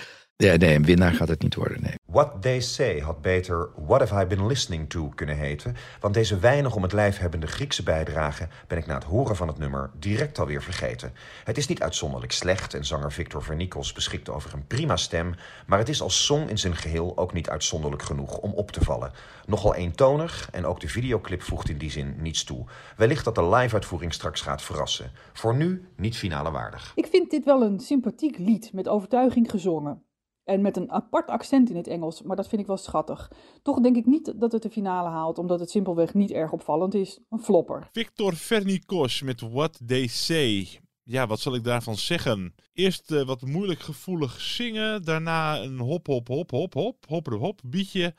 ja, 0.43 0.55
nee, 0.55 0.75
een 0.75 0.85
winnaar 0.85 1.13
gaat 1.13 1.27
het 1.27 1.41
niet 1.41 1.55
worden. 1.55 1.81
Nee. 1.81 1.95
What 2.05 2.41
They 2.41 2.59
Say 2.59 2.99
had 2.99 3.21
beter 3.21 3.69
What 3.85 4.09
Have 4.09 4.23
I 4.23 4.25
Been 4.27 4.47
Listening 4.47 4.89
To 4.89 5.09
kunnen 5.15 5.37
heten. 5.37 5.75
Want 5.99 6.13
deze 6.13 6.39
weinig 6.39 6.75
om 6.75 6.83
het 6.83 6.93
lijf 6.93 7.17
hebbende 7.17 7.47
Griekse 7.47 7.83
bijdrage 7.83 8.47
ben 8.67 8.77
ik 8.77 8.85
na 8.85 8.93
het 8.93 9.03
horen 9.03 9.35
van 9.35 9.47
het 9.47 9.57
nummer 9.57 9.91
direct 9.99 10.39
alweer 10.39 10.61
vergeten. 10.61 11.13
Het 11.43 11.57
is 11.57 11.67
niet 11.67 11.81
uitzonderlijk 11.81 12.31
slecht 12.31 12.73
en 12.73 12.85
zanger 12.85 13.11
Victor 13.11 13.43
Vernikos 13.43 13.93
beschikt 13.93 14.29
over 14.29 14.53
een 14.53 14.67
prima 14.67 14.97
stem. 14.97 15.35
Maar 15.65 15.79
het 15.79 15.89
is 15.89 16.01
als 16.01 16.25
song 16.25 16.47
in 16.47 16.57
zijn 16.57 16.75
geheel 16.75 17.17
ook 17.17 17.33
niet 17.33 17.49
uitzonderlijk 17.49 18.03
genoeg 18.03 18.37
om 18.37 18.51
op 18.51 18.71
te 18.71 18.83
vallen. 18.83 19.11
Nogal 19.45 19.75
eentonig 19.75 20.49
en 20.51 20.65
ook 20.65 20.79
de 20.79 20.87
videoclip 20.87 21.41
voegt 21.41 21.69
in 21.69 21.77
die 21.77 21.91
zin 21.91 22.15
niets 22.19 22.43
toe. 22.43 22.65
Wellicht 22.97 23.25
dat 23.25 23.35
de 23.35 23.49
live-uitvoering 23.49 24.13
straks 24.13 24.41
gaat 24.41 24.61
verrassen. 24.61 25.11
Voor 25.33 25.55
nu 25.55 25.87
niet 25.95 26.17
finale 26.17 26.51
waardig. 26.51 26.91
Ik 26.95 27.07
vind 27.07 27.31
dit 27.31 27.45
wel 27.45 27.61
een 27.61 27.79
sympathiek 27.79 28.37
lied 28.37 28.73
met 28.73 28.87
overtuiging 28.87 29.49
gezongen. 29.49 30.03
En 30.43 30.61
met 30.61 30.77
een 30.77 30.91
apart 30.91 31.29
accent 31.29 31.69
in 31.69 31.75
het 31.75 31.87
Engels, 31.87 32.21
maar 32.21 32.35
dat 32.35 32.47
vind 32.47 32.61
ik 32.61 32.67
wel 32.67 32.77
schattig. 32.77 33.31
Toch 33.61 33.79
denk 33.79 33.95
ik 33.95 34.05
niet 34.05 34.33
dat 34.35 34.51
het 34.51 34.61
de 34.61 34.69
finale 34.69 35.09
haalt, 35.09 35.37
omdat 35.37 35.59
het 35.59 35.69
simpelweg 35.69 36.13
niet 36.13 36.31
erg 36.31 36.51
opvallend 36.51 36.93
is. 36.93 37.19
Een 37.29 37.39
flopper. 37.39 37.89
Victor 37.91 38.35
Vernikos 38.35 39.21
met 39.21 39.41
What 39.41 39.79
They 39.85 40.07
Say. 40.07 40.79
Ja, 41.03 41.27
wat 41.27 41.39
zal 41.39 41.55
ik 41.55 41.63
daarvan 41.63 41.95
zeggen? 41.95 42.55
Eerst 42.73 43.11
eh, 43.11 43.25
wat 43.25 43.41
moeilijk 43.41 43.79
gevoelig 43.79 44.41
zingen, 44.41 45.03
daarna 45.03 45.61
een 45.61 45.79
hop, 45.79 46.07
hop, 46.07 46.27
hop, 46.27 46.51
hop, 46.51 46.73
hop, 46.73 47.05
hop, 47.07 47.27
hop, 47.27 47.61
bietje. 47.65 48.15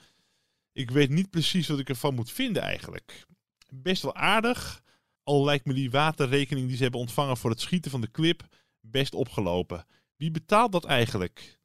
Ik 0.73 0.91
weet 0.91 1.11
niet 1.11 1.31
precies 1.31 1.69
wat 1.69 1.79
ik 1.79 1.89
ervan 1.89 2.15
moet 2.15 2.31
vinden 2.31 2.63
eigenlijk. 2.63 3.27
Best 3.75 4.03
wel 4.03 4.15
aardig, 4.15 4.83
al 5.23 5.45
lijkt 5.45 5.65
me 5.65 5.75
die 5.75 5.91
waterrekening 5.91 6.67
die 6.67 6.77
ze 6.77 6.83
hebben 6.83 7.01
ontvangen 7.01 7.37
voor 7.37 7.51
het 7.51 7.61
schieten 7.61 7.91
van 7.91 8.01
de 8.01 8.11
clip 8.11 8.43
best 8.81 9.15
opgelopen. 9.15 9.87
Wie 10.17 10.31
betaalt 10.31 10.73
dat 10.73 10.85
eigenlijk? 10.85 11.59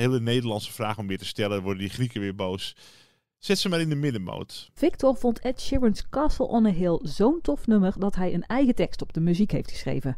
Hele 0.00 0.20
Nederlandse 0.20 0.72
vraag 0.72 0.98
om 0.98 1.06
weer 1.06 1.18
te 1.18 1.24
stellen. 1.24 1.62
Worden 1.62 1.82
die 1.82 1.90
Grieken 1.90 2.20
weer 2.20 2.34
boos. 2.34 2.76
Zet 3.38 3.58
ze 3.58 3.68
maar 3.68 3.80
in 3.80 3.88
de 3.88 3.94
middenmoot. 3.94 4.70
Victor 4.74 5.16
vond 5.16 5.38
Ed 5.38 5.60
Sheeran's 5.60 6.08
Castle 6.08 6.46
on 6.46 6.66
a 6.66 6.70
Hill 6.70 6.98
zo'n 7.02 7.38
tof 7.42 7.66
nummer 7.66 7.94
dat 7.98 8.14
hij 8.14 8.34
een 8.34 8.46
eigen 8.46 8.74
tekst 8.74 9.02
op 9.02 9.12
de 9.12 9.20
muziek 9.20 9.50
heeft 9.50 9.70
geschreven. 9.70 10.16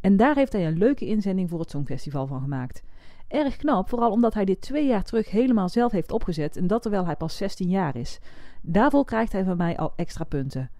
En 0.00 0.16
daar 0.16 0.34
heeft 0.34 0.52
hij 0.52 0.66
een 0.66 0.78
leuke 0.78 1.06
inzending 1.06 1.48
voor 1.48 1.60
het 1.60 1.70
Songfestival 1.70 2.26
van 2.26 2.40
gemaakt. 2.40 2.82
Erg 3.28 3.56
knap, 3.56 3.88
vooral 3.88 4.10
omdat 4.10 4.34
hij 4.34 4.44
dit 4.44 4.60
twee 4.60 4.86
jaar 4.86 5.04
terug 5.04 5.30
helemaal 5.30 5.68
zelf 5.68 5.92
heeft 5.92 6.12
opgezet 6.12 6.56
en 6.56 6.66
dat 6.66 6.82
terwijl 6.82 7.06
hij 7.06 7.16
pas 7.16 7.36
16 7.36 7.68
jaar 7.68 7.96
is. 7.96 8.18
Daarvoor 8.62 9.04
krijgt 9.04 9.32
hij 9.32 9.44
van 9.44 9.56
mij 9.56 9.76
al 9.76 9.92
extra 9.96 10.24
punten. 10.24 10.70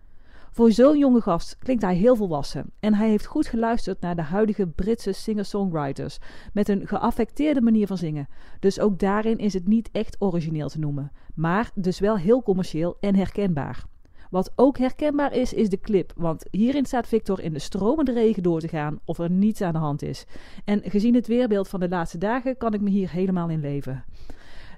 Voor 0.56 0.72
zo'n 0.72 0.98
jonge 0.98 1.20
gast 1.20 1.58
klinkt 1.58 1.82
hij 1.82 1.96
heel 1.96 2.16
volwassen 2.16 2.70
en 2.80 2.94
hij 2.94 3.08
heeft 3.08 3.26
goed 3.26 3.46
geluisterd 3.46 4.00
naar 4.00 4.16
de 4.16 4.22
huidige 4.22 4.66
Britse 4.66 5.12
singer-songwriters 5.12 6.18
met 6.52 6.68
een 6.68 6.86
geaffecteerde 6.86 7.60
manier 7.60 7.86
van 7.86 7.98
zingen. 7.98 8.28
Dus 8.60 8.80
ook 8.80 8.98
daarin 8.98 9.38
is 9.38 9.52
het 9.52 9.66
niet 9.66 9.88
echt 9.92 10.16
origineel 10.18 10.68
te 10.68 10.78
noemen, 10.78 11.12
maar 11.34 11.70
dus 11.74 11.98
wel 11.98 12.16
heel 12.16 12.42
commercieel 12.42 12.96
en 13.00 13.16
herkenbaar. 13.16 13.84
Wat 14.30 14.52
ook 14.54 14.78
herkenbaar 14.78 15.32
is, 15.32 15.52
is 15.52 15.68
de 15.68 15.80
clip, 15.80 16.12
want 16.16 16.46
hierin 16.50 16.86
staat 16.86 17.08
Victor 17.08 17.40
in 17.40 17.52
de 17.52 17.58
stromende 17.58 18.12
regen 18.12 18.42
door 18.42 18.60
te 18.60 18.68
gaan 18.68 19.00
of 19.04 19.18
er 19.18 19.30
niets 19.30 19.60
aan 19.60 19.72
de 19.72 19.78
hand 19.78 20.02
is. 20.02 20.26
En 20.64 20.82
gezien 20.84 21.14
het 21.14 21.26
weerbeeld 21.26 21.68
van 21.68 21.80
de 21.80 21.88
laatste 21.88 22.18
dagen 22.18 22.56
kan 22.56 22.74
ik 22.74 22.80
me 22.80 22.90
hier 22.90 23.10
helemaal 23.10 23.48
in 23.48 23.60
leven. 23.60 24.04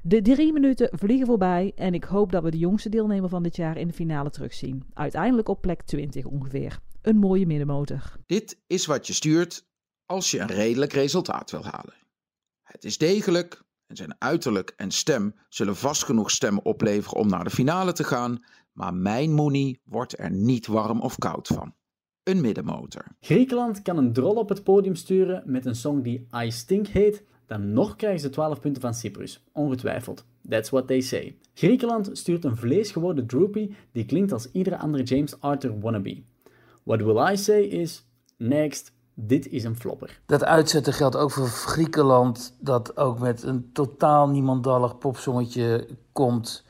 De 0.08 0.22
drie 0.22 0.52
minuten 0.52 0.88
vliegen 0.92 1.26
voorbij 1.26 1.72
en 1.74 1.94
ik 1.94 2.04
hoop 2.04 2.32
dat 2.32 2.42
we 2.42 2.50
de 2.50 2.58
jongste 2.58 2.88
deelnemer 2.88 3.28
van 3.28 3.42
dit 3.42 3.56
jaar 3.56 3.76
in 3.76 3.86
de 3.86 3.92
finale 3.92 4.30
terugzien. 4.30 4.84
Uiteindelijk 4.94 5.48
op 5.48 5.60
plek 5.60 5.82
20 5.82 6.24
ongeveer. 6.24 6.78
Een 7.02 7.16
mooie 7.16 7.46
middenmotor. 7.46 8.16
Dit 8.26 8.58
is 8.66 8.86
wat 8.86 9.06
je 9.06 9.12
stuurt 9.12 9.66
als 10.06 10.30
je 10.30 10.38
een 10.38 10.46
redelijk 10.46 10.92
resultaat 10.92 11.50
wil 11.50 11.64
halen. 11.64 11.94
Het 12.62 12.84
is 12.84 12.98
degelijk 12.98 13.62
en 13.86 13.96
zijn 13.96 14.14
uiterlijk 14.18 14.72
en 14.76 14.90
stem 14.90 15.34
zullen 15.48 15.76
vast 15.76 16.04
genoeg 16.04 16.30
stemmen 16.30 16.64
opleveren 16.64 17.18
om 17.18 17.28
naar 17.28 17.44
de 17.44 17.50
finale 17.50 17.92
te 17.92 18.04
gaan, 18.04 18.44
maar 18.72 18.94
mijn 18.94 19.32
Moenie 19.32 19.80
wordt 19.84 20.18
er 20.18 20.30
niet 20.30 20.66
warm 20.66 21.00
of 21.00 21.18
koud 21.18 21.46
van. 21.46 21.74
Een 22.22 22.40
middenmotor. 22.40 23.04
Griekenland 23.20 23.82
kan 23.82 23.96
een 23.96 24.12
drol 24.12 24.34
op 24.34 24.48
het 24.48 24.62
podium 24.62 24.94
sturen 24.94 25.42
met 25.46 25.66
een 25.66 25.76
song 25.76 26.02
die 26.02 26.26
I 26.42 26.50
Stink 26.50 26.86
heet. 26.86 27.24
Dan 27.48 27.72
nog 27.72 27.96
krijgen 27.96 28.20
ze 28.20 28.30
12 28.30 28.60
punten 28.60 28.82
van 28.82 28.94
Cyprus. 28.94 29.44
Ongetwijfeld. 29.52 30.24
That's 30.48 30.70
what 30.70 30.86
they 30.86 31.00
say. 31.00 31.36
Griekenland 31.54 32.10
stuurt 32.12 32.44
een 32.44 32.56
vleesgeworden 32.56 33.26
droopy 33.26 33.74
die 33.92 34.04
klinkt 34.04 34.32
als 34.32 34.50
iedere 34.52 34.78
andere 34.78 35.02
James 35.02 35.40
Arthur 35.40 35.80
wannabe. 35.80 36.22
What 36.82 37.02
will 37.02 37.32
I 37.32 37.36
say 37.36 37.60
is, 37.60 38.06
next, 38.36 38.92
dit 39.14 39.48
is 39.48 39.64
een 39.64 39.76
flopper. 39.76 40.20
Dat 40.26 40.44
uitzetten 40.44 40.92
geldt 40.92 41.16
ook 41.16 41.30
voor 41.30 41.46
Griekenland, 41.46 42.56
dat 42.60 42.96
ook 42.96 43.18
met 43.18 43.42
een 43.42 43.70
totaal 43.72 44.28
niemandallig 44.28 44.98
popsongetje 44.98 45.88
komt. 46.12 46.64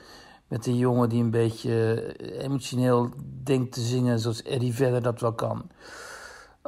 Met 0.48 0.66
een 0.66 0.76
jongen 0.76 1.08
die 1.08 1.22
een 1.22 1.30
beetje 1.30 2.14
emotioneel 2.38 3.10
denkt 3.42 3.72
te 3.72 3.80
zingen, 3.80 4.18
zoals 4.18 4.42
Eddie 4.42 4.74
Vedder 4.74 5.02
dat 5.02 5.20
wel 5.20 5.32
kan. 5.32 5.70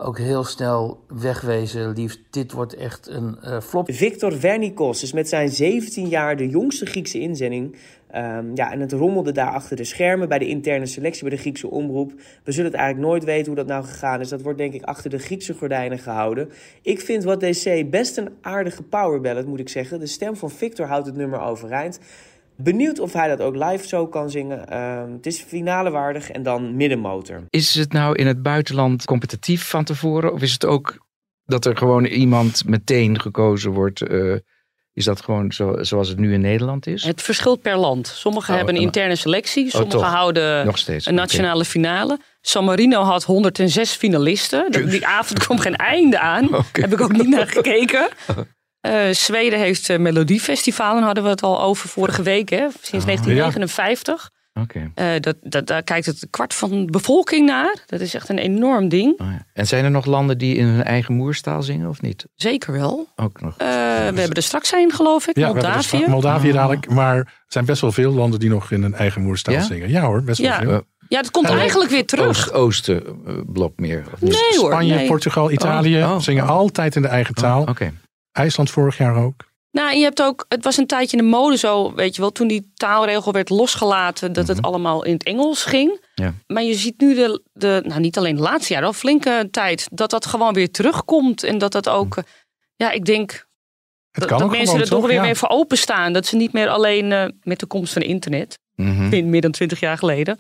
Ook 0.03 0.19
heel 0.19 0.45
snel 0.45 1.05
wegwezen, 1.09 1.93
liefst. 1.93 2.21
Dit 2.31 2.53
wordt 2.53 2.75
echt 2.75 3.09
een 3.09 3.39
eh, 3.43 3.61
flop. 3.61 3.93
Victor 3.93 4.33
Vernikos 4.33 5.03
is 5.03 5.13
met 5.13 5.29
zijn 5.29 5.49
17 5.49 6.09
jaar 6.09 6.37
de 6.37 6.49
jongste 6.49 6.87
Griekse 6.87 7.19
inzending. 7.19 7.77
Ehm, 8.11 8.47
ja, 8.55 8.73
en 8.73 8.81
het 8.81 8.93
rommelde 8.93 9.33
daar 9.33 9.51
achter 9.51 9.77
de 9.77 9.85
schermen 9.85 10.29
bij 10.29 10.39
de 10.39 10.49
interne 10.49 10.87
selectie 10.87 11.23
bij 11.23 11.31
de 11.31 11.41
Griekse 11.41 11.71
omroep. 11.71 12.13
We 12.45 12.53
zullen 12.53 12.71
het 12.71 12.81
eigenlijk 12.81 13.11
nooit 13.11 13.25
weten 13.25 13.47
hoe 13.47 13.55
dat 13.55 13.67
nou 13.67 13.85
gegaan 13.85 14.21
is. 14.21 14.29
Dat 14.29 14.43
wordt 14.43 14.59
denk 14.59 14.75
ik 14.75 14.83
achter 14.83 15.11
de 15.11 15.19
Griekse 15.19 15.55
gordijnen 15.55 15.99
gehouden. 15.99 16.51
Ik 16.83 17.01
vind 17.01 17.25
wat 17.25 17.41
DC 17.41 17.91
best 17.91 18.17
een 18.17 18.31
aardige 18.41 18.83
powerballad, 18.83 19.47
moet 19.47 19.61
ik 19.61 19.69
zeggen. 19.69 19.99
De 19.99 20.07
stem 20.07 20.37
van 20.37 20.51
Victor 20.51 20.87
houdt 20.87 21.07
het 21.07 21.17
nummer 21.17 21.41
overeind. 21.41 21.99
Benieuwd 22.63 22.99
of 22.99 23.13
hij 23.13 23.29
dat 23.29 23.41
ook 23.41 23.55
live 23.57 23.89
zo 23.89 24.07
kan 24.07 24.31
zingen. 24.31 24.69
Ehm, 24.69 25.13
het 25.13 25.27
is 25.27 25.41
finale 25.41 25.91
waardig 25.91 26.31
en 26.31 26.43
dan 26.43 26.77
middenmotor. 26.77 27.43
Is 27.51 27.75
het 27.75 27.93
nou 27.93 28.15
in 28.17 28.27
het 28.27 28.43
buitenland 28.43 29.05
competitief 29.05 29.69
van 29.69 29.85
tevoren? 29.85 30.33
Of 30.33 30.43
is 30.43 30.53
het 30.53 30.65
ook 30.65 31.07
dat 31.45 31.65
er 31.65 31.77
gewoon 31.77 32.05
iemand 32.05 32.65
meteen 32.67 33.21
gekozen 33.21 33.71
wordt? 33.71 34.01
eh, 34.03 34.35
is 34.93 35.05
dat 35.05 35.21
gewoon 35.23 35.53
zo, 35.53 35.77
zoals 35.81 36.09
het 36.09 36.19
nu 36.19 36.33
in 36.33 36.41
Nederland 36.41 36.87
is? 36.87 37.05
Het 37.05 37.23
verschilt 37.23 37.63
per 37.63 37.77
land. 37.77 38.07
Sommigen 38.07 38.51
Oh, 38.51 38.57
hebben 38.57 38.75
een 38.75 38.81
en- 38.81 38.87
interne 38.87 39.17
selectie. 39.17 39.71
Sommigen 39.71 39.99
toch? 39.99 40.09
houden 40.11 40.67
Nog 40.67 40.79
steeds, 40.79 41.07
een 41.07 41.15
nationale 41.15 41.65
finale. 41.65 42.19
San 42.41 42.65
Marino 42.65 43.03
had 43.03 43.25
106 43.25 43.93
finalisten. 43.95 44.71
Die 44.91 45.07
avond 45.07 45.39
kwam 45.39 45.59
geen 45.59 45.77
einde 45.77 46.19
aan. 46.19 46.49
Heb 46.73 46.93
ik 46.93 47.01
ook 47.01 47.13
niet 47.13 47.29
naar 47.29 47.47
gekeken. 47.47 48.09
Eh, 48.81 49.11
Zweden 49.11 49.59
heeft 49.59 49.89
uh, 49.89 49.99
Melodiefestivalen, 49.99 51.03
hadden 51.03 51.23
we 51.25 51.29
het 51.31 51.43
al 51.43 51.63
over 51.63 51.89
vorige 51.89 52.23
week, 52.23 52.49
hè? 52.49 52.67
sinds 52.83 53.05
1959. 53.05 54.31
Oké. 54.61 54.91
Eh, 54.95 55.07
dat, 55.21 55.37
dat, 55.43 55.67
daar 55.67 55.83
kijkt 55.83 56.07
het 56.07 56.27
kwart 56.31 56.55
van 56.55 56.71
de 56.87 56.91
bevolking 56.91 57.47
naar. 57.47 57.75
Dat 57.87 58.01
is 58.01 58.15
echt 58.15 58.29
een 58.29 58.39
enorm 58.39 58.89
ding. 58.89 59.21
En 59.53 59.67
zijn 59.67 59.85
er 59.85 59.91
nog 59.91 60.05
landen 60.07 60.39
die 60.39 60.57
in 60.57 60.65
hun 60.67 60.85
eigen 60.85 61.15
moerstaal 61.15 61.63
zingen 61.63 61.89
of 61.89 62.01
niet? 62.03 62.25
Zeker 62.35 62.73
wel. 62.73 63.09
Ook 63.17 63.41
nog. 63.41 63.55
Eh, 63.57 63.67
we 63.67 63.73
hebben 64.21 64.33
er 64.33 64.43
straks 64.43 64.73
een, 64.73 64.93
geloof 64.93 65.27
ik. 65.27 65.37
Ja, 65.39 65.47
Moldavië. 65.53 66.05
Moldavië 66.07 66.53
dadelijk. 66.53 66.89
Maar 66.91 67.17
er 67.17 67.33
zijn 67.47 67.65
best 67.65 67.81
wel 67.81 67.93
veel 67.93 68.13
landen 68.13 68.41
die 68.41 68.49
nog 68.51 68.71
in 68.71 68.83
hun 68.83 68.95
eigen 68.95 69.23
moerstaal 69.23 69.55
Ja? 69.55 69.61
zingen. 69.63 69.89
Ja 69.91 70.03
hoor, 70.03 70.23
best 70.23 70.41
wel 70.41 70.51
Ja. 70.51 70.59
veel. 70.61 70.83
Ja, 71.09 71.23
dat 71.23 71.31
komt 71.31 71.49
Eh, 71.49 71.55
eigenlijk 71.57 71.91
weer 71.91 72.07
terug. 72.07 72.29
Oost, 72.29 72.53
Oosten 72.53 73.03
eh, 73.27 73.35
blok 73.47 73.73
meer. 73.77 74.05
Of? 74.13 74.21
Nee. 74.21 74.33
Spanje, 74.53 74.95
nee. 74.95 75.07
Portugal, 75.07 75.51
Italië 75.51 76.03
Oh, 76.03 76.11
oh, 76.11 76.19
zingen 76.21 76.47
altijd 76.47 76.97
in 76.97 77.03
de 77.03 77.09
eigen 77.09 77.35
taal. 77.35 77.63
Oké. 77.63 77.93
IJsland 78.33 78.71
vorig 78.71 78.99
jaar 78.99 79.17
ook. 79.17 79.49
Nou, 79.71 79.97
je 79.97 80.03
hebt 80.03 80.23
ook, 80.23 80.45
het 80.49 80.65
was 80.65 80.77
een 80.77 80.87
tijdje 80.87 81.17
in 81.17 81.23
de 81.23 81.29
mode 81.31 81.57
zo, 81.57 81.95
weet 81.95 82.15
je 82.15 82.21
wel, 82.21 82.33
toen 82.33 82.49
die 82.49 82.71
taalregel 82.75 83.33
werd 83.33 83.49
losgelaten, 83.51 84.33
dat 84.33 84.49
het 84.49 84.63
allemaal 84.63 85.05
in 85.05 85.13
het 85.13 85.23
Engels 85.23 85.65
ging. 85.65 85.89
Mhm. 85.91 86.27
Ja. 86.27 86.35
Maar 86.47 86.63
je 86.63 86.75
ziet 86.75 87.01
nu 87.01 87.15
de, 87.15 87.43
de, 87.53 87.83
nou 87.87 88.01
niet 88.01 88.19
alleen 88.19 88.37
de 88.37 88.43
laatste 88.43 88.73
jaren, 88.73 88.89
al 88.89 88.95
flinke 88.95 89.49
tijd, 89.51 89.89
dat 89.93 90.11
dat 90.11 90.27
gewoon 90.27 90.55
weer 90.55 90.71
terugkomt. 90.71 91.43
En 91.43 91.59
dat 91.59 91.73
dat 91.73 91.89
ook, 91.89 92.17
eh, 92.17 92.25
ja, 92.77 92.91
ik 92.91 93.05
denk 93.05 93.31
Het 93.31 94.21
dat, 94.21 94.29
kan 94.29 94.39
dat 94.39 94.49
mensen 94.49 94.67
gewoon, 94.67 94.83
er 94.83 94.89
toch 94.89 95.07
weer 95.07 95.15
Ja. 95.15 95.23
meer 95.23 95.37
voor 95.37 95.49
openstaan. 95.49 96.13
Dat 96.13 96.27
ze 96.27 96.37
niet 96.37 96.53
meer 96.53 96.69
alleen 96.69 97.13
eh, 97.13 97.25
met 97.43 97.59
de 97.61 97.67
komst 97.67 97.93
van 97.93 98.03
internet, 98.03 98.59
Mhm. 98.75 99.13
in 99.13 99.31
meer 99.31 99.41
dan 99.41 99.51
twintig 99.51 99.81
jaar 99.81 99.99
geleden, 99.99 100.39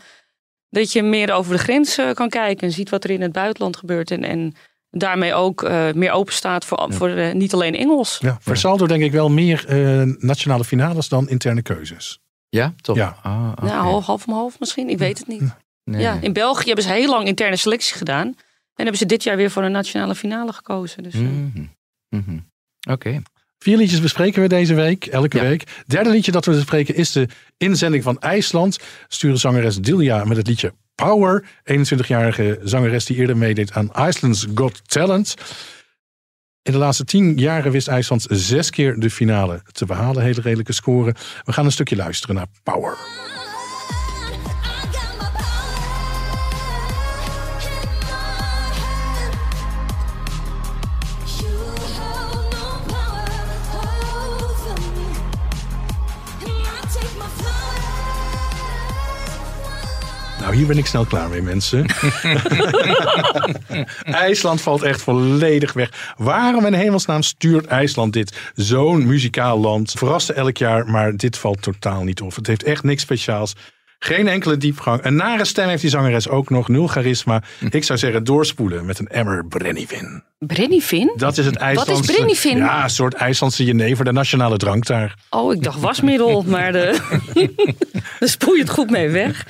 dat 0.68 0.92
je 0.92 1.02
meer 1.02 1.32
over 1.32 1.52
de 1.52 1.58
grens 1.58 1.98
eh, 1.98 2.10
kan 2.12 2.28
kijken 2.28 2.66
en 2.66 2.72
ziet 2.72 2.90
wat 2.90 3.04
er 3.04 3.10
in 3.10 3.22
het 3.22 3.32
buitenland 3.32 3.76
gebeurt. 3.76 4.10
En, 4.10 4.24
en 4.24 4.54
daarmee 4.90 5.34
ook 5.34 5.62
eh, 5.62 5.92
meer 5.92 6.10
open 6.10 6.34
staat 6.34 6.64
voor, 6.64 6.86
voor 6.88 7.08
eh, 7.08 7.34
niet 7.34 7.54
alleen 7.54 7.74
Engels. 7.74 8.18
Ja, 8.20 8.38
voor 8.40 8.56
saldo 8.56 8.86
denk 8.86 9.02
ik 9.02 9.12
wel 9.12 9.28
meer 9.30 9.64
eh, 9.68 10.02
nationale 10.18 10.64
finales 10.64 11.08
dan 11.08 11.28
interne 11.28 11.62
keuzes. 11.62 12.18
Ja, 12.48 12.74
toch? 12.80 12.96
Ja. 12.96 13.16
Ah. 13.22 13.52
Ja, 13.62 13.82
half, 13.82 14.04
half 14.04 14.26
om 14.26 14.32
half 14.32 14.58
misschien. 14.58 14.88
Ik 14.88 14.98
weet 14.98 15.18
het 15.18 15.26
niet. 15.26 15.42
Nee. 15.84 16.00
Ja, 16.00 16.18
in 16.20 16.32
België 16.32 16.66
hebben 16.66 16.84
ze 16.84 16.92
heel 16.92 17.08
lang 17.08 17.26
interne 17.26 17.56
selectie 17.56 17.96
gedaan. 17.96 18.26
En 18.26 18.86
hebben 18.86 18.96
ze 18.96 19.06
dit 19.06 19.22
jaar 19.22 19.36
weer 19.36 19.50
voor 19.50 19.62
een 19.62 19.72
nationale 19.72 20.14
finale 20.14 20.52
gekozen. 20.52 21.02
Dus, 21.02 21.14
Mhm. 21.14 21.64
Mhm. 22.08 22.38
Oké. 22.90 23.22
Vier 23.58 23.76
liedjes 23.76 24.00
bespreken 24.00 24.42
we 24.42 24.48
deze 24.48 24.74
week, 24.74 25.06
elke 25.06 25.40
week. 25.40 25.82
Derde 25.86 26.10
liedje 26.10 26.32
dat 26.32 26.44
we 26.44 26.50
bespreken 26.50 26.94
is 26.94 27.12
de 27.12 27.28
inzending 27.56 28.02
van 28.02 28.18
IJsland. 28.20 28.78
Sturen 29.08 29.38
zangeres 29.38 29.76
Dilja 29.78 30.24
met 30.24 30.36
het 30.36 30.46
liedje 30.46 30.72
Power, 31.00 31.44
21-jarige 31.64 32.60
zangeres 32.62 33.04
die 33.04 33.16
eerder 33.16 33.36
meedeed 33.36 33.72
aan 33.72 33.90
Iceland's 34.08 34.46
Got 34.54 34.88
Talent. 34.88 35.34
In 36.62 36.72
de 36.72 36.78
laatste 36.78 37.04
tien 37.04 37.36
jaren 37.36 37.72
wist 37.72 37.88
IJsland 37.88 38.26
zes 38.28 38.70
keer 38.70 38.98
de 38.98 39.10
finale 39.10 39.62
te 39.72 39.86
behalen. 39.86 40.22
Hele 40.22 40.40
redelijke 40.40 40.72
score. 40.72 41.14
We 41.44 41.52
gaan 41.52 41.64
een 41.64 41.72
stukje 41.72 41.96
luisteren 41.96 42.34
naar 42.34 42.46
Power. 42.62 42.96
Nou, 60.50 60.62
hier 60.62 60.70
ben 60.70 60.78
ik 60.78 60.86
snel 60.86 61.04
klaar 61.04 61.28
mee, 61.28 61.42
mensen. 61.42 61.86
IJsland 64.26 64.60
valt 64.60 64.82
echt 64.82 65.02
volledig 65.02 65.72
weg. 65.72 66.14
Waarom 66.16 66.66
in 66.66 66.72
hemelsnaam 66.72 67.22
stuurt 67.22 67.66
IJsland 67.66 68.12
dit? 68.12 68.36
Zo'n 68.54 69.06
muzikaal 69.06 69.58
land. 69.58 69.92
Verraste 69.92 70.32
elk 70.32 70.56
jaar, 70.56 70.88
maar 70.88 71.16
dit 71.16 71.38
valt 71.38 71.62
totaal 71.62 72.02
niet 72.02 72.20
op. 72.20 72.34
Het 72.34 72.46
heeft 72.46 72.62
echt 72.62 72.82
niks 72.82 73.02
speciaals. 73.02 73.54
Geen 73.98 74.28
enkele 74.28 74.56
diepgang. 74.56 75.04
Een 75.04 75.16
nare 75.16 75.44
stem 75.44 75.68
heeft 75.68 75.80
die 75.80 75.90
zangeres 75.90 76.28
ook 76.28 76.50
nog. 76.50 76.68
Nul 76.68 76.86
charisma. 76.86 77.42
Ik 77.70 77.84
zou 77.84 77.98
zeggen 77.98 78.24
doorspoelen 78.24 78.86
met 78.86 78.98
een 78.98 79.08
emmer 79.08 79.46
brennivin. 79.46 80.22
Brennivin? 80.38 81.12
Dat 81.16 81.38
is 81.38 81.46
het 81.46 81.56
IJslandse... 81.56 81.94
Wat 81.94 82.08
is 82.08 82.14
brennivin? 82.14 82.56
Ja, 82.56 82.82
een 82.82 82.90
soort 82.90 83.14
IJslandse 83.14 83.64
jenever, 83.64 84.04
de 84.04 84.12
nationale 84.12 84.56
drank 84.56 84.86
daar. 84.86 85.14
Oh, 85.30 85.54
ik 85.54 85.62
dacht 85.62 85.80
wasmiddel, 85.80 86.42
maar 86.42 86.72
de... 86.72 86.98
daar 88.18 88.28
spoel 88.28 88.54
je 88.54 88.60
het 88.60 88.70
goed 88.70 88.90
mee 88.90 89.08
weg. 89.08 89.46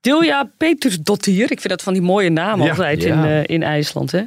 Dilja 0.00 0.50
Petersdottir. 0.56 1.42
Ik 1.50 1.60
vind 1.60 1.68
dat 1.68 1.82
van 1.82 1.92
die 1.92 2.02
mooie 2.02 2.30
namen 2.30 2.64
Ja. 2.64 2.70
altijd 2.70 3.02
Ja. 3.02 3.14
in, 3.14 3.24
eh, 3.24 3.54
in 3.54 3.62
IJsland. 3.62 4.10
Hè? 4.12 4.22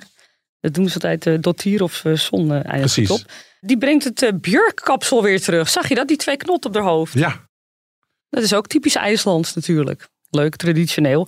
Dat 0.60 0.74
doen 0.74 0.88
ze 0.88 0.94
altijd 0.94 1.26
uh, 1.26 1.38
Dottir 1.40 1.84
of 1.84 2.04
uh, 2.04 2.16
Zon 2.18 2.46
uh, 2.46 2.52
eigenlijk 2.52 2.82
Precies. 2.82 3.10
op. 3.12 3.22
Die 3.60 3.78
brengt 3.78 4.04
het 4.04 4.22
uh, 4.22 4.30
Björk-kapsel 4.42 5.24
weer 5.24 5.42
terug. 5.42 5.70
Zag 5.70 5.90
je 5.90 5.96
dat? 5.96 6.08
Die 6.08 6.18
twee 6.18 6.38
knot 6.38 6.66
op 6.66 6.74
haar 6.74 6.84
hoofd. 6.84 7.14
Ja. 7.14 7.50
Dat 8.30 8.44
is 8.44 8.54
ook 8.54 8.68
typisch 8.68 8.96
IJslands 8.96 9.54
natuurlijk. 9.54 10.08
Leuk, 10.30 10.56
traditioneel. 10.56 11.28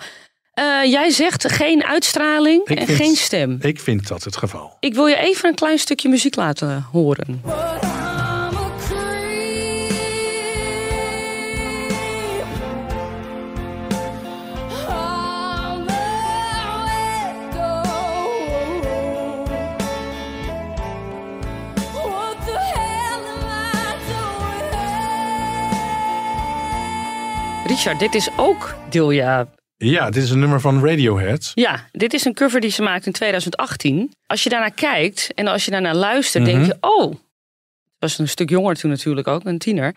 Uh, 0.59 0.83
jij 0.91 1.09
zegt 1.09 1.51
geen 1.51 1.83
uitstraling 1.83 2.67
Ik 2.67 2.77
en 2.79 2.85
vind- 2.85 2.97
geen 2.97 3.15
stem. 3.15 3.57
Ik 3.61 3.79
vind 3.79 4.07
dat 4.07 4.23
het 4.23 4.37
geval. 4.37 4.77
Ik 4.79 4.93
wil 4.93 5.05
je 5.07 5.15
even 5.17 5.49
een 5.49 5.55
klein 5.55 5.77
stukje 5.79 6.09
muziek 6.09 6.35
laten 6.35 6.81
horen. 6.91 7.41
Richard, 27.73 27.99
dit 27.99 28.15
is 28.15 28.29
ook 28.37 28.75
Dilja. 28.89 29.47
Ja, 29.77 30.09
dit 30.09 30.23
is 30.23 30.29
een 30.29 30.39
nummer 30.39 30.59
van 30.61 30.85
Radiohead. 30.85 31.51
Ja, 31.53 31.87
dit 31.91 32.13
is 32.13 32.25
een 32.25 32.33
cover 32.33 32.59
die 32.61 32.69
ze 32.69 32.81
maakte 32.81 33.05
in 33.07 33.11
2018. 33.13 34.13
Als 34.25 34.43
je 34.43 34.49
daarnaar 34.49 34.71
kijkt 34.71 35.29
en 35.35 35.47
als 35.47 35.65
je 35.65 35.71
daarnaar 35.71 35.95
luistert, 35.95 36.45
denk 36.45 36.57
Mhm. 36.57 36.65
je: 36.67 36.77
oh, 36.79 37.13
was 37.99 38.17
een 38.19 38.27
stuk 38.27 38.49
jonger 38.49 38.75
toen 38.75 38.89
natuurlijk 38.89 39.27
ook, 39.27 39.45
een 39.45 39.57
tiener. 39.57 39.95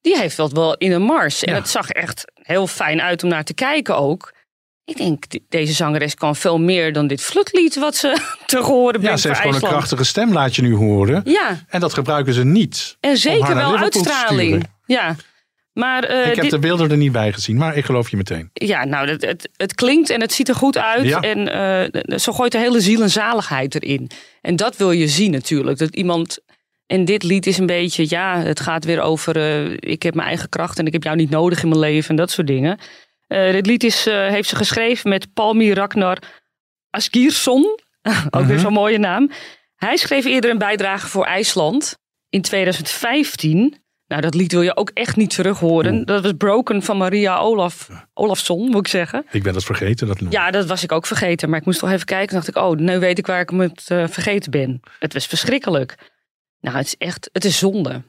Die 0.00 0.18
heeft 0.18 0.36
dat 0.36 0.52
wel 0.52 0.76
in 0.76 0.92
een 0.92 1.02
mars. 1.02 1.44
En 1.44 1.54
het 1.54 1.68
zag 1.68 1.90
echt 1.90 2.24
heel 2.34 2.66
fijn 2.66 3.00
uit 3.02 3.22
om 3.22 3.28
naar 3.28 3.44
te 3.44 3.54
kijken 3.54 3.96
ook. 3.96 4.34
Ik 4.84 4.96
denk, 4.96 5.28
de- 5.30 5.42
deze 5.48 5.72
zangeres 5.72 6.14
kan 6.14 6.36
veel 6.36 6.58
meer 6.58 6.92
dan 6.92 7.06
dit 7.06 7.20
flutlied 7.22 7.74
wat 7.76 7.96
ze 7.96 8.16
te 8.46 8.58
horen 8.58 8.92
Ja, 8.94 8.98
brengt 9.00 9.20
ze 9.20 9.28
heeft 9.28 9.40
gewoon 9.40 9.54
een 9.54 9.60
krachtige 9.60 10.04
stem, 10.04 10.32
laat 10.32 10.56
je 10.56 10.62
nu 10.62 10.74
horen. 10.74 11.20
Ja, 11.24 11.58
En 11.68 11.80
dat 11.80 11.94
gebruiken 11.94 12.32
ze 12.34 12.44
niet. 12.44 12.96
en 13.00 13.16
zeker 13.16 13.54
wel 13.54 13.76
uitstraling. 13.76 14.68
Ja, 14.86 15.16
maar 15.74 16.04
eh, 16.04 16.20
ik 16.28 16.34
heb 16.34 16.40
dit- 16.42 16.50
de 16.50 16.58
beelden 16.58 16.90
er 16.90 16.96
niet 16.96 17.12
bij 17.12 17.32
gezien, 17.32 17.56
maar 17.56 17.76
ik 17.76 17.84
geloof 17.84 18.10
je 18.10 18.16
meteen. 18.16 18.50
Ja, 18.52 18.84
nou, 18.84 19.08
het, 19.08 19.22
het, 19.26 19.48
het 19.56 19.74
klinkt 19.74 20.10
en 20.10 20.20
het 20.20 20.32
ziet 20.32 20.48
er 20.48 20.54
goed 20.54 20.78
uit. 20.78 21.06
Ja. 21.06 21.20
En 21.20 21.48
eh, 21.92 22.18
zo 22.18 22.32
gooit 22.32 22.52
de 22.52 22.58
hele 22.58 22.80
ziel 22.80 23.02
en 23.02 23.10
zaligheid 23.10 23.74
erin. 23.82 24.10
En 24.40 24.56
dat 24.56 24.76
wil 24.76 24.90
je 24.90 25.08
zien 25.08 25.30
natuurlijk. 25.30 25.78
Dat 25.78 25.94
iemand. 25.96 26.38
En 26.86 27.04
dit 27.04 27.22
lied 27.22 27.46
is 27.46 27.58
een 27.58 27.66
beetje, 27.66 28.06
ja, 28.08 28.38
het 28.40 28.60
gaat 28.60 28.84
weer 28.84 29.00
over. 29.00 29.36
eh, 29.36 29.70
ik 29.92 30.02
heb 30.02 30.14
mijn 30.14 30.28
eigen 30.28 30.48
kracht 30.48 30.78
en 30.78 30.86
ik 30.86 30.92
heb 30.92 31.02
jou 31.02 31.16
niet 31.16 31.30
nodig 31.30 31.62
in 31.62 31.68
mijn 31.68 31.80
leven 31.80 32.10
en 32.10 32.16
dat 32.16 32.30
soort 32.30 32.46
dingen. 32.46 32.78
Dit 33.28 33.66
lied 33.66 33.84
is, 33.84 34.04
heeft 34.04 34.48
ze 34.48 34.56
geschreven 34.56 35.08
met 35.10 35.32
Palmi 35.32 35.72
Ragnar 35.72 36.18
Asgiersson. 36.90 37.78
Ook 38.30 38.44
weer 38.44 38.58
zo'n 38.58 38.72
mooie 38.72 38.98
naam. 38.98 39.30
Hij 39.76 39.96
schreef 39.96 40.24
eerder 40.24 40.50
een 40.50 40.58
bijdrage 40.58 41.06
voor 41.08 41.24
IJsland 41.24 41.98
in 42.28 42.42
2015. 42.42 43.83
Nou, 44.06 44.22
dat 44.22 44.34
lied 44.34 44.52
wil 44.52 44.62
je 44.62 44.76
ook 44.76 44.90
echt 44.90 45.16
niet 45.16 45.34
terug 45.34 45.58
horen. 45.58 46.04
Dat 46.04 46.22
was 46.22 46.32
Broken 46.38 46.82
van 46.82 46.96
Maria 46.96 47.38
Olaf, 47.38 47.88
Olafsson, 48.14 48.70
moet 48.70 48.80
ik 48.80 48.88
zeggen. 48.88 49.26
Ik 49.30 49.42
ben 49.42 49.52
dat 49.52 49.64
vergeten. 49.64 50.06
Dat 50.06 50.20
nummer. 50.20 50.38
Ja, 50.38 50.50
dat 50.50 50.66
was 50.66 50.82
ik 50.82 50.92
ook 50.92 51.06
vergeten. 51.06 51.50
Maar 51.50 51.58
ik 51.58 51.64
moest 51.64 51.78
toch 51.78 51.90
even 51.90 52.06
kijken. 52.06 52.28
En 52.28 52.34
dacht 52.34 52.48
ik, 52.48 52.56
oh, 52.56 52.76
nu 52.76 52.98
weet 52.98 53.18
ik 53.18 53.26
waar 53.26 53.40
ik 53.40 53.50
het 53.50 53.90
eh, 53.90 54.08
vergeten 54.08 54.50
ben. 54.50 54.80
Het 54.98 55.12
was 55.12 55.26
verschrikkelijk. 55.26 55.94
Nou, 56.60 56.76
het 56.76 56.86
is 56.86 56.96
echt, 56.96 57.30
het 57.32 57.44
is 57.44 57.58
zonde. 57.58 58.02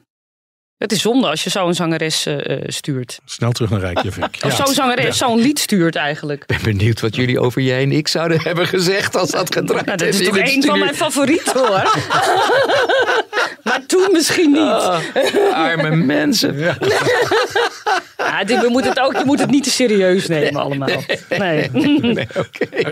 Het 0.78 0.92
is 0.92 1.00
zonde 1.00 1.26
als 1.28 1.44
je 1.44 1.50
zo'n 1.50 1.74
zangeres 1.74 2.26
eh, 2.26 2.50
eh, 2.50 2.62
stuurt. 2.66 3.18
Snel 3.24 3.52
terug 3.52 3.70
naar 3.70 3.80
Rijkjavik. 3.80 4.38
Of 4.44 4.54
zo'n 4.56 4.74
zangeres 4.74 5.16
zo'n 5.18 5.40
lied 5.40 5.58
stuurt 5.58 5.96
eigenlijk. 5.96 6.40
Ik 6.46 6.46
ben 6.62 6.76
benieuwd 6.76 7.00
wat 7.00 7.16
jullie 7.16 7.40
over 7.40 7.62
jij 7.62 7.82
en 7.82 7.92
ik 7.92 8.08
zouden 8.08 8.40
hebben 8.40 8.66
gezegd 8.66 9.16
als 9.16 9.30
dat 9.30 9.54
gedraaid 9.54 9.86
Nou, 9.86 9.98
dat 9.98 10.08
is 10.08 10.24
toch 10.26 10.36
een 10.38 10.62
van 10.62 10.78
mijn 10.78 10.94
favorieten 10.94 11.52
hoor. 11.66 11.82
maar 13.64 13.86
toen 13.86 14.08
misschien 14.12 14.50
niet. 14.52 14.60
Ah, 14.60 14.98
arme 15.52 15.96
mensen. 15.96 16.58
Ja, 16.58 18.44
dit- 18.44 18.60
we 18.60 18.68
moeten 18.68 18.90
het 18.90 19.00
ook, 19.00 19.12
je 19.12 19.24
moet 19.24 19.40
het 19.40 19.50
niet 19.50 19.64
te 19.64 19.70
serieus 19.70 20.26
nemen 20.26 20.60
allemaal. 20.62 21.04
Nee. 21.28 21.70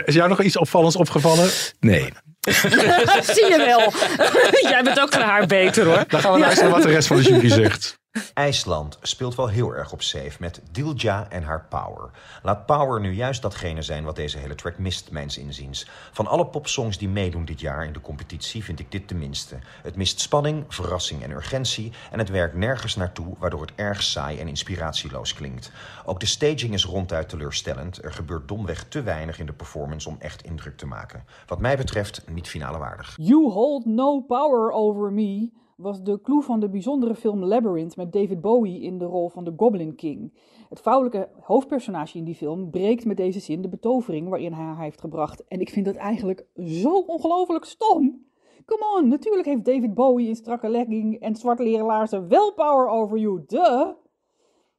Is 0.05 0.15
jou 0.15 0.29
nog 0.29 0.43
iets 0.43 0.57
opvallends 0.57 0.97
opgevallen? 0.97 1.51
Nee. 1.81 2.13
Zie 3.35 3.47
je 3.49 3.57
wel. 3.67 3.93
Jij 4.73 4.83
bent 4.83 5.01
ook 5.01 5.13
van 5.13 5.23
haar 5.23 5.47
beter 5.47 5.85
hoor. 5.85 6.05
Dan 6.09 6.21
gaan 6.21 6.33
we 6.33 6.39
luisteren 6.39 6.71
wat 6.71 6.83
de 6.83 6.91
rest 6.91 7.07
van 7.09 7.17
de 7.17 7.23
jury 7.23 7.49
zegt. 7.49 7.99
IJsland 8.35 8.99
speelt 9.03 9.35
wel 9.35 9.49
heel 9.49 9.75
erg 9.75 9.93
op 9.93 10.03
safe 10.03 10.37
met 10.39 10.61
Dilja 10.71 11.27
en 11.31 11.43
haar 11.43 11.67
power. 11.69 12.11
Laat 12.43 12.67
power 12.67 13.01
nu 13.01 13.13
juist 13.13 13.43
datgene 13.43 13.83
zijn 13.83 14.05
wat 14.05 14.17
deze 14.17 14.39
hele 14.39 14.55
track 14.55 14.79
mist, 14.79 15.11
mijns 15.11 15.39
inziens. 15.39 15.87
Van 16.13 16.27
alle 16.27 16.47
popsongs 16.47 16.99
die 16.99 17.09
meedoen 17.09 17.45
dit 17.45 17.61
jaar 17.61 17.85
in 17.85 17.93
de 17.93 18.01
competitie 18.01 18.65
vind 18.65 18.81
ik 18.81 18.91
dit 18.91 19.09
de 19.09 19.15
minste. 19.15 19.59
Het 19.83 19.97
mist 19.97 20.21
spanning, 20.21 20.65
verrassing 20.69 21.23
en 21.23 21.31
urgentie 21.31 21.93
en 22.11 22.19
het 22.19 22.29
werkt 22.29 22.55
nergens 22.55 22.97
naartoe, 22.97 23.35
waardoor 23.39 23.61
het 23.61 23.73
erg 23.75 24.03
saai 24.03 24.39
en 24.39 24.49
inspiratieloos 24.49 25.35
klinkt. 25.35 25.71
Ook 26.05 26.21
de 26.21 26.27
staging 26.27 26.73
is 26.73 26.85
ronduit 26.85 27.29
teleurstellend. 27.29 28.05
Er 28.05 28.13
gebeurt 28.13 28.49
domweg 28.49 28.85
te 28.85 29.03
weinig 29.03 29.39
in 29.39 29.47
de 29.47 29.53
performance 29.53 30.09
om 30.09 30.17
echt 30.19 30.45
indruk 30.45 30.77
te 30.77 30.87
maken. 30.87 31.25
Wat 31.47 31.61
mij 31.61 31.77
betreft 31.77 32.23
niet 32.29 32.49
finale 32.49 32.79
waardig. 32.79 33.15
You 33.17 33.51
Hold 33.51 33.85
No 33.85 34.21
Power 34.21 34.71
Over 34.71 35.13
Me 35.13 35.63
was 35.77 36.03
de 36.03 36.21
clue 36.21 36.43
van 36.43 36.61
de 36.61 36.69
bijzondere 36.69 37.15
film 37.15 37.45
Labyrinth 37.45 37.97
met 37.97 38.13
David 38.13 38.41
Bowie 38.41 38.81
in 38.81 38.99
de 38.99 39.05
rol 39.05 39.29
van 39.29 39.45
de 39.45 39.53
Goblin 39.57 39.95
King. 39.95 40.33
Het 40.69 40.81
vrouwelijke 40.81 41.29
hoofdpersonage 41.41 42.19
in 42.19 42.25
die 42.25 42.35
film 42.35 42.71
breekt 42.71 43.05
met 43.05 43.17
deze 43.17 43.41
zin 43.41 43.63
de 43.63 43.69
betovering 43.69 44.29
waarin 44.29 44.53
hij 44.53 44.65
haar 44.65 44.83
heeft 44.83 45.01
gebracht. 45.01 45.45
En 45.49 45.61
ik 45.61 45.71
vind 45.71 45.87
dat 45.87 45.97
eigenlijk 45.97 46.47
zo 46.57 46.99
ongelooflijk 46.99 47.65
stom. 47.65 48.27
Come 48.65 48.99
on, 48.99 49.09
natuurlijk 49.09 49.47
heeft 49.47 49.65
David 49.65 49.95
Bowie 49.95 50.29
in 50.29 50.37
strakke 50.37 50.69
legging 50.69 51.21
en 51.21 51.37
zwart 51.37 51.59
leren 51.59 51.87
laarzen 51.87 52.29
wel 52.29 52.53
power 52.53 52.89
over 52.89 53.19
you, 53.19 53.45
duh! 53.47 53.89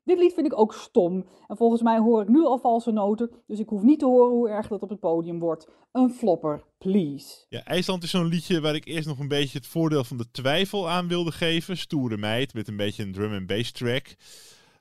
Dit 0.05 0.19
lied 0.19 0.33
vind 0.33 0.45
ik 0.45 0.59
ook 0.59 0.73
stom. 0.73 1.25
En 1.47 1.57
volgens 1.57 1.81
mij 1.81 1.99
hoor 1.99 2.21
ik 2.21 2.27
nu 2.27 2.43
al 2.43 2.57
valse 2.57 2.91
noten, 2.91 3.31
dus 3.47 3.59
ik 3.59 3.69
hoef 3.69 3.81
niet 3.81 3.99
te 3.99 4.05
horen 4.05 4.31
hoe 4.31 4.49
erg 4.49 4.67
dat 4.67 4.81
op 4.81 4.89
het 4.89 4.99
podium 4.99 5.39
wordt. 5.39 5.67
Een 5.91 6.09
flopper, 6.09 6.63
please. 6.77 7.45
Ja, 7.49 7.63
IJsland 7.63 8.03
is 8.03 8.09
zo'n 8.09 8.27
liedje 8.27 8.61
waar 8.61 8.75
ik 8.75 8.85
eerst 8.85 9.07
nog 9.07 9.19
een 9.19 9.27
beetje 9.27 9.57
het 9.57 9.67
voordeel 9.67 10.03
van 10.03 10.17
de 10.17 10.31
twijfel 10.31 10.89
aan 10.89 11.07
wilde 11.07 11.31
geven. 11.31 11.77
Stoere 11.77 12.17
meid 12.17 12.53
met 12.53 12.67
een 12.67 12.77
beetje 12.77 13.03
een 13.03 13.11
drum 13.11 13.33
en 13.33 13.45
bass 13.45 13.71
track. 13.71 14.15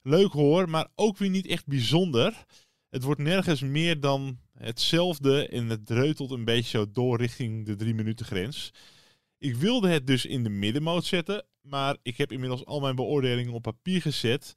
Leuk 0.03 0.33
hoor, 0.33 0.70
maar 0.70 0.89
ook 0.95 1.18
weer 1.18 1.31
niet 1.31 1.47
echt 1.47 1.66
bijzonder. 1.66 2.45
Het 2.91 3.03
wordt 3.03 3.20
nergens 3.20 3.61
meer 3.61 4.01
dan 4.01 4.39
hetzelfde 4.59 5.49
en 5.49 5.68
het 5.68 5.87
dreutelt 5.87 6.31
een 6.31 6.45
beetje 6.45 6.91
door 6.91 7.16
richting 7.18 7.66
de 7.66 7.77
drie 7.77 7.95
minuten 7.95 8.27
grens. 8.27 8.72
Ik 9.39 9.57
wilde 9.57 9.89
het 9.89 10.07
dus 10.07 10.27
in 10.27 10.43
de 10.43 10.49
middenmoot 10.51 11.05
zetten, 11.05 11.45
maar 11.61 11.97
ik 12.03 12.16
heb 12.16 12.33
inmiddels 12.33 12.64
al 12.64 12.81
mijn 12.81 12.97
beoordelingen 12.97 13.53
op 13.53 13.62
papier 13.62 14.01
gezet. 14.01 14.55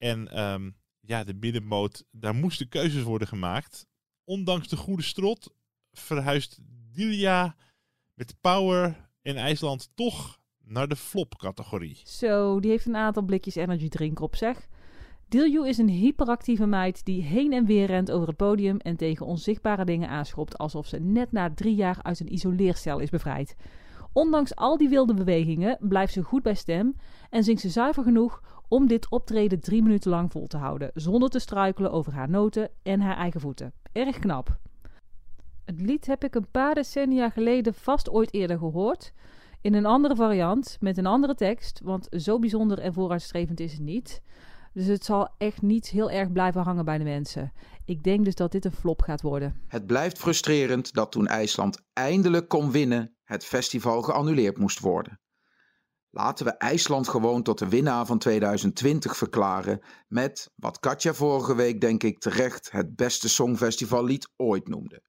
En 0.00 0.28
ehm, 0.28 0.70
ja, 1.00 1.24
de 1.24 1.34
middenmoot, 1.34 2.04
daar 2.10 2.34
moesten 2.34 2.68
keuzes 2.68 3.02
worden 3.02 3.28
gemaakt. 3.28 3.86
Ondanks 4.24 4.68
de 4.68 4.76
goede 4.76 5.02
strot 5.02 5.54
verhuist 5.92 6.58
Dilia 6.92 7.56
met 8.14 8.34
Power 8.40 9.10
in 9.22 9.36
IJsland 9.36 9.90
toch 9.94 10.38
naar 10.64 10.88
de 10.88 10.96
flop-categorie. 10.96 12.00
Zo, 12.04 12.60
die 12.60 12.70
heeft 12.70 12.86
een 12.86 12.96
aantal 12.96 13.22
blikjes 13.22 13.54
energy 13.54 13.88
drink 13.88 14.20
op 14.20 14.36
zeg. 14.36 14.68
Dilju 15.28 15.68
is 15.68 15.78
een 15.78 15.88
hyperactieve 15.88 16.66
meid 16.66 17.04
die 17.04 17.22
heen 17.22 17.52
en 17.52 17.64
weer 17.64 17.86
rent 17.86 18.10
over 18.10 18.28
het 18.28 18.36
podium 18.36 18.78
en 18.78 18.96
tegen 18.96 19.26
onzichtbare 19.26 19.84
dingen 19.84 20.08
aanschopt 20.08 20.58
alsof 20.58 20.86
ze 20.86 20.98
net 20.98 21.32
na 21.32 21.54
drie 21.54 21.74
jaar 21.74 22.02
uit 22.02 22.20
een 22.20 22.32
isoleercel 22.32 22.98
is 22.98 23.10
bevrijd. 23.10 23.56
Ondanks 24.12 24.54
al 24.54 24.76
die 24.76 24.88
wilde 24.88 25.14
bewegingen 25.14 25.78
blijft 25.80 26.12
ze 26.12 26.22
goed 26.22 26.42
bij 26.42 26.54
stem 26.54 26.96
en 27.30 27.44
zingt 27.44 27.60
ze 27.60 27.68
zuiver 27.68 28.02
genoeg 28.02 28.59
om 28.70 28.86
dit 28.86 29.08
optreden 29.08 29.60
drie 29.60 29.82
minuten 29.82 30.10
lang 30.10 30.32
vol 30.32 30.46
te 30.46 30.56
houden, 30.56 30.90
zonder 30.94 31.28
te 31.28 31.38
struikelen 31.38 31.92
over 31.92 32.12
haar 32.12 32.30
noten 32.30 32.70
en 32.82 33.00
haar 33.00 33.16
eigen 33.16 33.40
voeten. 33.40 33.72
Erg 33.92 34.18
knap. 34.18 34.58
Het 35.64 35.80
lied 35.80 36.06
heb 36.06 36.24
ik 36.24 36.34
een 36.34 36.50
paar 36.50 36.74
decennia 36.74 37.30
geleden 37.30 37.74
vast 37.74 38.10
ooit 38.10 38.34
eerder 38.34 38.58
gehoord. 38.58 39.12
In 39.60 39.74
een 39.74 39.86
andere 39.86 40.16
variant, 40.16 40.76
met 40.80 40.98
een 40.98 41.06
andere 41.06 41.34
tekst, 41.34 41.80
want 41.84 42.08
zo 42.10 42.38
bijzonder 42.38 42.78
en 42.78 42.92
vooruitstrevend 42.92 43.60
is 43.60 43.72
het 43.72 43.80
niet. 43.80 44.22
Dus 44.72 44.86
het 44.86 45.04
zal 45.04 45.28
echt 45.38 45.62
niet 45.62 45.88
heel 45.88 46.10
erg 46.10 46.32
blijven 46.32 46.62
hangen 46.62 46.84
bij 46.84 46.98
de 46.98 47.04
mensen. 47.04 47.52
Ik 47.84 48.02
denk 48.02 48.24
dus 48.24 48.34
dat 48.34 48.52
dit 48.52 48.64
een 48.64 48.72
flop 48.72 49.02
gaat 49.02 49.22
worden. 49.22 49.60
Het 49.66 49.86
blijft 49.86 50.18
frustrerend 50.18 50.92
dat 50.92 51.12
toen 51.12 51.26
IJsland 51.26 51.82
eindelijk 51.92 52.48
kon 52.48 52.70
winnen, 52.70 53.14
het 53.24 53.44
festival 53.44 54.02
geannuleerd 54.02 54.58
moest 54.58 54.80
worden. 54.80 55.20
Laten 56.12 56.46
we 56.46 56.52
IJsland 56.52 57.08
gewoon 57.08 57.42
tot 57.42 57.58
de 57.58 57.68
winnaar 57.68 58.06
van 58.06 58.18
2020 58.18 59.16
verklaren 59.16 59.80
met 60.08 60.50
wat 60.54 60.78
Katja 60.78 61.14
vorige 61.14 61.54
week 61.54 61.80
denk 61.80 62.02
ik 62.02 62.18
terecht 62.18 62.70
het 62.70 62.96
beste 62.96 63.28
songfestivallied 63.28 64.28
ooit 64.36 64.68
noemde. 64.68 65.02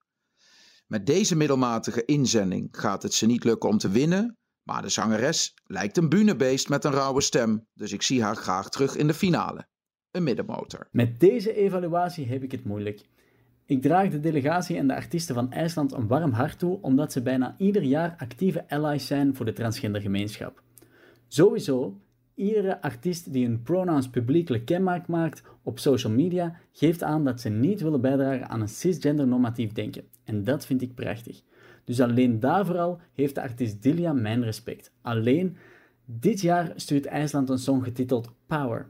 Met 0.88 1.06
deze 1.06 1.36
middelmatige 1.36 2.06
inzending 2.06 2.68
gaat 2.72 3.04
het 3.04 3.14
ze 3.14 3.26
niet 3.26 3.44
lukken 3.44 3.70
om 3.70 3.78
te 3.78 3.90
winnen, 3.90 4.38
maar 4.64 4.82
de 4.82 4.90
zangeres 4.90 5.54
lijkt 5.64 5.98
een 5.98 6.10
bühnebeest 6.10 6.70
met 6.70 6.84
een 6.84 6.92
rauwe 6.92 7.22
stem, 7.22 7.68
dus 7.74 7.92
ik 7.92 8.02
zie 8.02 8.24
haar 8.24 8.36
graag 8.36 8.70
terug 8.70 8.96
in 8.96 9.08
de 9.08 9.14
finale. 9.14 9.68
Een 10.12 10.24
middenmotor. 10.24 10.88
Met 10.92 11.20
deze 11.20 11.54
evaluatie 11.54 12.28
heb 12.28 12.44
ik 12.44 12.52
het 12.52 12.66
moeilijk. 12.66 13.02
Ik 13.66 13.82
draag 13.82 14.10
de 14.10 14.20
delegatie 14.20 14.78
en 14.78 14.88
de 14.88 14.96
artiesten 14.96 15.36
van 15.36 15.52
IJsland 15.52 15.92
een 15.92 16.08
warm 16.08 16.32
hart 16.32 16.60
toe, 16.60 16.82
omdat 16.82 17.12
ze 17.12 17.22
bijna 17.22 17.56
ieder 17.58 17.84
jaar 17.84 18.16
actieve 18.18 18.70
allies 18.70 19.08
zijn 19.08 19.36
voor 19.36 19.46
de 19.46 19.54
transgendergemeenschap. 19.54 20.62
Sowieso, 21.34 21.98
iedere 22.36 22.82
artiest 22.82 23.34
die 23.34 23.46
hun 23.46 23.62
pronouns 23.62 24.10
publiekelijk 24.10 24.66
kenbaar 24.66 25.04
maakt 25.08 25.44
op 25.64 25.80
social 25.80 26.14
media, 26.14 26.60
geeft 26.72 27.04
aan 27.04 27.24
dat 27.24 27.42
ze 27.42 27.50
niet 27.50 27.82
willen 27.82 28.02
bijdragen 28.02 28.50
aan 28.50 28.62
een 28.62 28.68
cisgender 28.68 29.28
normatief 29.28 29.72
denken. 29.72 30.04
En 30.24 30.44
dat 30.44 30.66
vind 30.66 30.82
ik 30.82 30.96
prachtig. 30.96 31.42
Dus 31.84 32.02
alleen 32.02 32.40
daarvoor 32.40 33.02
heeft 33.14 33.36
de 33.36 33.42
artiest 33.42 33.84
Dilia 33.84 34.14
mijn 34.14 34.44
respect. 34.44 34.92
Alleen, 35.02 35.58
dit 36.06 36.42
jaar 36.42 36.74
stuurt 36.76 37.06
IJsland 37.06 37.50
een 37.50 37.58
song 37.58 37.84
getiteld 37.84 38.32
Power. 38.46 38.90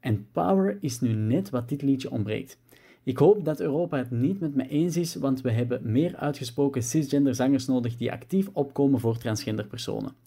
En 0.00 0.26
power 0.32 0.76
is 0.80 1.00
nu 1.00 1.12
net 1.12 1.50
wat 1.50 1.68
dit 1.68 1.82
liedje 1.82 2.10
ontbreekt. 2.10 2.58
Ik 3.02 3.18
hoop 3.18 3.44
dat 3.44 3.60
Europa 3.60 3.96
het 3.96 4.10
niet 4.10 4.40
met 4.40 4.54
me 4.54 4.68
eens 4.68 4.96
is, 4.96 5.14
want 5.14 5.40
we 5.40 5.50
hebben 5.50 5.92
meer 5.92 6.16
uitgesproken 6.16 6.82
cisgender 6.82 7.34
zangers 7.34 7.66
nodig 7.66 7.96
die 7.96 8.12
actief 8.12 8.48
opkomen 8.52 9.00
voor 9.00 9.18
transgender 9.18 9.66
personen. 9.66 10.21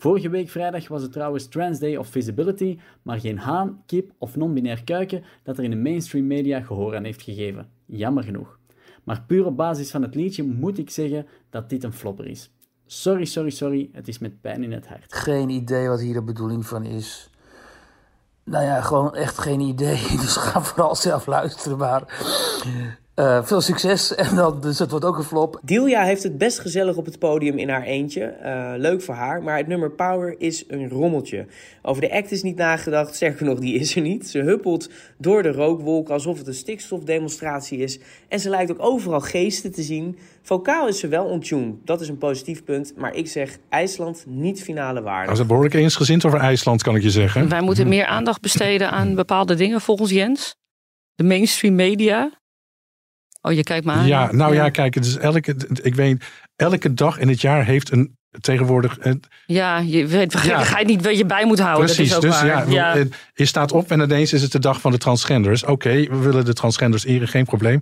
Vorige 0.00 0.28
week 0.28 0.48
vrijdag 0.48 0.88
was 0.88 1.02
het 1.02 1.12
trouwens 1.12 1.48
Trans 1.48 1.78
Day 1.78 1.96
of 1.96 2.08
Visibility, 2.08 2.78
maar 3.02 3.20
geen 3.20 3.38
haan, 3.38 3.82
kip 3.86 4.12
of 4.18 4.36
non-binair 4.36 4.84
kuiken 4.84 5.24
dat 5.42 5.58
er 5.58 5.64
in 5.64 5.70
de 5.70 5.76
mainstream 5.76 6.26
media 6.26 6.60
gehoor 6.60 6.96
aan 6.96 7.04
heeft 7.04 7.22
gegeven. 7.22 7.68
Jammer 7.86 8.24
genoeg. 8.24 8.58
Maar 9.04 9.24
puur 9.26 9.46
op 9.46 9.56
basis 9.56 9.90
van 9.90 10.02
het 10.02 10.14
liedje 10.14 10.42
moet 10.42 10.78
ik 10.78 10.90
zeggen 10.90 11.26
dat 11.50 11.68
dit 11.68 11.84
een 11.84 11.92
flopper 11.92 12.26
is. 12.26 12.50
Sorry, 12.86 13.24
sorry, 13.24 13.50
sorry, 13.50 13.90
het 13.92 14.08
is 14.08 14.18
met 14.18 14.40
pijn 14.40 14.62
in 14.62 14.72
het 14.72 14.86
hart. 14.86 15.14
Geen 15.14 15.48
idee 15.48 15.88
wat 15.88 16.00
hier 16.00 16.14
de 16.14 16.22
bedoeling 16.22 16.66
van 16.66 16.84
is. 16.84 17.30
Nou 18.44 18.64
ja, 18.64 18.80
gewoon 18.80 19.14
echt 19.14 19.38
geen 19.38 19.60
idee. 19.60 20.06
Dus 20.22 20.36
ga 20.36 20.62
vooral 20.62 20.94
zelf 20.94 21.26
luisteren. 21.26 21.78
Maar 21.78 22.02
eh, 23.20 23.44
veel 23.44 23.60
succes. 23.60 24.14
En 24.30 24.36
dan, 24.36 24.60
dus 24.60 24.78
het 24.78 24.90
wordt 24.90 25.04
ook 25.04 25.16
een 25.16 25.24
flop. 25.24 25.60
Dilia 25.62 26.02
heeft 26.02 26.22
het 26.22 26.38
best 26.38 26.58
gezellig 26.58 26.96
op 26.96 27.04
het 27.04 27.18
podium 27.18 27.58
in 27.58 27.68
haar 27.68 27.82
eentje. 27.82 28.24
Eh, 28.24 28.72
leuk 28.76 29.02
voor 29.02 29.14
haar, 29.14 29.42
maar 29.42 29.56
het 29.56 29.66
nummer 29.66 29.90
Power 29.90 30.34
is 30.38 30.64
een 30.68 30.88
rommeltje. 30.88 31.46
Over 31.82 32.02
de 32.02 32.12
act 32.12 32.30
is 32.30 32.42
niet 32.42 32.56
nagedacht, 32.56 33.14
sterker 33.14 33.46
nog, 33.46 33.58
die 33.58 33.78
is 33.78 33.96
er 33.96 34.02
niet. 34.02 34.28
Ze 34.28 34.38
huppelt 34.38 34.90
door 35.18 35.42
de 35.42 35.52
rookwolk 35.52 36.08
alsof 36.08 36.38
het 36.38 36.46
een 36.46 36.54
stikstofdemonstratie 36.54 37.78
is. 37.78 37.98
En 38.28 38.40
ze 38.40 38.48
lijkt 38.50 38.70
ook 38.70 38.82
overal 38.82 39.20
geesten 39.20 39.72
te 39.72 39.82
zien. 39.82 40.18
Vokaal 40.42 40.88
is 40.88 40.98
ze 40.98 41.08
wel 41.08 41.24
on 41.24 41.40
tune, 41.40 41.74
dat 41.84 42.00
is 42.00 42.08
een 42.08 42.18
positief 42.18 42.64
punt. 42.64 42.92
Maar 42.96 43.14
ik 43.14 43.28
zeg 43.28 43.58
IJsland 43.68 44.24
niet 44.26 44.62
finale 44.62 45.02
waardig. 45.02 45.30
Hij 45.30 45.40
is 45.40 45.46
behoorlijk 45.46 45.74
eensgezind 45.74 46.24
over 46.24 46.38
IJsland, 46.38 46.82
kan 46.82 46.96
ik 46.96 47.02
je 47.02 47.10
zeggen. 47.10 47.48
Wij 47.48 47.60
moeten 47.60 47.88
meer 47.88 48.06
aandacht 48.06 48.40
besteden 48.40 48.90
aan 48.90 49.14
bepaalde 49.14 49.54
dingen 49.54 49.80
volgens 49.80 50.10
Jens. 50.10 50.54
De 51.14 51.24
mainstream 51.24 51.74
media. 51.74 52.39
Oh, 53.42 53.52
je 53.52 53.62
kijkt 53.62 53.84
me 53.86 53.92
aan. 53.92 54.06
Ja, 54.06 54.32
nou 54.32 54.54
ja, 54.54 54.68
kijk, 54.68 54.94
het 54.94 55.06
is 55.06 55.16
elke, 55.16 55.56
ik 55.82 55.94
weet, 55.94 56.24
elke 56.56 56.94
dag 56.94 57.18
in 57.18 57.28
het 57.28 57.40
jaar 57.40 57.64
heeft 57.64 57.92
een 57.92 58.18
tegenwoordig. 58.40 58.96
Een, 59.00 59.22
Ja, 59.46 59.78
je 59.78 60.06
weet 60.06 60.34
ga 60.36 60.78
je 60.78 60.84
niet 60.84 61.02
wat 61.04 61.16
je 61.16 61.26
bij 61.26 61.44
moet 61.46 61.58
houden. 61.58 61.84
precies, 61.84 62.10
dat 62.10 62.24
is 62.24 62.30
ook 62.30 62.40
dus 62.40 62.50
waar. 62.50 62.70
ja, 62.70 62.94
ja. 62.94 62.96
eh, 62.96 63.06
je 63.34 63.44
staat 63.44 63.72
op 63.72 63.90
en 63.90 64.00
ineens 64.00 64.32
is 64.32 64.42
het 64.42 64.52
de 64.52 64.58
dag 64.58 64.80
van 64.80 64.90
de 64.90 64.98
transgenders. 64.98 65.64
Oké, 65.64 65.90
we 65.90 66.18
willen 66.18 66.44
de 66.44 66.52
transgenders 66.52 67.04
eren, 67.04 67.28
geen 67.28 67.44
probleem. 67.44 67.80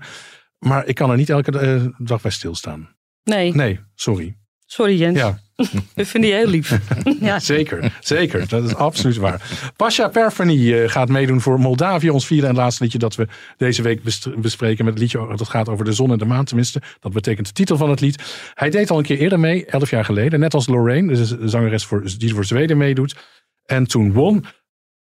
Maar 0.59 0.87
ik 0.87 0.95
kan 0.95 1.11
er 1.11 1.17
niet 1.17 1.31
elke 1.31 1.59
eh, 1.59 1.85
dag 1.99 2.21
bij 2.21 2.31
stilstaan. 2.31 2.97
Nee, 3.25 3.55
Nee, 3.55 3.81
sorry. 3.95 4.37
Sorry 4.69 4.99
Jens. 4.99 5.19
Ja. 5.19 5.39
Dat 5.95 6.07
vind 6.07 6.25
je 6.25 6.33
heel 6.33 6.47
lief. 6.47 6.79
ja. 7.21 7.39
Zeker, 7.39 7.99
zeker. 8.01 8.49
Dat 8.49 8.65
is 8.65 8.75
absoluut 8.75 9.17
waar. 9.17 9.73
Pasha 9.77 10.09
Perfany 10.09 10.73
eh, 10.73 10.89
gaat 10.89 11.09
meedoen 11.09 11.41
voor 11.41 11.61
Moldavië. 11.61 12.11
Ons 12.11 12.27
vierde 12.27 12.47
en 12.47 12.55
laatste 12.55 12.83
liedje 12.83 12.99
dat 12.99 13.15
we 13.15 13.29
deze 13.57 13.83
week 13.83 14.03
bespreken. 14.37 14.85
Met 14.85 14.95
het 14.95 15.03
liedje 15.03 15.37
dat 15.37 15.49
gaat 15.49 15.69
over 15.69 15.85
de 15.85 15.93
zon 15.93 16.13
en 16.13 16.19
de 16.19 16.25
maan 16.25 16.45
tenminste. 16.45 16.83
Dat 17.01 17.13
betekent 17.13 17.47
de 17.47 17.53
titel 17.53 17.77
van 17.77 17.91
het 17.91 18.01
lied. 18.01 18.51
Hij 18.55 18.71
deed 18.71 18.91
al 18.91 18.99
een 18.99 19.05
keer 19.05 19.19
eerder 19.19 19.41
mee, 19.41 19.67
elf 19.67 19.91
jaar 19.91 20.05
geleden. 20.05 20.41
Net 20.41 20.55
als 20.55 20.67
Lorraine, 20.67 21.15
dus 21.15 21.29
de 21.29 21.49
zangeres 21.49 21.85
voor, 21.85 22.05
die 22.19 22.35
voor 22.35 22.45
Zweden 22.45 22.77
meedoet. 22.77 23.17
En 23.65 23.87
toen 23.87 24.13
won. 24.13 24.45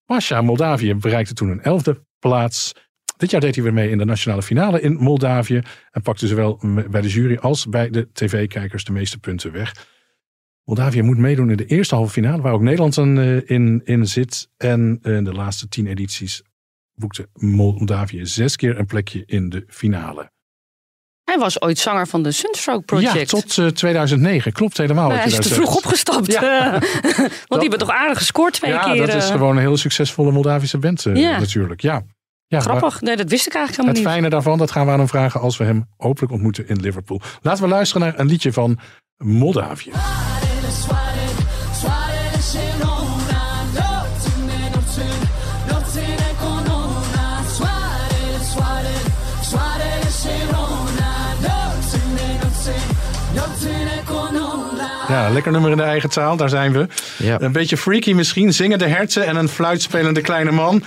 Pasha 0.05 0.41
Moldavië 0.41 0.95
bereikte 0.95 1.33
toen 1.33 1.49
een 1.49 1.61
elfde 1.61 2.05
plaats. 2.19 2.73
Dit 3.21 3.31
jaar 3.31 3.41
deed 3.41 3.55
hij 3.55 3.63
weer 3.63 3.73
mee 3.73 3.89
in 3.89 3.97
de 3.97 4.05
nationale 4.05 4.41
finale 4.41 4.81
in 4.81 4.93
Moldavië. 4.93 5.61
En 5.91 6.01
pakte 6.01 6.27
zowel 6.27 6.59
bij 6.89 7.01
de 7.01 7.07
jury 7.07 7.37
als 7.37 7.65
bij 7.65 7.89
de 7.89 8.07
tv-kijkers 8.13 8.83
de 8.83 8.91
meeste 8.91 9.19
punten 9.19 9.51
weg. 9.51 9.87
Moldavië 10.63 11.01
moet 11.01 11.17
meedoen 11.17 11.49
in 11.49 11.57
de 11.57 11.65
eerste 11.65 11.95
halve 11.95 12.11
finale, 12.11 12.41
waar 12.41 12.53
ook 12.53 12.61
Nederland 12.61 12.97
eh, 12.97 13.49
in, 13.49 13.81
in 13.83 14.07
zit. 14.07 14.49
En 14.57 14.99
eh, 15.01 15.15
in 15.15 15.23
de 15.23 15.33
laatste 15.33 15.67
tien 15.67 15.87
edities 15.87 16.41
boekte 16.95 17.29
Moldavië 17.33 18.25
zes 18.25 18.55
keer 18.55 18.79
een 18.79 18.85
plekje 18.85 19.23
in 19.25 19.49
de 19.49 19.63
finale. 19.67 20.31
Hij 21.23 21.39
was 21.39 21.61
ooit 21.61 21.77
zanger 21.77 22.07
van 22.07 22.23
de 22.23 22.31
Sunstroke 22.31 22.85
Project. 22.85 23.31
Ja, 23.31 23.39
tot 23.39 23.57
eh, 23.57 23.67
2009. 23.67 24.51
Klopt 24.51 24.77
helemaal. 24.77 25.11
Hij 25.11 25.25
is 25.25 25.35
te 25.35 25.53
vroeg 25.53 25.75
opgestapt. 25.75 26.31
Ja. 26.31 26.73
eh. 26.73 26.81
Want 27.19 27.31
die 27.61 27.69
hebben 27.69 27.79
toch 27.79 27.89
aardig 27.89 28.17
gescoord 28.17 28.53
twee 28.53 28.71
ja, 28.71 28.93
keer. 28.93 29.07
dat 29.07 29.15
is 29.15 29.29
eh. 29.29 29.31
gewoon 29.31 29.55
een 29.55 29.61
heel 29.61 29.77
succesvolle 29.77 30.31
Moldavische 30.31 30.77
band 30.77 31.05
eh, 31.05 31.15
Ja. 31.15 31.39
natuurlijk. 31.39 31.81
Ja. 31.81 32.03
Ja, 32.51 32.59
Grappig. 32.59 33.01
Nee, 33.01 33.15
dat 33.15 33.29
wist 33.29 33.47
ik 33.47 33.53
eigenlijk 33.53 33.67
Het 33.67 33.75
helemaal 33.75 33.93
niet. 33.93 34.21
fijne 34.21 34.29
daarvan, 34.29 34.57
dat 34.57 34.71
gaan 34.71 34.85
we 34.85 34.91
aan 34.91 34.99
hem 34.99 35.07
vragen 35.07 35.41
als 35.41 35.57
we 35.57 35.63
hem 35.63 35.85
hopelijk 35.97 36.33
ontmoeten 36.33 36.67
in 36.67 36.79
Liverpool. 36.79 37.21
Laten 37.41 37.63
we 37.63 37.69
luisteren 37.69 38.07
naar 38.07 38.19
een 38.19 38.25
liedje 38.27 38.53
van 38.53 38.79
Moldavië. 39.17 39.91
Ja, 55.07 55.29
lekker 55.29 55.51
nummer 55.51 55.71
in 55.71 55.77
de 55.77 55.83
eigen 55.83 56.09
taal, 56.09 56.37
daar 56.37 56.49
zijn 56.49 56.71
we. 56.71 56.87
Een 57.39 57.51
beetje 57.51 57.77
freaky 57.77 58.13
misschien, 58.13 58.53
zingende 58.53 58.87
herten 58.87 59.25
en 59.25 59.35
een 59.35 59.49
fluitspelende 59.49 60.21
kleine 60.21 60.51
man. 60.51 60.83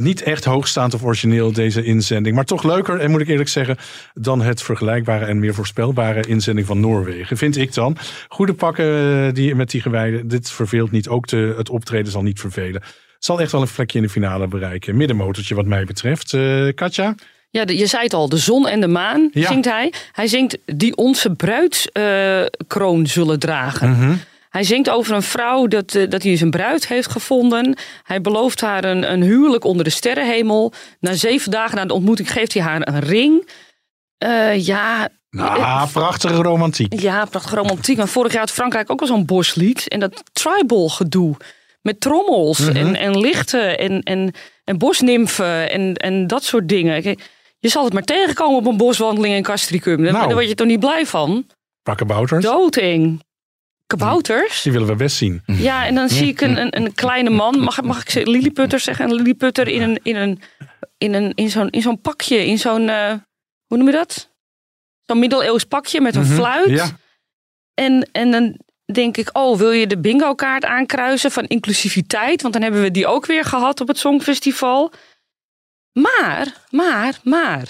Niet 0.00 0.22
echt 0.22 0.44
hoogstaand 0.44 0.94
of 0.94 1.02
origineel 1.02 1.52
deze 1.52 1.84
inzending, 1.84 2.34
maar 2.34 2.44
toch 2.44 2.62
leuker, 2.62 3.00
en 3.00 3.10
moet 3.10 3.20
ik 3.20 3.28
eerlijk 3.28 3.48
zeggen, 3.48 3.76
dan 4.14 4.42
het 4.42 4.62
vergelijkbare 4.62 5.24
en 5.24 5.38
meer 5.38 5.54
voorspelbare 5.54 6.26
inzending 6.26 6.66
van 6.66 6.80
Noorwegen, 6.80 7.36
vind 7.36 7.56
ik 7.56 7.74
dan. 7.74 7.96
Goede 8.28 8.54
pakken 8.54 8.84
eh, 9.26 9.34
die, 9.34 9.54
met 9.54 9.70
die 9.70 9.80
gewijden, 9.80 10.28
dit 10.28 10.50
verveelt 10.50 10.90
niet, 10.90 11.08
ook 11.08 11.26
de, 11.26 11.54
het 11.56 11.70
optreden 11.70 12.12
zal 12.12 12.22
niet 12.22 12.40
vervelen. 12.40 12.82
Zal 13.18 13.40
echt 13.40 13.52
wel 13.52 13.60
een 13.60 13.68
vlekje 13.68 13.98
in 13.98 14.04
de 14.04 14.10
finale 14.10 14.48
bereiken. 14.48 14.96
Middenmotortje 14.96 15.54
wat 15.54 15.66
mij 15.66 15.84
betreft. 15.84 16.34
Eh, 16.34 16.68
Katja? 16.74 17.14
Ja, 17.50 17.62
je 17.66 17.86
zei 17.86 18.02
het 18.02 18.14
al, 18.14 18.28
de 18.28 18.36
zon 18.38 18.68
en 18.68 18.80
de 18.80 18.88
maan 18.88 19.30
Ja. 19.32 19.46
zingt 19.48 19.64
hij. 19.64 19.92
Hij 20.12 20.26
zingt 20.26 20.58
die 20.66 20.96
onze 20.96 21.34
bruidskroon 21.34 23.06
zullen 23.06 23.38
dragen. 23.38 23.90
Mhm. 23.90 24.14
Hij 24.50 24.62
zingt 24.62 24.90
over 24.90 25.14
een 25.14 25.22
vrouw 25.22 25.66
dat, 25.66 25.94
eh, 25.94 26.08
dat 26.10 26.22
hij 26.22 26.36
zijn 26.36 26.50
bruid 26.50 26.88
heeft 26.88 27.10
gevonden. 27.10 27.76
Hij 28.02 28.20
belooft 28.20 28.60
haar 28.60 28.84
een, 28.84 29.12
een 29.12 29.22
huwelijk 29.22 29.64
onder 29.64 29.84
de 29.84 29.90
sterrenhemel. 29.90 30.72
Na 31.00 31.12
zeven 31.14 31.50
dagen 31.50 31.76
na 31.76 31.84
de 31.84 31.94
ontmoeting 31.94 32.32
geeft 32.32 32.52
hij 32.54 32.62
haar 32.62 32.88
een 32.88 33.00
ring. 33.00 33.48
Eh, 34.18 34.66
ja, 34.66 35.08
Nou, 35.30 35.88
prachtige 35.92 36.42
romantiek. 36.42 37.00
ja, 37.00 37.24
prachtig 37.24 37.52
romantiek. 37.54 37.96
Maar 37.96 38.08
vorig 38.08 38.32
jaar 38.32 38.40
had 38.40 38.50
Frankrijk 38.50 38.90
ook 38.90 39.00
al 39.00 39.06
zo'n 39.06 39.24
boslied. 39.24 39.88
En 39.88 40.00
dat 40.00 40.22
tribal 40.32 40.88
gedoe 40.88 41.36
met 41.82 42.00
trommels 42.00 42.58
Mhm. 42.58 42.76
en, 42.76 42.96
en 42.96 43.18
lichten 43.18 43.78
en, 43.78 44.02
en, 44.02 44.32
en 44.64 44.78
bosnimfen 44.78 45.70
en, 45.70 45.94
en 45.94 46.26
dat 46.26 46.44
soort 46.44 46.68
dingen. 46.68 47.02
Je 47.58 47.68
zal 47.68 47.84
het 47.84 47.92
maar 47.92 48.02
tegenkomen 48.02 48.56
op 48.58 48.66
een 48.66 48.76
boswandeling 48.76 49.34
in 49.34 49.42
Castricum. 49.42 50.02
Daar 50.02 50.12
Nou. 50.12 50.24
daar 50.26 50.34
word 50.34 50.48
je 50.48 50.54
toch 50.54 50.66
niet 50.66 50.80
blij 50.80 51.06
van? 51.06 51.46
Pakkenbouters. 51.82 52.44
Doodeng. 52.44 53.22
Kabouters? 53.96 54.62
Die 54.62 54.72
willen 54.72 54.86
we 54.88 54.94
best 54.94 55.16
zien. 55.16 55.42
Ja, 55.46 55.86
en 55.86 55.94
dan 55.94 56.08
zie 56.08 56.28
ik 56.28 56.40
een, 56.40 56.60
een, 56.60 56.76
een 56.76 56.94
kleine 56.94 57.30
man. 57.30 57.58
Mag, 57.60 57.82
mag 57.82 58.00
ik 58.00 58.10
zeggen, 58.10 58.32
lilliputter 58.32 58.80
zeggen? 58.80 59.04
Een 59.04 59.14
lilliputter 59.14 59.68
in, 59.68 59.82
een, 59.82 60.00
in, 60.02 60.16
een, 60.16 60.40
in, 60.98 61.14
een, 61.14 61.32
in 61.34 61.50
zo'n 61.50 61.70
in 61.70 61.82
zo'n 61.82 62.00
pakje. 62.00 62.46
In 62.46 62.58
zo'n, 62.58 62.88
eh, 62.88 63.12
hoe 63.66 63.76
noem 63.78 63.86
je 63.86 63.92
dat? 63.92 64.30
Zo'n 65.06 65.18
middeleeuws 65.18 65.64
pakje 65.64 66.00
met 66.00 66.14
een 66.14 66.22
Mhm, 66.22 66.34
fluit. 66.34 66.70
Ja. 66.70 66.88
En, 67.74 68.08
en 68.12 68.30
dan 68.30 68.58
denk 68.92 69.16
ik, 69.16 69.28
oh, 69.32 69.58
wil 69.58 69.70
je 69.70 69.86
de 69.86 69.98
bingo 69.98 70.34
kaart 70.34 70.64
aankruisen 70.64 71.30
van 71.30 71.44
inclusiviteit? 71.44 72.42
Want 72.42 72.54
dan 72.54 72.62
hebben 72.62 72.82
we 72.82 72.90
die 72.90 73.06
ook 73.06 73.26
weer 73.26 73.44
gehad 73.44 73.80
op 73.80 73.88
het 73.88 73.98
Songfestival. 73.98 74.92
Maar, 75.92 76.66
maar, 76.70 77.18
maar. 77.22 77.68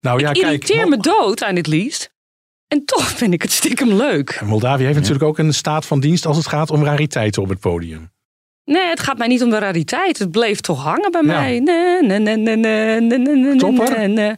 Nou 0.00 0.20
ja, 0.20 0.28
ik 0.28 0.34
kijk. 0.34 0.46
irriteer 0.46 0.88
me 0.88 0.96
dood 0.96 1.42
aan 1.42 1.54
dit 1.54 1.66
lied. 1.66 2.11
En 2.72 2.84
toch 2.84 3.08
vind 3.08 3.32
ik 3.32 3.42
het 3.42 3.52
stiekem 3.52 3.92
leuk. 3.92 4.40
Moldavië 4.44 4.84
heeft 4.84 4.96
natuurlijk 4.96 5.24
ook 5.24 5.38
een 5.38 5.54
staat 5.54 5.86
van 5.86 6.00
dienst 6.00 6.26
als 6.26 6.36
het 6.36 6.46
gaat 6.46 6.70
om 6.70 6.84
rariteiten 6.84 7.42
op 7.42 7.48
het 7.48 7.60
podium. 7.60 8.10
Nee, 8.64 8.86
het 8.86 9.00
gaat 9.00 9.18
mij 9.18 9.26
niet 9.26 9.42
om 9.42 9.50
de 9.50 9.58
rariteit. 9.58 10.18
Het 10.18 10.30
bleef 10.30 10.60
toch 10.60 10.82
hangen 10.82 11.10
bij 11.10 11.20
Ja. 11.22 11.26
mij. 11.26 11.60
Nee, 11.60 12.02
nee, 12.02 12.18
nee, 12.18 12.36
nee, 12.36 12.56
nee, 12.56 13.00
nee, 13.00 13.18
nee, 13.18 13.36
nee, 13.36 13.56
Topper? 13.56 13.98
nee, 13.98 14.08
nee. 14.08 14.34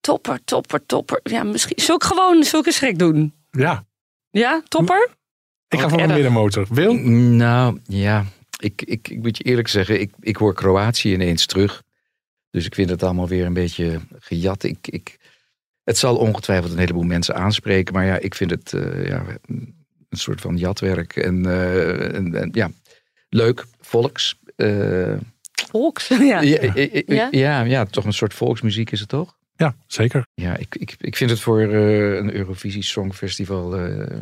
Topper, 0.00 0.44
topper, 0.44 0.86
topper. 0.86 1.20
Ja, 1.22 1.42
misschien. 1.42 1.78
Zal 1.78 1.96
ik 1.96 2.02
gewoon 2.02 2.44
zulke 2.44 2.72
schrik 2.72 2.98
doen? 2.98 3.34
Ja, 3.50 3.84
Ja, 4.30 4.62
topper? 4.68 5.08
ik 5.68 5.80
ga 5.80 5.88
voor 5.88 6.00
een 6.00 6.12
middenmotor. 6.12 6.66
Wil? 6.70 6.94
Nou, 6.94 7.78
ja. 7.84 8.24
Ik, 8.58 8.82
ik, 8.84 9.08
ik 9.08 9.22
moet 9.22 9.36
je 9.36 9.44
eerlijk 9.44 9.68
zeggen, 9.68 10.00
ik, 10.00 10.12
ik 10.20 10.36
hoor 10.36 10.54
Kroatië 10.54 11.12
ineens 11.12 11.46
terug. 11.46 11.82
Dus 12.50 12.66
ik 12.66 12.74
vind 12.74 12.90
het 12.90 13.02
allemaal 13.02 13.28
weer 13.28 13.44
een 13.46 13.52
beetje 13.52 14.00
gejat. 14.18 14.62
Ik, 14.62 14.78
ik, 14.88 15.18
het 15.84 15.98
zal 15.98 16.16
ongetwijfeld 16.16 16.72
een 16.72 16.78
heleboel 16.78 17.02
mensen 17.02 17.34
aanspreken. 17.34 17.94
Maar 17.94 18.06
ja, 18.06 18.18
ik 18.18 18.34
vind 18.34 18.50
het 18.50 18.72
eh, 18.72 19.06
ja, 19.06 19.24
een 19.46 20.18
soort 20.18 20.40
van 20.40 20.56
jatwerk. 20.56 21.16
En, 21.16 21.46
eh, 21.46 22.14
en, 22.14 22.34
en 22.34 22.48
ja, 22.52 22.70
leuk, 23.28 23.64
volks. 23.80 24.38
eh, 24.56 25.14
Volks, 25.70 26.08
ja, 26.32 26.40
Ja? 26.40 27.28
ja, 27.30 27.62
ja, 27.62 27.84
toch 27.84 28.04
een 28.04 28.12
soort 28.12 28.34
volksmuziek 28.34 28.90
is 28.90 29.00
het 29.00 29.08
toch? 29.08 29.36
Ja, 29.62 29.74
zeker. 29.86 30.26
Ja, 30.34 30.56
ik, 30.56 30.74
ik, 30.74 30.94
ik 30.98 31.16
vind 31.16 31.30
het 31.30 31.40
voor 31.40 31.60
eh, 31.60 32.16
een 32.16 32.34
Eurovisie 32.34 32.82
Songfestival. 32.82 33.76
eh, 33.76 34.16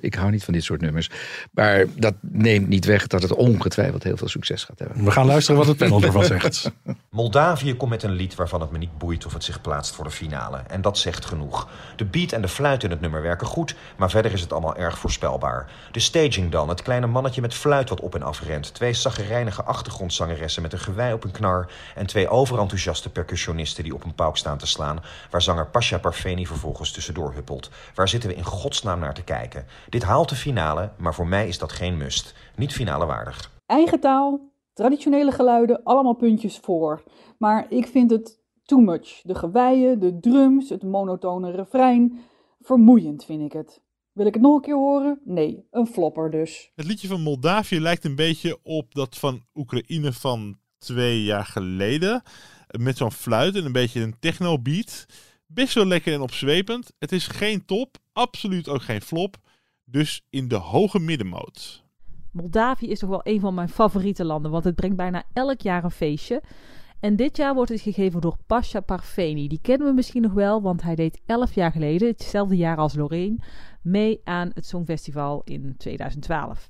ik 0.00 0.14
hou 0.14 0.30
niet 0.30 0.44
van 0.44 0.54
dit 0.54 0.64
soort 0.64 0.80
nummers. 0.80 1.10
Maar 1.52 1.84
dat 1.96 2.14
neemt 2.20 2.68
niet 2.68 2.84
weg 2.84 3.06
dat 3.06 3.22
het 3.22 3.32
ongetwijfeld 3.32 4.02
heel 4.02 4.16
veel 4.16 4.28
succes 4.28 4.64
gaat 4.64 4.78
hebben. 4.78 5.04
We 5.04 5.10
gaan 5.10 5.26
luisteren 5.26 5.58
wat 5.58 5.68
het 5.68 5.76
panel 5.76 6.02
ervan 6.02 6.24
zegt. 6.34 6.70
Moldavië 7.10 7.74
komt 7.74 7.90
met 7.90 8.02
een 8.02 8.10
lied 8.12 8.34
waarvan 8.34 8.60
het 8.60 8.70
me 8.70 8.78
niet 8.78 8.98
boeit 8.98 9.26
of 9.26 9.32
het 9.32 9.44
zich 9.44 9.60
plaatst 9.60 9.94
voor 9.94 10.04
de 10.04 10.10
finale. 10.10 10.58
En 10.68 10.82
dat 10.82 10.98
zegt 10.98 11.24
genoeg. 11.24 11.68
De 11.96 12.04
beat 12.04 12.32
en 12.32 12.42
de 12.42 12.48
fluit 12.48 12.84
in 12.84 12.90
het 12.90 13.00
nummer 13.00 13.22
werken 13.22 13.46
goed, 13.46 13.74
maar 13.96 14.10
verder 14.10 14.32
is 14.32 14.40
het 14.40 14.52
allemaal 14.52 14.76
erg 14.76 14.98
voorspelbaar. 14.98 15.70
De 15.92 16.00
staging 16.00 16.50
dan, 16.50 16.68
het 16.68 16.82
kleine 16.82 17.06
mannetje 17.06 17.40
met 17.40 17.54
fluit 17.54 17.88
wat 17.88 18.00
op 18.00 18.14
en 18.14 18.22
af 18.22 18.42
rent. 18.42 18.74
Twee 18.74 18.92
zaggerijnige 18.92 19.62
achtergrondzangeressen 19.62 20.62
met 20.62 20.72
een 20.72 20.78
gewei 20.78 21.12
op 21.12 21.24
een 21.24 21.30
knar. 21.30 21.66
En 21.94 22.06
twee 22.06 22.28
overenthousiaste 22.28 23.10
percussionisten 23.10 23.84
die 23.84 23.94
op 23.94 24.04
een 24.04 24.14
pauk 24.14 24.36
staan 24.36 24.58
te 24.58 24.66
slaan. 24.66 24.78
Waar 25.30 25.42
zanger 25.42 25.66
Pasha 25.66 25.98
Parfeni 25.98 26.46
vervolgens 26.46 26.92
tussendoor 26.92 27.34
huppelt. 27.34 27.70
Waar 27.94 28.08
zitten 28.08 28.30
we 28.30 28.36
in 28.36 28.44
godsnaam 28.44 28.98
naar 29.00 29.14
te 29.14 29.24
kijken? 29.24 29.66
Dit 29.88 30.02
haalt 30.02 30.28
de 30.28 30.34
finale, 30.34 30.92
maar 30.98 31.14
voor 31.14 31.26
mij 31.26 31.48
is 31.48 31.58
dat 31.58 31.72
geen 31.72 31.96
must. 31.96 32.34
Niet 32.56 32.72
finale 32.72 33.06
waardig. 33.06 33.50
Eigen 33.66 34.00
taal, 34.00 34.40
traditionele 34.72 35.32
geluiden, 35.32 35.80
allemaal 35.84 36.14
puntjes 36.14 36.58
voor. 36.58 37.02
Maar 37.38 37.66
ik 37.68 37.86
vind 37.86 38.10
het 38.10 38.40
too 38.64 38.80
much. 38.80 39.20
De 39.22 39.34
geweien, 39.34 40.00
de 40.00 40.20
drums, 40.20 40.68
het 40.68 40.82
monotone 40.82 41.50
refrein. 41.50 42.20
Vermoeiend 42.60 43.24
vind 43.24 43.42
ik 43.42 43.52
het. 43.52 43.80
Wil 44.12 44.26
ik 44.26 44.34
het 44.34 44.42
nog 44.42 44.54
een 44.54 44.60
keer 44.60 44.74
horen? 44.74 45.20
Nee, 45.24 45.66
een 45.70 45.86
flopper 45.86 46.30
dus. 46.30 46.70
Het 46.74 46.86
liedje 46.86 47.08
van 47.08 47.20
Moldavië 47.20 47.80
lijkt 47.80 48.04
een 48.04 48.14
beetje 48.14 48.58
op 48.62 48.94
dat 48.94 49.18
van 49.18 49.42
Oekraïne 49.54 50.12
van 50.12 50.58
twee 50.78 51.22
jaar 51.22 51.44
geleden. 51.44 52.22
Met 52.78 52.96
zo'n 52.96 53.12
fluit 53.12 53.56
en 53.56 53.64
een 53.64 53.72
beetje 53.72 54.00
een 54.00 54.18
techno-beat. 54.18 55.06
Best 55.46 55.74
wel 55.74 55.86
lekker 55.86 56.12
en 56.12 56.20
opzwepend. 56.20 56.92
Het 56.98 57.12
is 57.12 57.26
geen 57.26 57.64
top, 57.64 57.96
absoluut 58.12 58.68
ook 58.68 58.82
geen 58.82 59.00
flop. 59.00 59.36
Dus 59.84 60.22
in 60.30 60.48
de 60.48 60.56
hoge 60.56 60.98
middenmoot. 60.98 61.84
Moldavië 62.32 62.86
is 62.86 62.98
toch 62.98 63.08
wel 63.08 63.20
een 63.22 63.40
van 63.40 63.54
mijn 63.54 63.68
favoriete 63.68 64.24
landen, 64.24 64.50
want 64.50 64.64
het 64.64 64.74
brengt 64.74 64.96
bijna 64.96 65.24
elk 65.32 65.60
jaar 65.60 65.84
een 65.84 65.90
feestje. 65.90 66.42
En 67.00 67.16
dit 67.16 67.36
jaar 67.36 67.54
wordt 67.54 67.70
het 67.70 67.80
gegeven 67.80 68.20
door 68.20 68.36
Pasha 68.46 68.80
Parfeni. 68.80 69.48
Die 69.48 69.60
kennen 69.62 69.86
we 69.86 69.92
misschien 69.92 70.22
nog 70.22 70.32
wel, 70.32 70.62
want 70.62 70.82
hij 70.82 70.94
deed 70.94 71.20
11 71.26 71.54
jaar 71.54 71.72
geleden, 71.72 72.08
hetzelfde 72.08 72.56
jaar 72.56 72.76
als 72.76 72.94
Lorraine, 72.94 73.38
mee 73.82 74.20
aan 74.24 74.50
het 74.54 74.66
Songfestival 74.66 75.42
in 75.44 75.74
2012. 75.76 76.68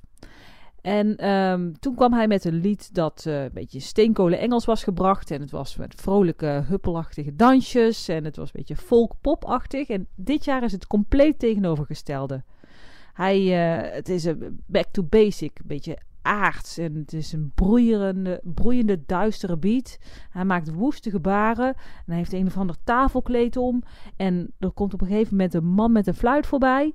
En 0.81 1.15
ehm, 1.17 1.71
toen 1.79 1.95
kwam 1.95 2.13
hij 2.13 2.27
met 2.27 2.45
een 2.45 2.59
lied 2.61 2.93
dat 2.93 3.23
eh, 3.25 3.43
een 3.43 3.53
beetje 3.53 3.79
steenkolen 3.79 4.39
Engels 4.39 4.65
was 4.65 4.83
gebracht. 4.83 5.31
En 5.31 5.41
het 5.41 5.51
was 5.51 5.75
met 5.75 5.95
vrolijke, 5.95 6.63
huppelachtige 6.67 7.35
dansjes. 7.35 8.07
En 8.07 8.25
het 8.25 8.35
was 8.35 8.45
een 8.45 8.53
beetje 8.55 8.75
folk-pop-achtig. 8.75 9.87
En 9.87 10.07
dit 10.15 10.45
jaar 10.45 10.63
is 10.63 10.71
het 10.71 10.87
compleet 10.87 11.39
tegenovergestelde. 11.39 12.43
Hij, 13.13 13.37
eh, 13.39 13.93
het 13.93 14.09
is 14.09 14.23
een 14.23 14.63
back 14.65 14.87
to 14.91 15.03
basic, 15.03 15.59
een 15.59 15.67
beetje 15.67 15.97
aards. 16.21 16.77
En 16.77 16.95
het 16.95 17.13
is 17.13 17.33
een 17.33 17.51
broeiende, 17.55 18.41
broeiende, 18.43 19.03
duistere 19.05 19.57
beat. 19.57 19.97
Hij 20.29 20.45
maakt 20.45 20.73
woeste 20.73 21.09
gebaren. 21.09 21.67
En 21.75 22.03
hij 22.05 22.17
heeft 22.17 22.33
een 22.33 22.47
of 22.47 22.57
ander 22.57 22.75
tafelkleed 22.83 23.57
om. 23.57 23.83
En 24.15 24.53
er 24.59 24.71
komt 24.71 24.93
op 24.93 25.01
een 25.01 25.07
gegeven 25.07 25.35
moment 25.35 25.53
een 25.53 25.65
man 25.65 25.91
met 25.91 26.07
een 26.07 26.13
fluit 26.13 26.45
voorbij. 26.45 26.93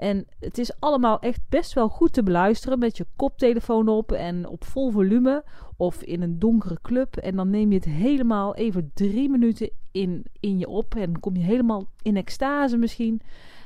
En 0.00 0.26
het 0.38 0.58
is 0.58 0.80
allemaal 0.80 1.20
echt 1.20 1.40
best 1.48 1.72
wel 1.72 1.88
goed 1.88 2.12
te 2.12 2.22
beluisteren 2.22 2.78
met 2.78 2.96
je 2.96 3.06
koptelefoon 3.16 3.88
op 3.88 4.12
en 4.12 4.48
op 4.48 4.64
vol 4.64 4.90
volume 4.90 5.44
of 5.76 6.02
in 6.02 6.22
een 6.22 6.38
donkere 6.38 6.78
club. 6.82 7.16
En 7.16 7.36
dan 7.36 7.50
neem 7.50 7.68
je 7.68 7.76
het 7.76 7.84
helemaal 7.84 8.54
even 8.54 8.90
drie 8.94 9.30
minuten 9.30 9.70
in, 9.90 10.24
in 10.40 10.58
je 10.58 10.68
op 10.68 10.94
en 10.94 11.20
kom 11.20 11.36
je 11.36 11.42
helemaal 11.42 11.86
in 12.02 12.16
extase 12.16 12.76
misschien. 12.76 13.20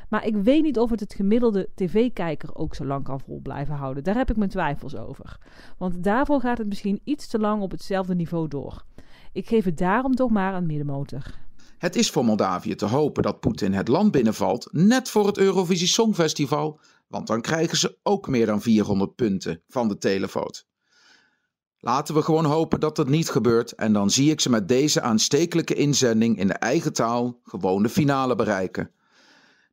Maar 0.08 0.26
ik 0.26 0.36
weet 0.36 0.62
niet 0.62 0.78
of 0.78 0.90
het 0.90 1.00
het 1.00 1.14
gemiddelde 1.14 1.68
tv-kijker 1.74 2.54
ook 2.54 2.74
zo 2.74 2.84
lang 2.84 3.04
kan 3.04 3.20
vol 3.20 3.40
blijven 3.42 3.74
houden. 3.74 4.04
Daar 4.04 4.16
heb 4.16 4.30
ik 4.30 4.36
mijn 4.36 4.50
twijfels 4.50 4.96
over. 4.96 5.38
Want 5.78 6.04
daarvoor 6.04 6.40
gaat 6.40 6.58
het 6.58 6.68
misschien 6.68 7.00
iets 7.04 7.28
te 7.28 7.38
lang 7.38 7.62
op 7.62 7.70
hetzelfde 7.70 8.14
niveau 8.14 8.48
door. 8.48 8.84
Ik 9.32 9.48
geef 9.48 9.64
het 9.64 9.78
daarom 9.78 10.14
toch 10.14 10.30
maar 10.30 10.54
een 10.54 10.66
middenmotor. 10.66 11.42
Het 11.78 11.96
is 11.96 12.10
voor 12.10 12.24
Moldavië 12.24 12.74
te 12.74 12.86
hopen 12.86 13.22
dat 13.22 13.40
Poetin 13.40 13.72
het 13.72 13.88
land 13.88 14.10
binnenvalt, 14.10 14.68
net 14.72 15.10
voor 15.10 15.26
het 15.26 15.38
Eurovisie 15.38 15.86
Songfestival, 15.86 16.80
want 17.08 17.26
dan 17.26 17.40
krijgen 17.40 17.76
ze 17.76 17.98
ook 18.02 18.28
meer 18.28 18.46
dan 18.46 18.62
400 18.62 19.14
punten 19.14 19.62
van 19.68 19.88
de 19.88 19.98
televoot. 19.98 20.66
Laten 21.78 22.14
we 22.14 22.22
gewoon 22.22 22.44
hopen 22.44 22.80
dat 22.80 22.96
het 22.96 23.08
niet 23.08 23.30
gebeurt 23.30 23.72
en 23.72 23.92
dan 23.92 24.10
zie 24.10 24.30
ik 24.30 24.40
ze 24.40 24.50
met 24.50 24.68
deze 24.68 25.00
aanstekelijke 25.00 25.74
inzending 25.74 26.38
in 26.38 26.46
de 26.46 26.52
eigen 26.52 26.92
taal 26.92 27.40
gewoon 27.42 27.82
de 27.82 27.88
finale 27.88 28.34
bereiken. 28.34 28.90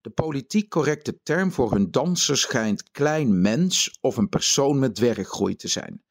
De 0.02 0.10
politiek 0.10 0.70
correcte 0.70 1.20
term 1.24 1.52
voor 1.52 1.72
hun 1.72 1.92
danser 1.92 2.38
schijnt 2.38 2.92
klein 2.92 3.42
mens 3.42 3.98
of 4.02 4.18
een 4.18 4.30
persoon 4.30 4.80
met 4.80 4.96
dwerggroei 4.96 5.56
te 5.56 5.68
zijn. 5.68 6.02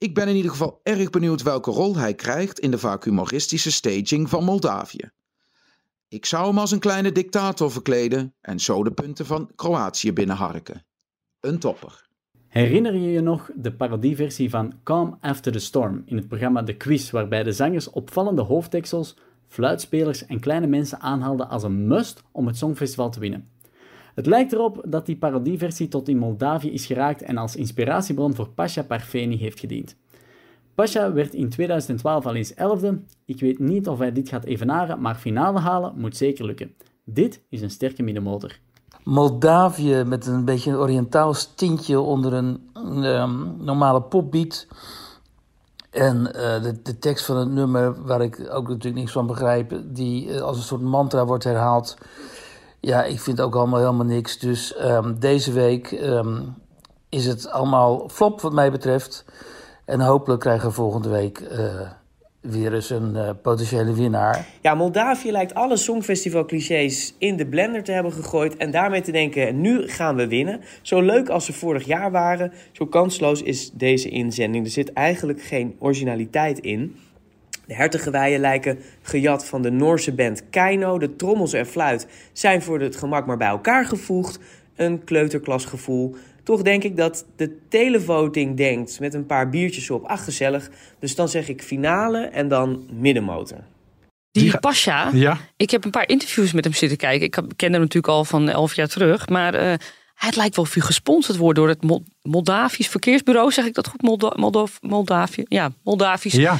Ik 0.00 0.14
ben 0.14 0.28
in 0.28 0.36
ieder 0.36 0.50
geval 0.50 0.80
erg 0.82 1.10
benieuwd 1.10 1.42
welke 1.42 1.70
rol 1.70 1.96
hij 1.96 2.14
krijgt 2.14 2.58
in 2.58 2.70
de 2.70 2.78
vaak 2.78 3.04
humoristische 3.04 3.72
staging 3.72 4.28
van 4.28 4.44
Moldavië. 4.44 5.10
Ik 6.08 6.26
zou 6.26 6.46
hem 6.46 6.58
als 6.58 6.70
een 6.70 6.78
kleine 6.78 7.12
dictator 7.12 7.70
verkleden 7.70 8.34
en 8.40 8.60
zo 8.60 8.84
de 8.84 8.92
punten 8.92 9.26
van 9.26 9.50
Kroatië 9.54 10.12
binnenharken. 10.12 10.84
Een 11.40 11.58
topper. 11.58 12.08
Herinner 12.48 12.94
je 12.94 13.10
je 13.10 13.20
nog 13.20 13.50
de 13.54 13.72
parodieversie 13.72 14.50
van 14.50 14.72
Calm 14.82 15.18
After 15.20 15.52
the 15.52 15.58
Storm 15.58 16.02
in 16.06 16.16
het 16.16 16.28
programma 16.28 16.62
The 16.62 16.72
Quiz, 16.76 17.10
waarbij 17.10 17.42
de 17.42 17.52
zangers 17.52 17.90
opvallende 17.90 18.42
hoofddeksels, 18.42 19.16
fluitspelers 19.46 20.26
en 20.26 20.40
kleine 20.40 20.66
mensen 20.66 21.00
aanhaalden 21.00 21.48
als 21.48 21.62
een 21.62 21.86
must 21.86 22.22
om 22.32 22.46
het 22.46 22.56
Songfestival 22.56 23.10
te 23.10 23.20
winnen? 23.20 23.48
Het 24.14 24.26
lijkt 24.26 24.52
erop 24.52 24.84
dat 24.88 25.06
die 25.06 25.16
parodieversie 25.16 25.88
tot 25.88 26.08
in 26.08 26.18
Moldavië 26.18 26.70
is 26.70 26.86
geraakt 26.86 27.22
en 27.22 27.36
als 27.36 27.56
inspiratiebron 27.56 28.34
voor 28.34 28.48
Pasha 28.48 28.82
Parfeni 28.82 29.36
heeft 29.36 29.60
gediend. 29.60 29.96
Pasha 30.74 31.12
werd 31.12 31.34
in 31.34 31.48
2012 31.48 32.26
al 32.26 32.34
eens 32.34 32.54
elfde. 32.54 33.00
Ik 33.24 33.40
weet 33.40 33.58
niet 33.58 33.88
of 33.88 33.98
hij 33.98 34.12
dit 34.12 34.28
gaat 34.28 34.44
evenaren, 34.44 35.00
maar 35.00 35.14
finale 35.14 35.58
halen 35.58 35.92
moet 35.96 36.16
zeker 36.16 36.44
lukken. 36.44 36.74
Dit 37.04 37.42
is 37.48 37.60
een 37.60 37.70
sterke 37.70 38.02
middenmotor. 38.02 38.58
Moldavië 39.04 40.02
met 40.06 40.26
een 40.26 40.44
beetje 40.44 40.70
een 40.70 40.76
Oriëntaals 40.76 41.54
tintje 41.54 42.00
onder 42.00 42.32
een 42.32 42.60
ehm, 42.74 43.64
normale 43.64 44.02
popbeat. 44.02 44.66
En 45.90 46.34
eh, 46.34 46.62
de, 46.62 46.82
de 46.82 46.98
tekst 46.98 47.24
van 47.24 47.36
het 47.36 47.50
nummer, 47.50 48.04
waar 48.04 48.22
ik 48.22 48.48
ook 48.50 48.68
natuurlijk 48.68 48.94
niks 48.94 49.12
van 49.12 49.26
begrijp, 49.26 49.80
die 49.84 50.32
eh, 50.32 50.40
als 50.40 50.56
een 50.56 50.62
soort 50.62 50.80
mantra 50.80 51.24
wordt 51.24 51.44
herhaald. 51.44 51.96
Ja, 52.80 53.04
ik 53.04 53.20
vind 53.20 53.40
ook 53.40 53.54
allemaal 53.54 53.80
helemaal 53.80 54.06
niks. 54.06 54.38
Dus 54.38 54.76
ehm, 54.76 55.14
deze 55.18 55.52
week 55.52 55.92
ehm, 55.92 56.40
is 57.08 57.26
het 57.26 57.50
allemaal 57.50 58.08
flop 58.08 58.40
wat 58.40 58.52
mij 58.52 58.70
betreft. 58.70 59.24
En 59.84 60.00
hopelijk 60.00 60.40
krijgen 60.40 60.68
we 60.68 60.74
volgende 60.74 61.08
week 61.08 61.38
eh, 61.38 61.90
weer 62.40 62.74
eens 62.74 62.90
een 62.90 63.16
eh, 63.16 63.30
potentiële 63.42 63.94
winnaar. 63.94 64.46
Ja, 64.60 64.74
Moldavië 64.74 65.30
lijkt 65.30 65.54
alle 65.54 65.76
songfestival-clichés 65.76 67.14
in 67.18 67.36
de 67.36 67.46
blender 67.46 67.84
te 67.84 67.92
hebben 67.92 68.12
gegooid 68.12 68.56
en 68.56 68.70
daarmee 68.70 69.00
te 69.00 69.12
denken: 69.12 69.60
nu 69.60 69.88
gaan 69.88 70.16
we 70.16 70.28
winnen. 70.28 70.60
Zo 70.82 71.00
leuk 71.00 71.28
als 71.28 71.44
ze 71.44 71.52
vorig 71.52 71.86
jaar 71.86 72.10
waren, 72.10 72.52
zo 72.72 72.86
kansloos 72.86 73.42
is 73.42 73.70
deze 73.70 74.08
inzending. 74.08 74.64
Er 74.64 74.70
zit 74.70 74.92
eigenlijk 74.92 75.42
geen 75.42 75.76
originaliteit 75.78 76.58
in. 76.58 76.96
De 77.70 77.76
hertengeweien 77.76 78.40
lijken 78.40 78.78
gejat 79.02 79.46
van 79.46 79.62
de 79.62 79.70
Noorse 79.70 80.12
band 80.12 80.42
Keino. 80.50 80.98
De 80.98 81.16
trommels 81.16 81.52
en 81.52 81.66
fluit 81.66 82.06
zijn 82.32 82.62
voor 82.62 82.80
het 82.80 82.96
gemak 82.96 83.26
maar 83.26 83.36
bij 83.36 83.48
elkaar 83.48 83.84
gevoegd. 83.86 84.38
Een 84.76 85.04
kleuterklasgevoel. 85.04 86.16
Toch 86.42 86.62
denk 86.62 86.82
ik 86.84 86.96
dat 86.96 87.26
de 87.36 87.56
televoting 87.68 88.56
denkt 88.56 89.00
met 89.00 89.14
een 89.14 89.26
paar 89.26 89.48
biertjes 89.48 89.90
op. 89.90 90.04
Ach, 90.04 90.24
gezellig. 90.24 90.70
Dus 90.98 91.14
dan 91.14 91.28
zeg 91.28 91.48
ik 91.48 91.62
finale 91.62 92.18
en 92.18 92.48
dan 92.48 92.88
middenmotor. 92.92 93.58
Die 94.30 94.58
Pasha, 94.58 95.10
Ja. 95.12 95.38
ik 95.56 95.70
heb 95.70 95.84
een 95.84 95.90
paar 95.90 96.08
interviews 96.08 96.52
met 96.52 96.64
hem 96.64 96.72
zitten 96.74 96.98
kijken. 96.98 97.26
Ik 97.26 97.32
ken 97.56 97.72
hem 97.72 97.80
natuurlijk 97.80 98.12
al 98.12 98.24
van 98.24 98.48
elf 98.48 98.74
jaar 98.74 98.88
terug. 98.88 99.28
Maar 99.28 99.54
eh, 99.54 99.72
het 100.14 100.36
lijkt 100.36 100.56
wel 100.56 100.64
of 100.64 100.74
hij 100.74 100.82
gesponsord 100.82 101.38
wordt 101.38 101.58
door 101.58 101.68
het 101.68 101.82
Mol- 101.82 102.04
Moldavisch 102.22 102.88
Verkeersbureau. 102.88 103.52
Zeg 103.52 103.64
ik 103.64 103.74
dat 103.74 103.88
goed? 103.88 104.02
Moldo 104.02 104.30
Moldo 104.36 104.66
Moldavië? 104.80 105.44
Ja, 105.48 105.70
Moldavisch. 105.84 106.32
Ja. 106.34 106.58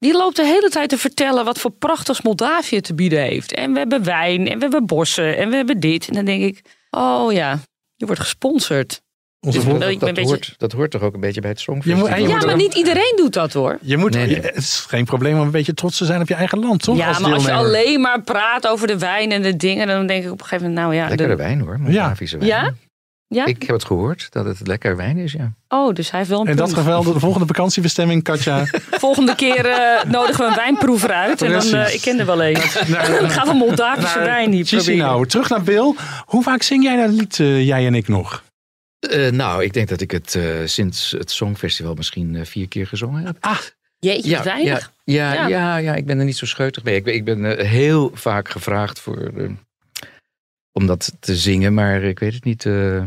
Die 0.00 0.12
loopt 0.12 0.36
de 0.36 0.44
hele 0.44 0.68
tijd 0.70 0.88
te 0.88 0.98
vertellen 0.98 1.44
wat 1.44 1.58
voor 1.58 1.70
prachtigs 1.70 2.22
Moldavië 2.22 2.80
te 2.80 2.94
bieden 2.94 3.20
heeft. 3.22 3.52
En 3.54 3.72
we 3.72 3.78
hebben 3.78 4.04
wijn, 4.04 4.48
en 4.48 4.54
we 4.54 4.62
hebben 4.62 4.86
bossen, 4.86 5.36
en 5.36 5.50
we 5.50 5.56
hebben 5.56 5.80
dit. 5.80 6.08
En 6.08 6.14
dan 6.14 6.24
denk 6.24 6.42
ik, 6.42 6.60
oh 6.90 7.32
ja, 7.32 7.58
je 7.96 8.06
wordt 8.06 8.20
gesponsord. 8.20 9.00
Onze 9.46 9.58
Dus 9.64 9.68
dat, 9.98 9.98
beetje- 10.14 10.22
hoort, 10.22 10.54
dat 10.56 10.72
hoort 10.72 10.90
toch 10.90 11.02
ook 11.02 11.14
een 11.14 11.20
beetje 11.20 11.40
bij 11.40 11.50
het 11.50 11.62
Je 11.62 11.72
moet- 11.72 11.84
Songfestival? 11.84 12.38
Ja, 12.40 12.46
maar 12.46 12.56
niet 12.56 12.74
iedereen 12.74 13.12
doet 13.16 13.32
dat 13.32 13.52
hoor. 13.52 13.78
Je 13.82 13.96
moet, 13.96 14.14
Nee, 14.14 14.26
nee. 14.26 14.34
je- 14.34 14.40
het 14.42 14.56
is 14.56 14.84
geen 14.88 15.04
probleem 15.04 15.34
om 15.34 15.40
een 15.40 15.50
beetje 15.50 15.74
trots 15.74 15.96
te 15.98 16.04
zijn 16.04 16.20
op 16.20 16.28
je 16.28 16.34
eigen 16.34 16.58
land, 16.58 16.82
toch? 16.82 16.96
Ja, 16.96 17.18
maar 17.18 17.32
als 17.32 17.44
je 17.44 17.52
alleen 17.52 18.00
maar 18.00 18.22
praat 18.22 18.66
over 18.66 18.86
de 18.86 18.98
wijn 18.98 19.32
en 19.32 19.42
de 19.42 19.56
dingen, 19.56 19.86
dan 19.86 20.06
denk 20.06 20.24
ik 20.24 20.30
op 20.30 20.40
een 20.40 20.46
gegeven 20.46 20.68
moment, 20.68 20.84
nou 20.86 21.00
ja. 21.02 21.08
Lekkere 21.08 21.28
de- 21.28 21.36
wijn 21.36 21.60
hoor, 21.60 21.78
Moldavische 21.80 22.38
wijn. 22.38 22.48
Ja? 22.50 22.72
Ja? 23.34 23.46
Ik 23.46 23.62
heb 23.62 23.70
het 23.70 23.84
gehoord 23.84 24.26
dat 24.30 24.44
het 24.44 24.66
lekker 24.66 24.96
wijn 24.96 25.16
is, 25.16 25.32
ja. 25.32 25.52
Oh, 25.68 25.94
dus 25.94 26.10
hij 26.10 26.18
heeft 26.18 26.30
wel 26.30 26.40
een 26.40 26.46
In 26.46 26.56
dat 26.56 26.74
geval, 26.74 27.02
de 27.02 27.20
volgende 27.20 27.46
vakantiebestemming, 27.46 28.22
Katja. 28.22 28.64
Volgende 28.90 29.34
keer 29.34 29.66
eh, 29.66 30.04
nodigen 30.04 30.44
we 30.44 30.50
een 30.50 30.56
wijnproever 30.56 31.10
uit. 31.12 31.42
En 31.42 31.50
dan, 31.52 31.74
eh, 31.74 31.94
ik 31.94 32.00
ken 32.00 32.18
er 32.18 32.26
wel 32.26 32.42
een. 32.44 32.52
Nou, 32.86 33.24
ik 33.24 33.30
ga 33.30 33.44
van 33.44 33.56
Moldavische 33.56 34.18
wijn 34.18 34.52
hier 34.52 34.64
proberen. 34.64 34.96
nou, 34.96 35.26
terug 35.26 35.48
naar 35.48 35.62
Bill. 35.62 35.94
Hoe 36.26 36.42
vaak 36.42 36.62
zing 36.62 36.82
jij 36.84 36.96
dat 37.06 37.10
lied, 37.10 37.40
eh, 37.40 37.66
jij 37.66 37.86
en 37.86 37.94
ik 37.94 38.08
nog? 38.08 38.42
Eh, 39.00 39.30
nou, 39.30 39.64
ik 39.64 39.72
denk 39.72 39.88
dat 39.88 40.00
ik 40.00 40.10
het 40.10 40.34
eh, 40.34 40.42
sinds 40.64 41.10
het 41.10 41.30
Songfestival 41.30 41.94
misschien 41.94 42.36
eh, 42.36 42.44
vier 42.44 42.68
keer 42.68 42.86
gezongen 42.86 43.24
heb. 43.26 43.36
Ah, 43.40 43.58
Jeetje, 43.98 44.34
wat 44.36 44.44
weinig. 44.44 44.92
Ja, 45.04 45.32
Ja. 45.32 45.34
ja, 45.34 45.48
ja, 45.48 45.76
ja, 45.76 45.94
ik 45.94 46.06
ben 46.06 46.18
er 46.18 46.24
niet 46.24 46.36
zo 46.36 46.46
scheutig 46.46 46.82
mee. 46.84 46.94
Ik 46.94 47.04
ben, 47.04 47.14
ik 47.14 47.24
ben 47.24 47.66
heel 47.66 48.10
vaak 48.14 48.48
gevraagd 48.48 49.00
voor, 49.00 49.32
om 50.72 50.86
dat 50.86 51.12
te 51.20 51.36
zingen, 51.36 51.74
maar 51.74 52.02
ik 52.02 52.18
weet 52.18 52.34
het 52.34 52.44
niet. 52.44 52.66
eh, 52.66 53.02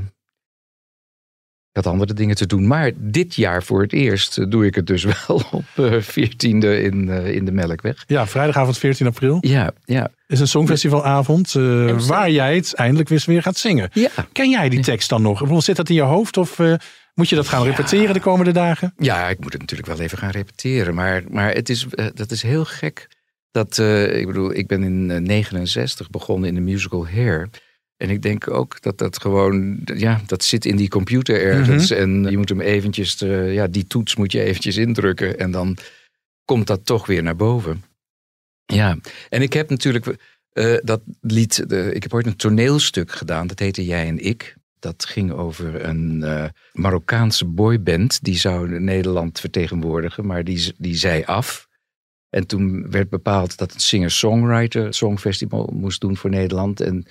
ik 1.71 1.83
had 1.83 1.93
andere 1.93 2.13
dingen 2.13 2.35
te 2.35 2.45
doen. 2.45 2.67
Maar 2.67 2.91
dit 2.95 3.35
jaar 3.35 3.63
voor 3.63 3.81
het 3.81 3.93
eerst 3.93 4.37
eh, 4.37 4.45
doe 4.49 4.65
ik 4.65 4.75
het 4.75 4.87
dus 4.87 5.03
wel 5.27 5.41
op 5.51 5.65
eh 5.75 5.93
14e 5.93 6.67
in, 6.83 7.09
eh, 7.09 7.35
in 7.35 7.45
de 7.45 7.51
Melkweg. 7.51 8.03
Ja, 8.07 8.27
vrijdagavond 8.27 8.77
14 8.77 9.07
april. 9.07 9.37
Ja, 9.41 9.71
ja. 9.85 10.09
Is 10.27 10.39
een 10.39 10.47
songfestivalavond 10.47 11.51
waar 12.07 12.29
jij 12.31 12.55
het 12.55 12.73
eindelijk 12.73 13.09
weer 13.09 13.23
weer 13.25 13.41
gaat 13.41 13.57
zingen. 13.57 13.89
Ja. 13.93 14.09
Ken 14.31 14.49
jij 14.49 14.69
die 14.69 14.79
tekst 14.79 15.09
dan 15.09 15.21
nog? 15.21 15.39
Bedoel, 15.39 15.61
Zit 15.61 15.75
dat 15.75 15.89
in 15.89 15.95
je 15.95 16.01
hoofd 16.01 16.37
of 16.37 16.59
moet 17.13 17.29
je 17.29 17.35
dat 17.35 17.47
gaan 17.47 17.63
repeteren 17.63 18.13
de 18.13 18.19
komende 18.19 18.51
dagen? 18.51 18.93
Ja, 18.97 19.29
ik 19.29 19.39
moet 19.39 19.51
het 19.51 19.61
natuurlijk 19.61 19.89
wel 19.89 19.99
even 19.99 20.17
gaan 20.17 20.29
repeteren. 20.29 20.95
Maar, 20.95 21.23
maar 21.29 21.53
het 21.53 21.69
is, 21.69 21.87
dat 22.13 22.31
is 22.31 22.41
heel 22.41 22.65
gek. 22.65 23.07
Dat, 23.53 23.77
eh, 23.77 24.19
ik 24.19 24.27
bedoel, 24.27 24.53
ik 24.53 24.67
ben 24.67 24.83
in 24.83 25.11
eh, 25.11 25.17
69 25.17 26.09
begonnen 26.09 26.49
in 26.49 26.55
de 26.55 26.61
musical 26.61 27.07
Hair. 27.07 27.49
En 27.97 28.09
ik 28.09 28.21
denk 28.21 28.49
ook 28.49 28.81
dat 28.81 28.97
dat 28.97 29.21
gewoon, 29.21 29.79
ja, 29.83 30.21
dat 30.25 30.43
zit 30.43 30.65
in 30.65 30.75
die 30.75 30.89
computer 30.89 31.41
ergens. 31.41 31.89
En 31.89 32.23
je 32.29 32.37
moet 32.37 32.49
hem 32.49 32.61
eventjes, 32.61 33.21
eh, 33.21 33.53
ja, 33.53 33.67
die 33.67 33.87
toets 33.87 34.15
moet 34.15 34.31
je 34.31 34.43
eventjes 34.43 34.77
indrukken. 34.77 35.39
En 35.39 35.51
dan 35.51 35.77
komt 36.45 36.67
dat 36.67 36.85
toch 36.85 37.05
weer 37.05 37.23
naar 37.23 37.35
boven. 37.35 37.83
Ja, 38.65 38.97
en 39.29 39.41
ik 39.41 39.53
heb 39.53 39.69
natuurlijk 39.69 40.15
eh, 40.49 40.75
dat 40.83 41.01
lied, 41.21 41.65
ik 41.91 42.03
heb 42.03 42.13
ooit 42.13 42.25
een 42.25 42.35
toneelstuk 42.35 43.11
gedaan. 43.11 43.47
Dat 43.47 43.59
heette 43.59 43.85
Jij 43.85 44.07
en 44.07 44.25
Ik. 44.25 44.55
Dat 44.79 45.05
ging 45.05 45.31
over 45.31 45.85
een 45.85 46.23
eh, 46.23 46.45
Marokkaanse 46.71 47.45
boyband. 47.45 48.23
Die 48.23 48.37
zou 48.37 48.79
Nederland 48.79 49.39
vertegenwoordigen, 49.39 50.25
maar 50.25 50.43
die, 50.43 50.73
die 50.77 50.95
zei 50.95 51.23
af. 51.23 51.67
En 52.33 52.47
toen 52.47 52.91
werd 52.91 53.09
bepaald 53.09 53.57
dat 53.57 53.71
het 53.71 53.81
singer-songwriter 53.81 54.93
songfestival 54.93 55.69
moest 55.73 56.01
doen 56.01 56.17
voor 56.17 56.29
Nederland. 56.29 56.81
En 56.81 57.05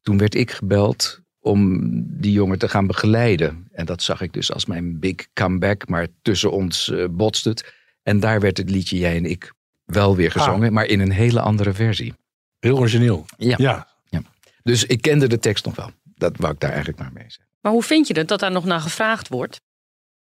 toen 0.00 0.18
werd 0.18 0.34
ik 0.34 0.50
gebeld 0.50 1.20
om 1.40 1.80
die 2.20 2.32
jongen 2.32 2.58
te 2.58 2.68
gaan 2.68 2.86
begeleiden. 2.86 3.68
En 3.72 3.86
dat 3.86 4.02
zag 4.02 4.20
ik 4.20 4.32
dus 4.32 4.52
als 4.52 4.66
mijn 4.66 4.98
big 4.98 5.32
comeback, 5.32 5.88
maar 5.88 6.06
tussen 6.22 6.52
ons 6.52 6.90
eh, 6.90 7.04
botst 7.10 7.44
het. 7.44 7.74
En 8.02 8.20
daar 8.20 8.40
werd 8.40 8.56
het 8.56 8.70
liedje 8.70 8.98
Jij 8.98 9.16
en 9.16 9.24
Ik 9.24 9.52
wel 9.84 10.16
weer 10.16 10.30
gezongen, 10.30 10.72
maar 10.72 10.86
in 10.86 11.00
een 11.00 11.12
hele 11.12 11.40
andere 11.40 11.72
versie. 11.72 12.14
Heel 12.58 12.78
origineel. 12.78 13.26
Ja. 13.36 13.54
Ja. 13.58 13.88
ja. 14.08 14.22
Dus 14.62 14.84
ik 14.84 15.02
kende 15.02 15.26
de 15.26 15.38
tekst 15.38 15.64
nog 15.64 15.76
wel. 15.76 15.90
Dat 16.04 16.36
wou 16.36 16.52
ik 16.52 16.60
daar 16.60 16.70
eigenlijk 16.70 16.98
maar 16.98 17.12
mee 17.12 17.24
zeggen. 17.26 17.48
Maar 17.60 17.72
hoe 17.72 17.82
vind 17.82 18.06
je 18.06 18.18
het 18.18 18.28
dat 18.28 18.40
daar 18.40 18.52
nog 18.52 18.64
naar 18.64 18.80
gevraagd 18.80 19.28
wordt? 19.28 19.60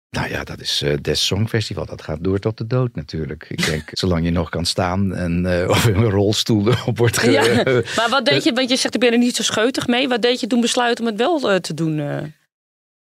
Nou 0.09 0.29
ja, 0.29 0.43
dat 0.43 0.59
is 0.59 0.81
eh 0.81 0.97
Des 1.01 1.25
Songfestival. 1.25 1.85
Dat 1.85 2.01
gaat 2.01 2.23
door 2.23 2.39
tot 2.39 2.57
de 2.57 2.67
dood 2.67 2.95
natuurlijk. 2.95 3.45
Ik 3.49 3.65
denk, 3.65 3.89
zolang 3.99 4.23
je 4.25 4.31
nog 4.31 4.49
kan 4.49 4.65
staan 4.65 5.15
en 5.15 5.61
eh, 5.61 5.69
of 5.69 5.87
in 5.87 5.95
een 5.95 6.09
rolstoel 6.09 6.67
erop 6.67 6.97
wordt 6.97 7.17
ge- 7.17 7.31
Ja, 7.31 7.43
maar 7.97 8.09
wat 8.09 8.25
deed 8.25 8.43
je, 8.43 8.53
want 8.53 8.69
je 8.69 8.75
zegt 8.75 8.93
ik 8.93 8.99
ben 8.99 9.11
er 9.11 9.17
niet 9.17 9.35
zo 9.35 9.43
scheutig 9.43 9.87
mee. 9.87 10.07
Wat 10.07 10.21
deed 10.21 10.39
je 10.39 10.47
toen 10.47 10.61
besluiten 10.61 11.03
om 11.05 11.09
het 11.11 11.19
wel 11.19 11.51
eh, 11.51 11.55
te 11.59 11.73
doen 11.73 11.99
eh, 11.99 12.17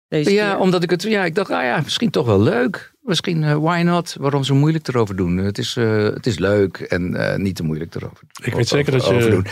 deze 0.07 0.31
ja, 0.31 0.49
keer? 0.51 0.59
omdat 0.59 0.83
ik 0.83 0.89
het, 0.89 1.01
ja, 1.03 1.25
ik 1.25 1.35
dacht, 1.35 1.51
ah 1.51 1.63
ja, 1.63 1.81
misschien 1.83 2.09
toch 2.09 2.25
wel 2.25 2.41
leuk. 2.41 2.93
Misschien, 3.01 3.59
why 3.61 3.81
not? 3.85 4.15
Waarom 4.19 4.43
zo 4.43 4.55
moeilijk 4.55 4.87
erover 4.87 5.15
doen? 5.15 5.37
Het 5.37 5.57
is, 5.57 5.75
eh, 5.75 6.03
het 6.03 6.27
is 6.27 6.37
leuk 6.39 6.77
en 6.79 7.15
eh, 7.15 7.37
niet 7.37 7.55
te 7.55 7.63
moeilijk 7.63 7.95
erover 7.95 8.23
Ik 8.43 8.53
weet 8.53 8.67
zeker 8.67 8.91
dat 8.91 9.05
je 9.07 9.29
doen. 9.29 9.45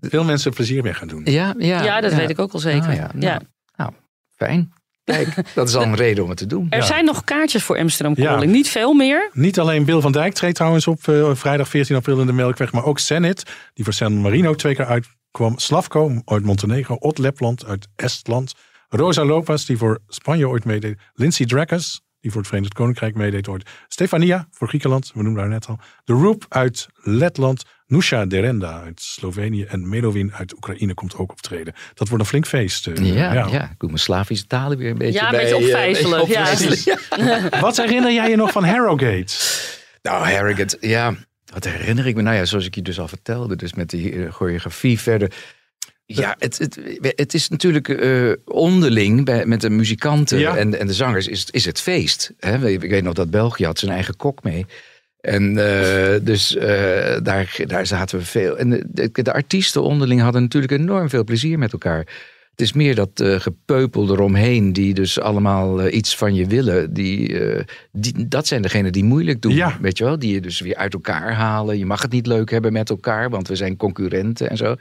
veel 0.00 0.24
mensen 0.24 0.52
plezier 0.52 0.82
mee 0.82 0.94
gaan 0.94 1.08
doen. 1.08 1.22
Ja, 1.24 1.54
ja, 1.58 1.82
Ja, 1.84 2.00
dat 2.00 2.14
weet 2.14 2.30
ik 2.30 2.38
ook 2.38 2.52
al 2.52 2.58
zeker. 2.58 2.88
Ah, 2.88 2.94
ja, 2.94 3.10
nou, 3.14 3.24
Ja. 3.26 3.40
nou, 3.76 3.92
fijn. 4.36 4.72
Kijk, 5.12 5.54
dat 5.54 5.68
is 5.68 5.74
al 5.74 5.82
een 5.82 5.94
reden 5.94 6.22
om 6.24 6.28
het 6.28 6.38
te 6.38 6.46
doen. 6.46 6.66
Er 6.70 6.82
zijn 6.82 7.04
nog 7.04 7.24
kaartjes 7.24 7.62
voor 7.62 7.78
Amsterdam 7.78 8.14
Ja. 8.16 8.32
Calling. 8.32 8.52
Niet 8.52 8.68
veel 8.68 8.92
meer. 8.92 9.30
Niet 9.32 9.58
alleen 9.58 9.84
Bill 9.84 10.00
van 10.00 10.12
Dijk 10.12 10.34
treedt 10.34 10.54
trouwens 10.54 10.86
op 10.86 11.08
eh, 11.08 11.30
vrijdag 11.34 11.68
14 11.68 11.96
april 11.96 12.20
in 12.20 12.26
de 12.26 12.32
Melkweg, 12.32 12.72
maar 12.72 12.84
ook 12.84 12.98
Zenit, 12.98 13.42
die 13.74 13.84
voor 13.84 13.94
San 13.94 14.20
Marino 14.20 14.54
twee 14.54 14.74
keer 14.74 14.86
uitkwam. 14.86 15.58
Slavko 15.58 16.20
uit 16.24 16.44
Montenegro, 16.44 16.96
Ot 16.98 17.18
Lepland 17.18 17.66
uit 17.66 17.88
Estland. 17.96 18.52
Rosa 18.88 19.24
Lopez, 19.24 19.64
die 19.64 19.76
voor 19.78 19.98
Spanje 20.08 20.48
ooit 20.48 20.64
meedeed. 20.64 20.98
Lindsay 21.14 21.46
Drakkes, 21.46 22.00
die 22.20 22.30
voor 22.30 22.40
het 22.40 22.48
Verenigd 22.48 22.74
Koninkrijk 22.74 23.14
meedeed 23.14 23.48
ooit. 23.48 23.70
Stefania 23.88 24.46
voor 24.50 24.68
Griekenland, 24.68 25.10
we 25.14 25.22
noemden 25.22 25.42
haar 25.42 25.50
net 25.50 25.66
al. 25.66 25.78
De 26.04 26.12
Roop 26.12 26.44
uit 26.48 26.86
Letland. 27.02 27.62
Nusha 27.92 28.26
Derenda 28.26 28.82
uit 28.82 29.00
Slovenië. 29.00 29.62
En 29.64 29.88
Medovin 29.88 30.32
uit 30.34 30.54
Oekraïne 30.54 30.94
komt 30.94 31.16
ook 31.16 31.30
optreden. 31.30 31.74
Dat 31.94 32.08
wordt 32.08 32.22
een 32.24 32.28
flink 32.30 32.46
feest. 32.46 32.86
eh, 32.86 33.14
Ja, 33.14 33.32
ja. 33.32 33.46
ik 33.46 33.78
doe 33.78 33.88
mijn 33.88 33.98
Slavische 33.98 34.46
talen 34.46 34.78
weer 34.78 34.90
een 34.90 34.98
beetje 34.98 35.18
Ja, 35.20 35.24
een 35.24 35.30
bij. 35.30 35.40
beetje 35.40 35.54
eh, 35.56 35.62
opvijzelen, 36.20 36.26
beetje 36.68 36.98
ja. 37.50 37.60
Wat 37.60 37.76
herinner 37.76 38.12
jij 38.12 38.30
je 38.30 38.36
nog 38.36 38.52
van 38.52 38.64
Harrogate? 38.64 39.34
Nou, 40.02 40.30
Harrogate, 40.30 40.76
ja. 40.80 41.14
Wat 41.52 41.64
herinner 41.64 42.06
ik 42.06 42.14
me? 42.14 42.22
Nou 42.22 42.36
ja, 42.36 42.44
zoals 42.44 42.66
ik 42.66 42.74
je 42.74 42.82
dus 42.82 43.00
al 43.00 43.08
vertelde. 43.08 43.56
Dus 43.56 43.74
met 43.74 43.90
die 43.90 44.12
eh, 44.24 44.32
choreografie 44.32 45.00
verder. 45.00 45.32
Ja, 46.06 46.34
het, 46.38 46.58
het, 46.58 46.78
het 47.16 47.34
is 47.34 47.48
natuurlijk 47.48 47.88
eh, 47.88 48.32
onderling 48.44 49.24
bij, 49.24 49.46
met 49.46 49.60
de 49.60 49.70
muzikanten 49.70 50.38
Ja. 50.38 50.56
en, 50.56 50.78
en 50.78 50.86
de 50.86 50.92
zangers 50.94 51.26
is, 51.28 51.46
is 51.50 51.64
het 51.64 51.80
feest. 51.80 52.32
Hè? 52.38 52.68
Ik 52.68 52.80
weet 52.90 53.02
nog 53.04 53.14
dat 53.14 53.30
België 53.30 53.64
had 53.64 53.78
zijn 53.78 53.92
eigen 53.92 54.16
kok 54.16 54.42
mee. 54.42 54.66
En 55.22 55.58
eh, 55.58 56.20
dus 56.22 56.56
eh, 56.56 57.16
daar, 57.22 57.56
daar 57.66 57.86
zaten 57.86 58.18
we 58.18 58.24
veel. 58.24 58.58
En 58.58 58.70
de, 58.70 59.10
de, 59.12 59.32
artiesten 59.32 59.82
onderling 59.82 60.20
hadden 60.20 60.42
natuurlijk 60.42 60.72
enorm 60.72 61.08
veel 61.08 61.24
plezier 61.24 61.58
met 61.58 61.72
elkaar. 61.72 61.98
Het 62.50 62.60
is 62.60 62.72
meer 62.72 62.94
dat 62.94 63.20
eh, 63.20 63.40
gepeupel 63.40 64.10
eromheen, 64.10 64.72
die 64.72 64.94
dus 64.94 65.20
allemaal 65.20 65.86
iets 65.88 66.16
van 66.16 66.34
je 66.34 66.46
willen. 66.46 66.92
Die, 66.92 67.38
die, 67.92 68.28
dat 68.28 68.46
zijn 68.46 68.62
degenen 68.62 68.92
die 68.92 69.04
moeilijk 69.04 69.42
doen. 69.42 69.54
Ja. 69.54 69.78
Weet 69.80 69.98
je 69.98 70.04
wel? 70.04 70.18
Die 70.18 70.34
je 70.34 70.40
dus 70.40 70.60
weer 70.60 70.76
uit 70.76 70.92
elkaar 70.92 71.32
halen. 71.32 71.78
Je 71.78 71.86
mag 71.86 72.02
het 72.02 72.12
niet 72.12 72.26
leuk 72.26 72.50
hebben 72.50 72.72
met 72.72 72.90
elkaar, 72.90 73.30
want 73.30 73.48
we 73.48 73.56
zijn 73.56 73.76
concurrenten 73.76 74.50
en 74.50 74.56
zo. 74.56 74.74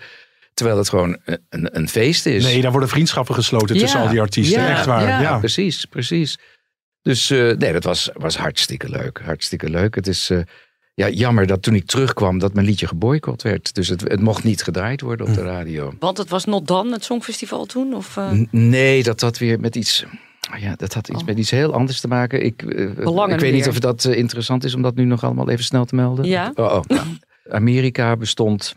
Terwijl 0.54 0.78
het 0.78 0.90
gewoon 0.90 1.18
een, 1.26 1.70
een, 1.78 1.90
feest 1.90 2.26
is. 2.26 2.44
Nee, 2.44 2.62
daar 2.62 2.72
worden 2.72 2.90
vriendschappen 2.90 3.36
gesloten 3.36 3.78
tussen 3.78 4.00
al 4.00 4.10
die 4.10 4.22
artiesten. 4.22 4.62
ja, 4.62 4.70
Echt 4.70 4.86
waar. 4.86 5.22
Ja, 5.22 5.38
precies, 5.40 5.86
precies. 5.86 6.38
Dus 7.02 7.30
eh, 7.30 7.52
nee, 7.58 7.74
dat 7.74 7.84
was, 7.84 8.10
was 8.14 8.38
hartstikke 8.38 8.90
leuk. 8.90 9.22
Hartstikke 9.24 9.70
leuk. 9.70 9.96
Het 9.96 10.08
is 10.08 10.30
eh, 10.30 10.40
ja, 10.94 11.10
jammer 11.10 11.48
dat 11.48 11.62
toen 11.62 11.76
ik 11.76 11.86
terugkwam 11.86 12.40
dat 12.40 12.54
mijn 12.54 12.66
liedje 12.66 12.88
geboycott 12.88 13.42
werd. 13.42 13.74
Dus 13.74 13.88
het, 13.88 14.02
het 14.02 14.22
mocht 14.22 14.44
niet 14.44 14.64
gedraaid 14.64 15.02
worden 15.02 15.26
Hm. 15.26 15.32
op 15.32 15.38
de 15.38 15.44
radio. 15.44 15.94
Want 16.00 16.18
het 16.18 16.30
was 16.30 16.46
Not 16.46 16.68
Dan, 16.68 16.92
het 16.92 17.04
Songfestival 17.04 17.66
toen? 17.66 17.94
Of, 17.94 18.18
eh? 18.18 18.32
Nee, 18.52 19.04
dat 19.04 19.22
had 19.22 19.38
weer 19.38 19.60
met 19.60 19.76
iets 19.76 20.06
Oh 20.54 20.60
ja, 20.60 20.76
dat 20.76 20.94
had 20.94 21.08
iets 21.08 21.24
met 21.24 21.38
iets 21.38 21.52
heel 21.52 21.74
anders 21.74 22.00
te 22.00 22.08
maken. 22.08 22.46
Ik, 22.46 22.62
ik 22.62 23.40
weet 23.40 23.54
niet 23.54 23.68
of 23.68 23.80
dat 23.80 24.06
interessant 24.06 24.64
is 24.64 24.74
om 24.76 24.82
dat 24.82 24.96
nu 24.96 25.04
nog 25.04 25.24
allemaal 25.24 25.50
even 25.50 25.64
snel 25.64 25.86
te 25.86 25.96
melden. 25.96 26.26
Ja. 26.26 26.52
Oh, 26.56 26.66
oh. 26.66 26.82
Nou, 26.88 27.08
Amerika 27.50 28.18
bestond 28.18 28.76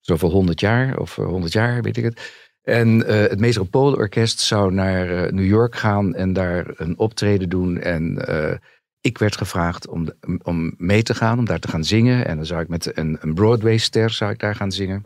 zoveel 0.00 0.30
honderd 0.30 0.60
jaar, 0.60 0.98
of 0.98 1.16
honderd 1.16 1.52
jaar, 1.52 1.82
weet 1.82 1.96
ik 1.96 2.04
het. 2.04 2.41
En 2.62 3.06
eh, 3.06 3.20
het 3.20 3.40
Metropoolorkest 3.40 4.40
zou 4.40 4.72
naar 4.72 5.08
eh, 5.08 5.32
New 5.32 5.46
York 5.46 5.76
gaan 5.76 6.14
en 6.14 6.32
daar 6.32 6.66
een 6.76 6.98
optreden 6.98 7.48
doen. 7.48 7.78
En 7.78 8.26
eh, 8.26 8.56
ik 9.00 9.18
werd 9.18 9.36
gevraagd 9.36 9.88
om, 9.88 10.08
om 10.42 10.74
mee 10.76 11.02
te 11.02 11.14
gaan, 11.14 11.38
om 11.38 11.44
daar 11.44 11.58
te 11.58 11.68
gaan 11.68 11.84
zingen. 11.84 12.26
En 12.26 12.36
dan 12.36 12.46
zou 12.46 12.62
ik 12.62 12.68
met 12.68 12.96
een, 12.96 13.18
een 13.20 13.34
Broadway-ster 13.34 14.10
zou 14.10 14.32
ik 14.32 14.38
daar 14.38 14.54
gaan 14.54 14.72
zingen. 14.72 15.04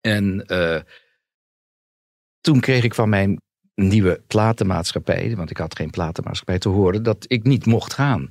En 0.00 0.46
toen 2.40 2.60
kreeg 2.60 2.84
ik 2.84 2.94
van 2.94 3.08
mijn 3.08 3.40
nieuwe 3.74 4.22
platenmaatschappij, 4.26 5.36
want 5.36 5.50
ik 5.50 5.56
had 5.56 5.76
geen 5.76 5.90
platenmaatschappij, 5.90 6.58
te 6.58 6.68
horen 6.68 7.02
dat 7.02 7.24
ik 7.28 7.42
niet 7.42 7.66
mocht 7.66 7.92
gaan. 7.92 8.28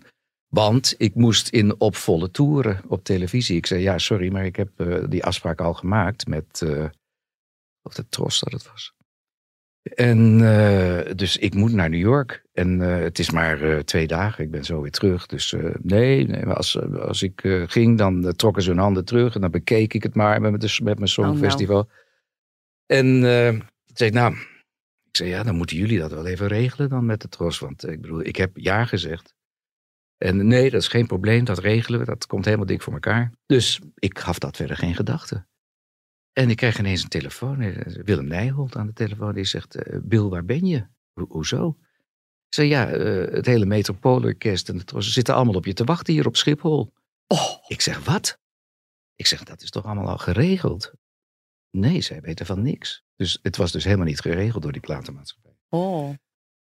Want 0.48 0.96
ik 0.98 1.16
moest 1.16 1.50
in 1.50 1.80
op 1.80 1.96
volle 1.96 2.32
toeren 2.32 2.82
op 2.88 3.04
televisie. 3.04 3.58
Ik 3.58 3.66
zei, 3.66 3.82
ja, 3.82 3.98
sorry, 3.98 4.32
maar 4.32 4.46
ik 4.46 4.56
heb 4.56 4.70
die 5.10 5.24
afspraak 5.24 5.62
al 5.62 5.74
gemaakt 5.74 6.28
met, 6.28 6.64
of 7.84 7.94
de 7.94 8.08
Tros 8.10 8.40
dat 8.40 8.54
het 8.54 8.68
was. 8.72 8.94
En 9.84 10.42
eh, 10.42 11.16
dus 11.16 11.38
ik 11.38 11.54
moet 11.54 11.72
naar 11.72 11.90
New 11.90 12.00
York. 12.00 12.46
En 12.54 12.82
eh, 12.82 13.04
het 13.04 13.20
is 13.20 13.32
maar 13.32 13.62
eh, 13.62 13.80
twee 13.80 14.08
dagen, 14.08 14.44
ik 14.44 14.52
ben 14.52 14.66
zo 14.66 14.82
weer 14.82 14.92
terug. 14.92 15.26
Dus 15.26 15.56
nee, 15.82 16.28
nee 16.28 16.46
als, 16.46 16.80
als 16.82 17.24
ik 17.24 17.64
ging, 17.68 17.98
dan 17.98 18.34
trokken 18.36 18.64
ze 18.64 18.70
hun 18.70 18.80
handen 18.80 19.06
terug. 19.06 19.36
En 19.36 19.42
dan 19.42 19.52
bekeek 19.52 19.94
ik 19.94 20.04
het 20.04 20.16
maar 20.16 20.42
met, 20.42 20.62
de, 20.62 20.80
met 20.84 20.98
mijn 20.98 21.10
Songfestival. 21.10 21.90
En 22.86 23.06
toen 23.86 23.98
zei 23.98 24.10
ik, 24.10 24.16
nou, 24.16 24.34
ik 25.10 25.18
zei, 25.18 25.30
ja, 25.30 25.44
dan 25.44 25.56
moeten 25.56 25.78
jullie 25.78 26.00
dat 26.00 26.12
wel 26.12 26.26
even 26.26 26.48
regelen 26.48 26.90
dan 26.90 27.06
met 27.06 27.22
de 27.22 27.30
Tros. 27.30 27.60
Want 27.60 27.88
ik 27.88 28.02
bedoel, 28.02 28.26
ik 28.26 28.36
heb 28.36 28.58
ja 28.58 28.86
gezegd. 28.86 29.34
En 30.18 30.48
nee, 30.48 30.70
dat 30.70 30.82
is 30.82 30.88
geen 30.88 31.08
probleem, 31.08 31.46
dat 31.46 31.60
regelen 31.60 32.00
we. 32.00 32.06
Dat 32.06 32.26
komt 32.26 32.46
helemaal 32.46 32.66
dik 32.66 32.82
voor 32.82 32.94
elkaar. 32.94 33.32
Dus 33.46 33.82
ik 33.96 34.20
gaf 34.20 34.40
dat 34.40 34.56
verder 34.56 34.78
geen 34.78 34.96
gedachte. 34.96 35.46
En 36.34 36.50
ik 36.50 36.56
kreeg 36.58 36.80
ineens 36.80 37.04
een 37.04 37.10
telefoon. 37.10 37.62
eh, 37.62 37.86
Willem 38.04 38.28
Nijholt 38.28 38.76
aan 38.76 38.88
de 38.88 38.94
telefoon. 38.94 39.34
Die 39.34 39.44
zegt, 39.46 39.76
eh, 39.76 40.00
Bill, 40.04 40.24
waar 40.24 40.46
ben 40.46 40.66
je? 40.66 40.88
Ho- 41.14 41.26
hoezo? 41.30 41.78
Ik 42.48 42.54
zei, 42.60 42.68
ja, 42.68 42.90
eh, 42.92 43.34
het 43.34 43.46
hele 43.46 43.66
Metropoolorkest 43.66 44.70
en 44.70 44.78
de 44.78 44.84
Tros 44.84 45.14
zitten 45.14 45.36
allemaal 45.36 45.56
op 45.56 45.66
je 45.66 45.74
te 45.74 45.84
wachten 45.84 46.14
hier 46.14 46.28
op 46.28 46.36
Schiphol. 46.36 46.94
Ik 47.68 47.82
zeg, 47.82 48.06
wat? 48.06 48.40
Ik 49.16 49.26
zeg, 49.28 49.44
dat 49.44 49.62
is 49.62 49.70
toch 49.70 49.86
allemaal 49.86 50.08
al 50.08 50.18
geregeld? 50.18 50.94
Nee, 51.72 52.02
zij 52.02 52.22
weten 52.22 52.46
van 52.46 52.62
niks. 52.62 53.04
Dus 53.16 53.40
het 53.42 53.58
was 53.58 53.72
dus 53.72 53.84
helemaal 53.84 54.06
niet 54.06 54.20
geregeld 54.20 54.64
door 54.64 54.72
die 54.72 54.82
platenmaatschappij. 54.82 55.56
Oh. 55.70 56.10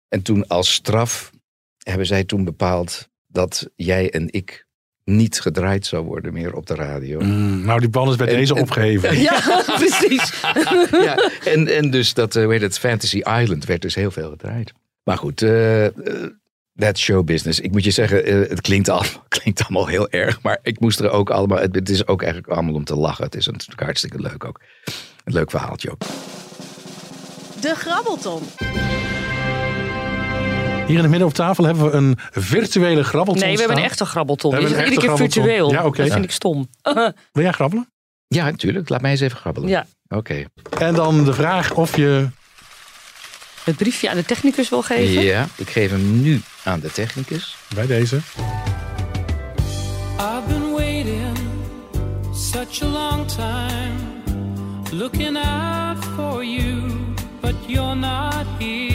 En 0.07 0.21
toen 0.21 0.47
als 0.47 0.73
straf 0.73 1.31
hebben 1.77 2.05
zij 2.05 2.23
toen 2.23 2.43
bepaald 2.43 3.09
dat 3.27 3.69
jij 3.75 4.11
en 4.11 4.31
ik 4.33 4.67
niet 5.15 5.41
gedraaid 5.41 5.85
zou 5.85 6.05
worden 6.05 6.33
meer 6.33 6.53
op 6.55 6.65
de 6.65 6.75
radio. 6.75 7.19
Mm, 7.19 7.65
nou, 7.65 7.79
die 7.79 7.89
bal 7.89 8.09
is 8.11 8.15
bij 8.15 8.27
En- 8.27 8.35
deze 8.35 8.55
en- 8.55 8.61
opgeheven. 8.61 9.19
Ja, 9.21 9.41
precies. 9.77 10.33
ja, 11.07 11.29
en, 11.45 11.67
en 11.67 11.89
dus 11.91 12.13
dat, 12.13 12.35
eh, 12.35 12.43
hoe 12.43 12.51
heet 12.53 12.61
het, 12.61 12.79
Fantasy 12.79 13.17
Island 13.41 13.65
werd 13.65 13.81
dus 13.81 13.95
heel 13.95 14.11
veel 14.11 14.29
gedraaid. 14.29 14.73
Maar 15.03 15.17
goed, 15.17 15.41
eh 15.41 15.85
eh, 15.85 15.91
that 16.75 16.97
show 16.97 17.25
business. 17.25 17.59
Ik 17.59 17.71
moet 17.71 17.83
je 17.83 17.91
zeggen, 17.91 18.25
eh, 18.25 18.49
het 18.49 18.61
klinkt, 18.61 18.89
al, 18.89 19.03
klinkt 19.27 19.61
allemaal 19.61 19.87
heel 19.87 20.09
erg. 20.09 20.41
Maar 20.41 20.59
ik 20.63 20.79
moest 20.79 20.99
er 20.99 21.09
ook 21.09 21.29
allemaal, 21.29 21.57
het, 21.59 21.75
het 21.75 21.89
is 21.89 22.07
ook 22.07 22.21
eigenlijk 22.21 22.53
allemaal 22.53 22.73
om 22.73 22.83
te 22.83 22.95
lachen. 22.95 23.25
Het 23.25 23.35
is 23.35 23.47
natuurlijk 23.47 23.81
hartstikke 23.81 24.19
leuk 24.21 24.45
ook. 24.45 24.59
Een 25.23 25.33
leuk 25.33 25.49
verhaaltje 25.49 25.91
ook. 25.91 25.99
De 27.61 27.73
Grabbelton. 27.75 28.41
Hier 30.87 30.95
in 30.97 31.01
het 31.01 31.09
midden 31.09 31.27
op 31.27 31.33
tafel 31.33 31.63
hebben 31.63 31.85
we 31.85 31.91
een 31.91 32.17
virtuele 32.31 33.03
grabbelton 33.03 33.43
Nee, 33.43 33.53
we 33.53 33.59
hebben 33.59 33.77
een 33.77 33.83
echte 33.83 34.05
grabbelton. 34.05 34.57
Is 34.57 34.69
iedere 34.69 34.97
keer 34.97 35.17
virtueel. 35.17 35.71
Ja, 35.71 35.85
oké. 35.85 36.01
Dat 36.03 36.11
vind 36.11 36.23
ik 36.23 36.31
stom. 36.31 36.69
Wil 37.31 37.43
jij 37.43 37.51
grabbelen? 37.51 37.89
Ja, 38.27 38.43
natuurlijk. 38.45 38.89
Laat 38.89 39.01
mij 39.01 39.11
eens 39.11 39.19
even 39.19 39.37
grabbelen. 39.37 39.69
ja. 39.69 39.85
Oké. 40.09 40.43
En 40.79 40.93
dan 40.93 41.23
de 41.25 41.33
vraag 41.33 41.73
of 41.73 41.95
je... 41.95 42.27
Het 43.63 43.75
briefje 43.77 44.09
aan 44.09 44.15
de 44.15 44.25
technicus 44.25 44.69
wil 44.69 44.81
geven. 44.81 45.23
Ja, 45.23 45.47
ik 45.55 45.69
geef 45.69 45.89
hem 45.91 46.21
nu 46.21 46.41
aan 46.63 46.79
de 46.79 46.91
technicus. 46.91 47.55
Bij 47.75 47.87
deze. 47.87 48.15
I've 48.15 48.23
been 50.47 50.71
waiting 50.71 51.37
such 52.33 52.81
a 52.81 52.85
long 52.87 53.27
time, 53.27 53.93
looking 54.91 55.37
out 55.37 56.05
for 56.15 56.43
you, 56.43 56.81
but 57.41 57.55
you're 57.67 57.95
not 57.95 58.45
here. 58.59 58.90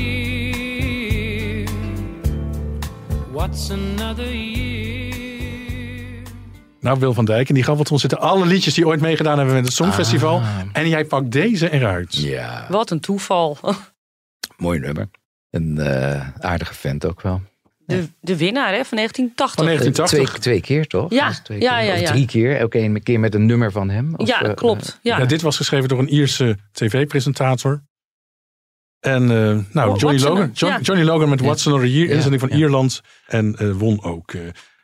What's 3.37 3.71
another 3.71 4.35
year? 4.35 6.23
Nou, 6.81 6.99
Wil 6.99 7.15
van 7.15 7.25
Dijk. 7.25 7.49
In 7.49 7.55
die 7.55 7.63
grabbelton 7.63 7.99
zitten 7.99 8.19
alle 8.19 8.47
liedjes 8.47 8.75
die 8.75 8.87
ooit 8.87 9.01
meegedaan 9.01 9.37
hebben 9.37 9.55
met 9.55 9.65
het 9.65 9.73
Songfestival. 9.73 10.39
Ah. 10.39 10.59
En 10.73 10.89
jij 10.89 11.05
pakt 11.05 11.31
deze 11.31 11.71
eruit. 11.71 12.15
Ja, 12.15 12.67
Wat 12.69 12.91
een 12.91 13.01
toeval. 13.01 13.59
mooi 14.57 14.79
nummer. 14.79 15.09
Een 15.51 15.79
eh, 15.79 16.29
aardige 16.39 16.75
vent 16.75 17.07
ook 17.07 17.23
wel. 17.23 17.43
De, 17.79 18.09
de 18.21 18.37
winnaar 18.37 18.75
hè, 18.75 18.85
van 18.85 18.97
1980. 18.97 19.55
Van 19.55 19.65
1980. 19.65 20.29
Twee, 20.29 20.41
twee 20.41 20.61
keer 20.61 20.87
toch? 20.87 21.11
Ja, 21.11 21.33
twee 21.43 21.61
ja, 21.61 21.79
keer? 21.79 21.87
ja, 21.87 21.93
Of 21.95 22.01
ja. 22.01 22.11
drie 22.11 22.27
keer. 22.27 22.57
Elke 22.57 22.79
een 22.79 23.03
keer 23.03 23.21
met 23.21 23.35
een 23.35 23.47
nummer 23.47 23.73
van 23.73 23.89
hem. 23.89 24.15
Of, 24.17 24.29
ja, 24.29 24.43
eh, 24.43 24.55
klopt. 24.55 24.99
Ja. 25.03 25.19
Ja, 25.19 25.25
dit 25.25 25.43
was 25.43 25.57
geschreven 25.57 25.89
door 25.89 25.99
een 25.99 26.15
Ierse 26.15 26.59
tv-presentator. 26.73 27.83
En 29.07 29.23
eh, 29.23 29.59
nou, 29.73 29.91
Oh, 29.91 29.97
Johnny, 29.99 30.21
Logan, 30.21 30.37
Another- 30.37 30.53
John- 30.55 30.73
ja. 30.73 30.81
Johnny 30.81 31.05
Logan 31.05 31.29
met 31.29 31.39
Ja. 31.41 31.45
What's 31.45 31.67
Another 31.67 31.89
Year, 31.89 32.09
inzending 32.11 32.41
van 32.41 32.51
ja. 32.51 32.57
Ierland. 32.57 33.01
En 33.27 33.57
eh, 33.57 33.71
won 33.71 34.03
ook. 34.03 34.33
eh, 34.33 34.41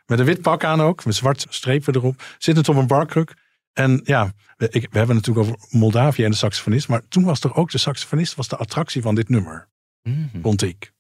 met 0.07 0.19
een 0.19 0.25
wit 0.25 0.41
pak 0.43 0.65
aan 0.65 0.81
ook, 0.81 1.05
met 1.05 1.15
zwart 1.15 1.47
strepen 1.49 1.95
erop. 1.95 2.23
Zittend 2.39 2.69
op 2.69 2.77
een 2.77 2.87
barkruk. 2.87 3.35
En 3.73 4.01
ja, 4.05 4.33
we, 4.57 4.67
ik, 4.71 4.87
we 4.91 4.99
hebben 4.99 5.17
het 5.17 5.27
natuurlijk 5.27 5.47
over 5.47 5.67
Moldavië 5.79 6.25
en 6.25 6.31
de 6.31 6.37
saxofonist. 6.37 6.89
Maar 6.89 7.03
toen 7.09 7.25
was 7.25 7.41
toch 7.41 7.55
ook 7.55 7.71
de 7.71 7.79
saxofonist 7.79 8.35
was 8.35 8.49
de 8.49 8.57
attractie 8.57 9.03
van 9.03 9.15
dit 9.15 9.29
nummer, 9.29 9.69
Mhm. 10.03 10.19
vond 10.43 10.63
ik. 10.63 10.93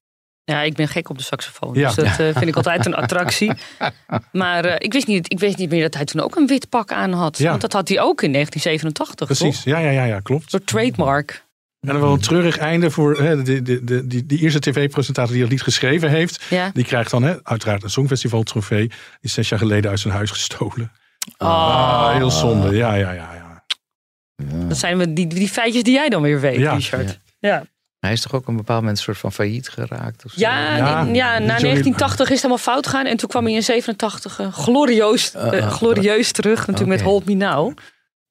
Ja, 0.44 0.62
ik 0.62 0.74
ben 0.74 0.88
gek 0.88 1.08
op 1.08 1.18
de 1.18 1.24
saxofoon. 1.24 1.74
Ja. 1.74 1.86
Dus 1.92 2.04
dat 2.04 2.14
vind 2.14 2.46
ik 2.46 2.56
altijd 2.56 2.86
een 2.86 2.94
attractie. 3.04 3.52
Maar 4.32 4.64
eh, 4.64 4.74
ik, 4.78 4.92
wist 4.92 5.06
niet, 5.06 5.32
ik 5.32 5.38
wist 5.38 5.56
niet 5.56 5.70
meer 5.70 5.82
dat 5.82 5.94
hij 5.94 6.04
toen 6.04 6.20
ook 6.20 6.36
een 6.36 6.46
wit 6.46 6.68
pak 6.68 6.92
aan 6.92 7.12
had. 7.12 7.38
Ja. 7.38 7.48
Want 7.48 7.60
dat 7.60 7.72
had 7.72 7.88
hij 7.88 8.00
ook 8.00 8.22
in 8.22 8.32
1987, 8.32 9.26
Precies, 9.26 9.56
toch? 9.62 9.64
ja, 9.64 9.78
ja, 9.78 9.90
ja, 9.90 10.04
ja, 10.04 10.20
klopt. 10.20 10.50
Soort 10.50 10.66
trademark. 10.66 11.44
En 11.82 11.88
dan 11.88 12.00
wel 12.00 12.12
een 12.12 12.20
treurig 12.20 12.58
einde 12.58 12.90
voor 12.90 13.18
hè, 13.22 13.42
de, 13.42 13.62
de, 13.62 13.84
de, 13.84 14.06
die, 14.06 14.26
die 14.26 14.38
eerste 14.38 14.58
tv-presentator 14.58 15.32
die 15.32 15.40
dat 15.42 15.50
lied 15.50 15.62
geschreven 15.62 16.08
heeft. 16.10 16.44
Ja. 16.50 16.70
Die 16.74 16.84
krijgt 16.84 17.10
dan 17.10 17.22
hè, 17.22 17.44
uiteraard 17.44 17.82
een 17.82 17.90
Songfestival 17.90 18.42
trofee. 18.42 18.86
Die 18.88 18.96
is 19.20 19.32
zes 19.32 19.48
jaar 19.48 19.58
geleden 19.58 19.90
uit 19.90 20.00
zijn 20.00 20.14
huis 20.14 20.30
gestolen. 20.30 20.92
Oh. 21.38 21.48
Ah, 21.48 22.14
heel 22.14 22.30
zonde. 22.30 22.76
Ja, 22.76 22.94
ja, 22.94 23.12
ja. 23.12 23.30
ja. 23.34 23.64
Dat 24.68 24.76
zijn 24.76 24.98
we 24.98 25.12
die, 25.12 25.26
die 25.26 25.48
feitjes 25.48 25.82
die 25.82 25.94
jij 25.94 26.08
dan 26.08 26.22
weer 26.22 26.40
weet, 26.40 26.56
Ja. 26.58 26.74
Richard. 26.74 27.18
Ja. 27.38 27.64
Hij 27.98 28.12
is 28.12 28.20
toch 28.20 28.34
ook 28.34 28.40
op 28.40 28.48
een 28.48 28.56
bepaald 28.56 28.80
moment 28.80 28.98
een 28.98 29.04
soort 29.04 29.18
van 29.18 29.32
failliet 29.32 29.68
geraakt? 29.68 30.24
Of 30.24 30.32
zo? 30.32 30.40
Ja, 30.40 30.76
Ja, 30.76 30.76
ja, 30.76 30.98
na 30.98 31.04
die 31.04 31.46
Johnny- 31.46 31.46
1980 31.46 32.26
is 32.26 32.32
het 32.32 32.42
helemaal 32.42 32.58
fout 32.64 32.86
gegaan. 32.86 33.06
En 33.06 33.16
toen 33.16 33.28
kwam 33.28 33.44
hij 33.44 33.52
in 33.54 33.62
87 33.62 34.38
eh, 34.40 34.52
glorieus, 34.52 35.34
eh, 35.34 35.46
Uh, 35.52 35.58
uh, 35.58 35.70
glorieus 35.70 36.32
terug. 36.32 36.58
Natuurlijk 36.66 36.88
met. 36.98 37.00
Hold 37.00 37.24
Me 37.24 37.34
Now. 37.34 37.76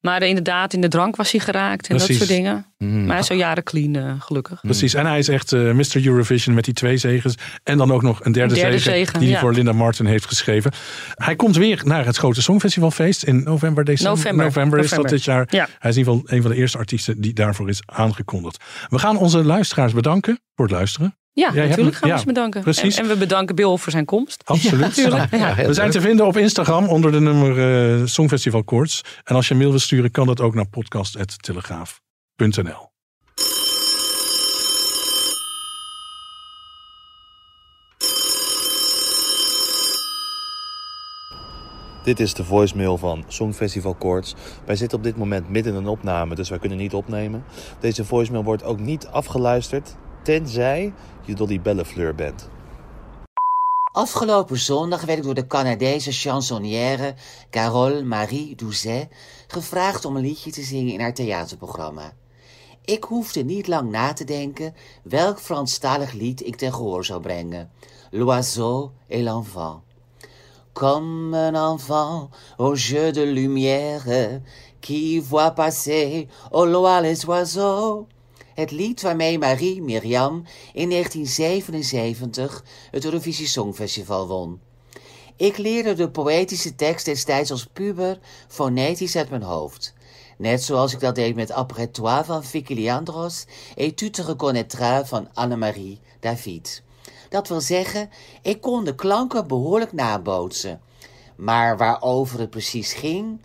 Maar 0.02 0.22
inderdaad, 0.22 0.72
in 0.72 0.80
de 0.80 0.88
drank 0.88 1.16
was 1.16 1.30
hij 1.30 1.40
geraakt 1.40 1.88
en 1.88 1.96
Precies. 1.96 2.18
dat 2.18 2.26
soort 2.26 2.38
dingen. 2.38 2.66
Mm. 2.78 3.00
Maar 3.00 3.10
hij 3.10 3.18
is 3.18 3.26
zo 3.26 3.34
jaren 3.34 3.62
clean, 3.62 3.96
eh, 3.96 4.12
gelukkig. 4.18 4.60
Precies. 4.60 4.94
En 4.94 5.06
hij 5.06 5.18
is 5.18 5.28
echt 5.28 5.52
eh 5.52 5.72
Mr. 5.72 6.06
Eurovision 6.06 6.54
met 6.54 6.64
die 6.64 6.74
twee 6.74 6.96
zegens. 6.96 7.34
En 7.62 7.78
dan 7.78 7.92
ook 7.92 8.02
nog 8.02 8.24
een 8.24 8.32
derde, 8.32 8.54
Een 8.54 8.60
derde 8.60 8.78
zege, 8.78 8.90
zegen, 8.90 9.18
die 9.18 9.28
hij 9.28 9.36
ja. 9.36 9.42
voor 9.42 9.52
Linda 9.52 9.72
Martin 9.72 10.06
heeft 10.06 10.26
geschreven. 10.26 10.72
Hij 11.14 11.36
komt 11.36 11.56
weer 11.56 11.80
naar 11.84 12.04
het 12.04 12.16
grote 12.16 12.42
Songfestivalfeest 12.42 13.22
in 13.22 13.42
november, 13.42 13.84
december. 13.84 14.34
November. 14.34 14.78
is 14.78 14.90
dat 14.90 15.08
dit 15.08 15.24
jaar. 15.24 15.46
Ja. 15.50 15.68
Hij 15.78 15.90
is 15.90 15.96
in 15.96 16.02
ieder 16.02 16.14
geval 16.14 16.36
een 16.36 16.42
van 16.42 16.50
de 16.50 16.56
eerste 16.56 16.78
artiesten 16.78 17.20
die 17.20 17.32
daarvoor 17.32 17.68
is 17.68 17.82
aangekondigd. 17.86 18.64
We 18.88 18.98
gaan 18.98 19.16
onze 19.16 19.44
luisteraars 19.44 19.92
bedanken 19.92 20.40
voor 20.54 20.64
het 20.64 20.74
luisteren. 20.74 21.16
Ja, 21.34 21.50
Jij 21.52 21.68
natuurlijk 21.68 21.96
gaan 21.96 22.08
we 22.08 22.14
ja, 22.14 22.20
ze 22.20 22.26
bedanken. 22.26 22.62
precies. 22.62 22.96
En, 22.96 23.02
en 23.02 23.08
we 23.08 23.16
bedanken 23.16 23.54
Bill 23.54 23.76
voor 23.76 23.92
zijn 23.92 24.04
komst. 24.04 24.42
Absoluut. 24.44 24.96
Ja. 24.96 25.28
We 25.30 25.54
zijn 25.54 25.74
leuk. 25.74 25.90
te 25.90 26.00
vinden 26.00 26.26
op 26.26 26.36
Instagram 26.36 26.88
onder 26.88 27.12
de 27.12 27.20
nummer 27.20 27.58
eh, 28.00 28.06
Songfestival 28.06 28.64
Koorts. 28.64 29.00
En 29.24 29.34
als 29.34 29.46
je 29.46 29.52
een 29.52 29.58
mail 29.58 29.70
wil 29.70 29.78
sturen, 29.80 30.10
kan 30.10 30.26
dat 30.26 30.40
ook 30.40 30.54
naar 30.54 30.68
podcast.telegraaf.nl. 30.68 32.90
Dit 42.02 42.20
is 42.20 42.34
de 42.34 42.44
voicemail 42.44 42.98
van 42.98 43.24
Songfestival 43.28 43.94
Koorts. 43.94 44.34
Wij 44.64 44.76
zitten 44.76 44.98
op 44.98 45.04
dit 45.04 45.16
moment 45.16 45.48
midden 45.48 45.72
in 45.72 45.78
een 45.78 45.88
opname, 45.88 46.34
dus 46.34 46.48
wij 46.48 46.58
kunnen 46.58 46.78
niet 46.78 46.94
opnemen. 46.94 47.44
Deze 47.80 48.04
voicemail 48.04 48.44
wordt 48.44 48.64
ook 48.64 48.80
niet 48.80 49.06
afgeluisterd, 49.06 49.96
tenzij 50.22 50.92
je 51.24 51.34
Dolly 51.34 51.60
Bellefleur 51.60 52.14
bent. 52.14 52.48
Afgelopen 53.92 54.58
zondag 54.58 55.04
werd 55.04 55.18
ik 55.18 55.24
door 55.24 55.34
de 55.34 55.46
Canadese 55.46 56.12
chansonnière 56.12 57.14
Carole 57.50 58.02
Marie 58.02 58.56
Doucet 58.56 59.08
gevraagd 59.46 60.04
om 60.04 60.16
een 60.16 60.22
liedje 60.22 60.50
te 60.50 60.62
zingen 60.62 60.92
in 60.92 61.00
haar 61.00 61.14
theaterprogramma. 61.14 62.12
Ik 62.84 63.04
hoefde 63.04 63.44
niet 63.44 63.66
lang 63.66 63.90
na 63.90 64.12
te 64.12 64.24
denken 64.24 64.74
welk 65.02 65.40
Franstalig 65.40 66.12
lied 66.12 66.46
ik 66.46 66.56
ten 66.56 66.72
gehoor 66.74 67.04
zou 67.04 67.20
brengen. 67.20 67.70
L'oiseau 68.10 68.90
et 69.08 69.22
l'enfant. 69.22 69.80
Comme 70.72 71.36
un 71.36 71.54
enfant 71.54 72.30
au 72.56 72.74
jeu 72.74 73.12
de 73.12 73.22
lumière 73.22 74.40
qui 74.80 75.20
voit 75.20 75.54
passer 75.54 76.28
au 76.50 76.64
loin 76.64 77.00
les 77.00 77.24
oiseaux. 77.24 78.06
Het 78.54 78.70
lied 78.70 79.02
waarmee 79.02 79.38
Marie 79.38 79.82
Miriam 79.82 80.44
in 80.72 80.90
1977 80.90 82.64
het 82.90 83.04
Eurovisie 83.04 83.46
Songfestival 83.46 84.26
won. 84.28 84.60
Ik 85.36 85.56
leerde 85.56 85.94
de 85.94 86.10
poëtische 86.10 86.74
tekst 86.74 87.04
destijds 87.04 87.50
als 87.50 87.66
puber 87.72 88.18
fonetisch 88.48 89.16
uit 89.16 89.30
mijn 89.30 89.42
hoofd. 89.42 89.94
Net 90.38 90.62
zoals 90.62 90.92
ik 90.92 91.00
dat 91.00 91.14
deed 91.14 91.34
met 91.34 91.50
Après 91.50 91.88
van 92.24 92.44
Vicky 92.44 92.74
Leandros 92.74 93.44
et 93.74 93.96
tu 93.96 94.10
te 94.10 94.22
reconnaîtras 94.22 95.08
van 95.08 95.28
Annemarie 95.32 96.00
David. 96.20 96.82
Dat 97.28 97.48
wil 97.48 97.60
zeggen, 97.60 98.10
ik 98.42 98.60
kon 98.60 98.84
de 98.84 98.94
klanken 98.94 99.46
behoorlijk 99.46 99.92
nabootsen. 99.92 100.80
Maar 101.36 101.76
waarover 101.76 102.40
het 102.40 102.50
precies 102.50 102.92
ging, 102.92 103.40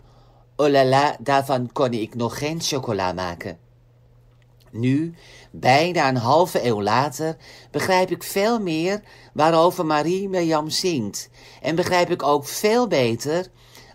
oh 0.56 0.68
la, 0.68 1.16
daarvan 1.20 1.72
kon 1.72 1.92
ik 1.92 2.14
nog 2.14 2.38
geen 2.38 2.60
chocola 2.60 3.12
maken. 3.12 3.58
Nu, 4.72 5.14
bijna 5.50 6.08
een 6.08 6.16
halve 6.16 6.64
eeuw 6.64 6.82
later, 6.82 7.36
begrijp 7.70 8.10
ik 8.10 8.22
veel 8.22 8.60
meer 8.60 9.02
waarover 9.32 9.86
Marie 9.86 10.28
Mirjam 10.28 10.70
zingt. 10.70 11.30
En 11.62 11.74
begrijp 11.74 12.10
ik 12.10 12.22
ook 12.22 12.46
veel 12.46 12.86
beter 12.86 13.46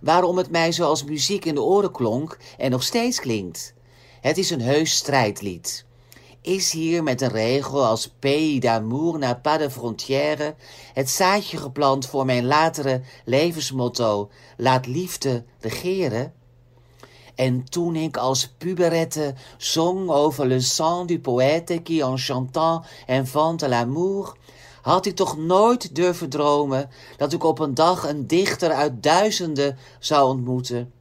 waarom 0.02 0.38
het 0.38 0.50
mij 0.50 0.72
zoals 0.72 1.04
muziek 1.04 1.46
in 1.46 1.56
de 1.56 1.62
oren 1.62 1.92
klonk 1.92 2.38
en 2.58 2.72
nog 2.72 2.84
steeds 2.84 3.20
klinkt. 3.20 3.74
Het 4.22 4.38
is 4.38 4.50
een 4.50 4.62
heus 4.62 4.96
strijdlied. 4.96 5.86
Is 6.42 6.72
hier 6.72 7.04
met 7.04 7.22
een 7.22 7.30
regel 7.30 7.86
als 7.86 8.14
Pays 8.20 8.60
d'amour 8.60 9.18
n'a 9.18 9.34
pas 9.34 9.58
de 9.58 9.70
frontière 9.72 10.56
het 10.94 11.10
zaadje 11.10 11.58
geplant 11.58 12.06
voor 12.06 12.26
mijn 12.26 12.46
latere 12.46 13.02
levensmotto 13.26 14.30
Laat 14.58 14.86
liefde 14.88 15.44
regeren? 15.60 16.34
En 17.36 17.64
toen 17.64 17.96
ik 17.96 18.18
als 18.18 18.48
puberette 18.58 19.34
zong 19.58 20.10
over 20.10 20.46
le 20.46 20.60
sang 20.60 21.08
du 21.08 21.20
poète 21.20 21.82
qui 21.84 22.02
en 22.02 22.18
chantant 22.18 22.86
invente 23.08 23.68
l'amour, 23.68 24.38
had 24.82 25.06
ik 25.06 25.16
toch 25.16 25.38
nooit 25.38 25.96
durven 25.96 26.30
dromen 26.30 26.90
dat 27.18 27.34
ik 27.34 27.44
op 27.44 27.60
een 27.60 27.74
dag 27.74 28.08
een 28.08 28.28
dichter 28.28 28.72
uit 28.72 29.04
duizenden 29.04 29.78
zou 30.00 30.30
ontmoeten, 30.30 30.92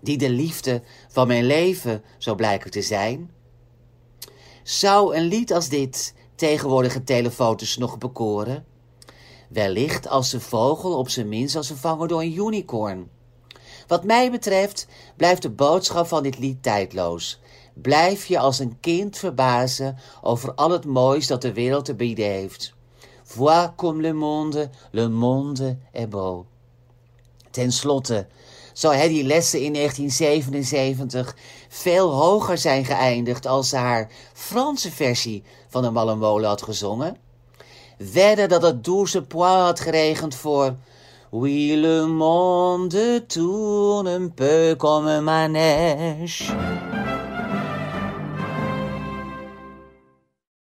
die 0.00 0.18
de 0.18 0.30
liefde 0.30 0.82
van 1.08 1.26
mijn 1.26 1.44
leven 1.44 2.02
zou 2.18 2.36
blijken 2.36 2.70
te 2.70 2.82
zijn? 2.82 3.30
Zou 4.62 5.16
een 5.16 5.24
lied 5.24 5.52
als 5.52 5.68
dit 5.68 6.14
tegenwoordige 6.34 7.04
telefoto's 7.04 7.76
nog 7.76 7.98
bekoren? 7.98 8.64
Wellicht 9.48 10.08
als 10.08 10.30
de 10.30 10.40
vogel 10.40 10.98
op 10.98 11.08
zijn 11.08 11.28
minst 11.28 11.56
als 11.56 11.66
vervangen 11.66 12.08
door 12.08 12.20
een 12.20 12.36
unicorn. 12.36 13.10
Wat 13.88 14.04
mij 14.04 14.30
betreft 14.30 14.86
blijft 15.16 15.42
de 15.42 15.50
boodschap 15.50 16.06
van 16.06 16.22
dit 16.22 16.38
lied 16.38 16.62
tijdloos. 16.62 17.40
Blijf 17.74 18.26
je 18.26 18.38
als 18.38 18.58
een 18.58 18.80
kind 18.80 19.18
verbazen 19.18 19.98
over 20.22 20.54
al 20.54 20.70
het 20.70 20.84
moois 20.84 21.26
dat 21.26 21.42
de 21.42 21.52
wereld 21.52 21.84
te 21.84 21.94
bieden 21.94 22.26
heeft. 22.26 22.74
Vois 23.22 23.68
comme 23.76 24.00
le 24.00 24.12
monde, 24.12 24.70
le 24.90 25.08
monde 25.08 25.76
est 25.92 26.08
beau. 26.08 26.44
Ten 27.50 27.72
slotte 27.72 28.26
zou 28.72 28.94
hij 28.94 29.08
die 29.08 29.24
lessen 29.24 29.62
in 29.62 29.72
1977 29.72 31.36
veel 31.68 32.12
hoger 32.12 32.58
zijn 32.58 32.84
geëindigd 32.84 33.46
als 33.46 33.68
ze 33.68 33.76
haar 33.76 34.10
Franse 34.32 34.92
versie 34.92 35.42
van 35.68 35.82
de 35.82 35.90
Mallemolen 35.90 36.48
had 36.48 36.62
gezongen. 36.62 37.16
Wedden 38.12 38.48
dat 38.48 38.62
het 38.62 38.84
douze 38.84 39.22
pois 39.22 39.52
had 39.52 39.80
geregend 39.80 40.34
voor 40.34 40.76
Oui, 41.30 41.76
le 41.76 42.06
monde 42.06 42.96
tourne 43.28 44.08
un 44.08 44.28
peu 44.28 44.74
comme 44.78 45.06
un 45.06 45.20
manège. 45.20 46.50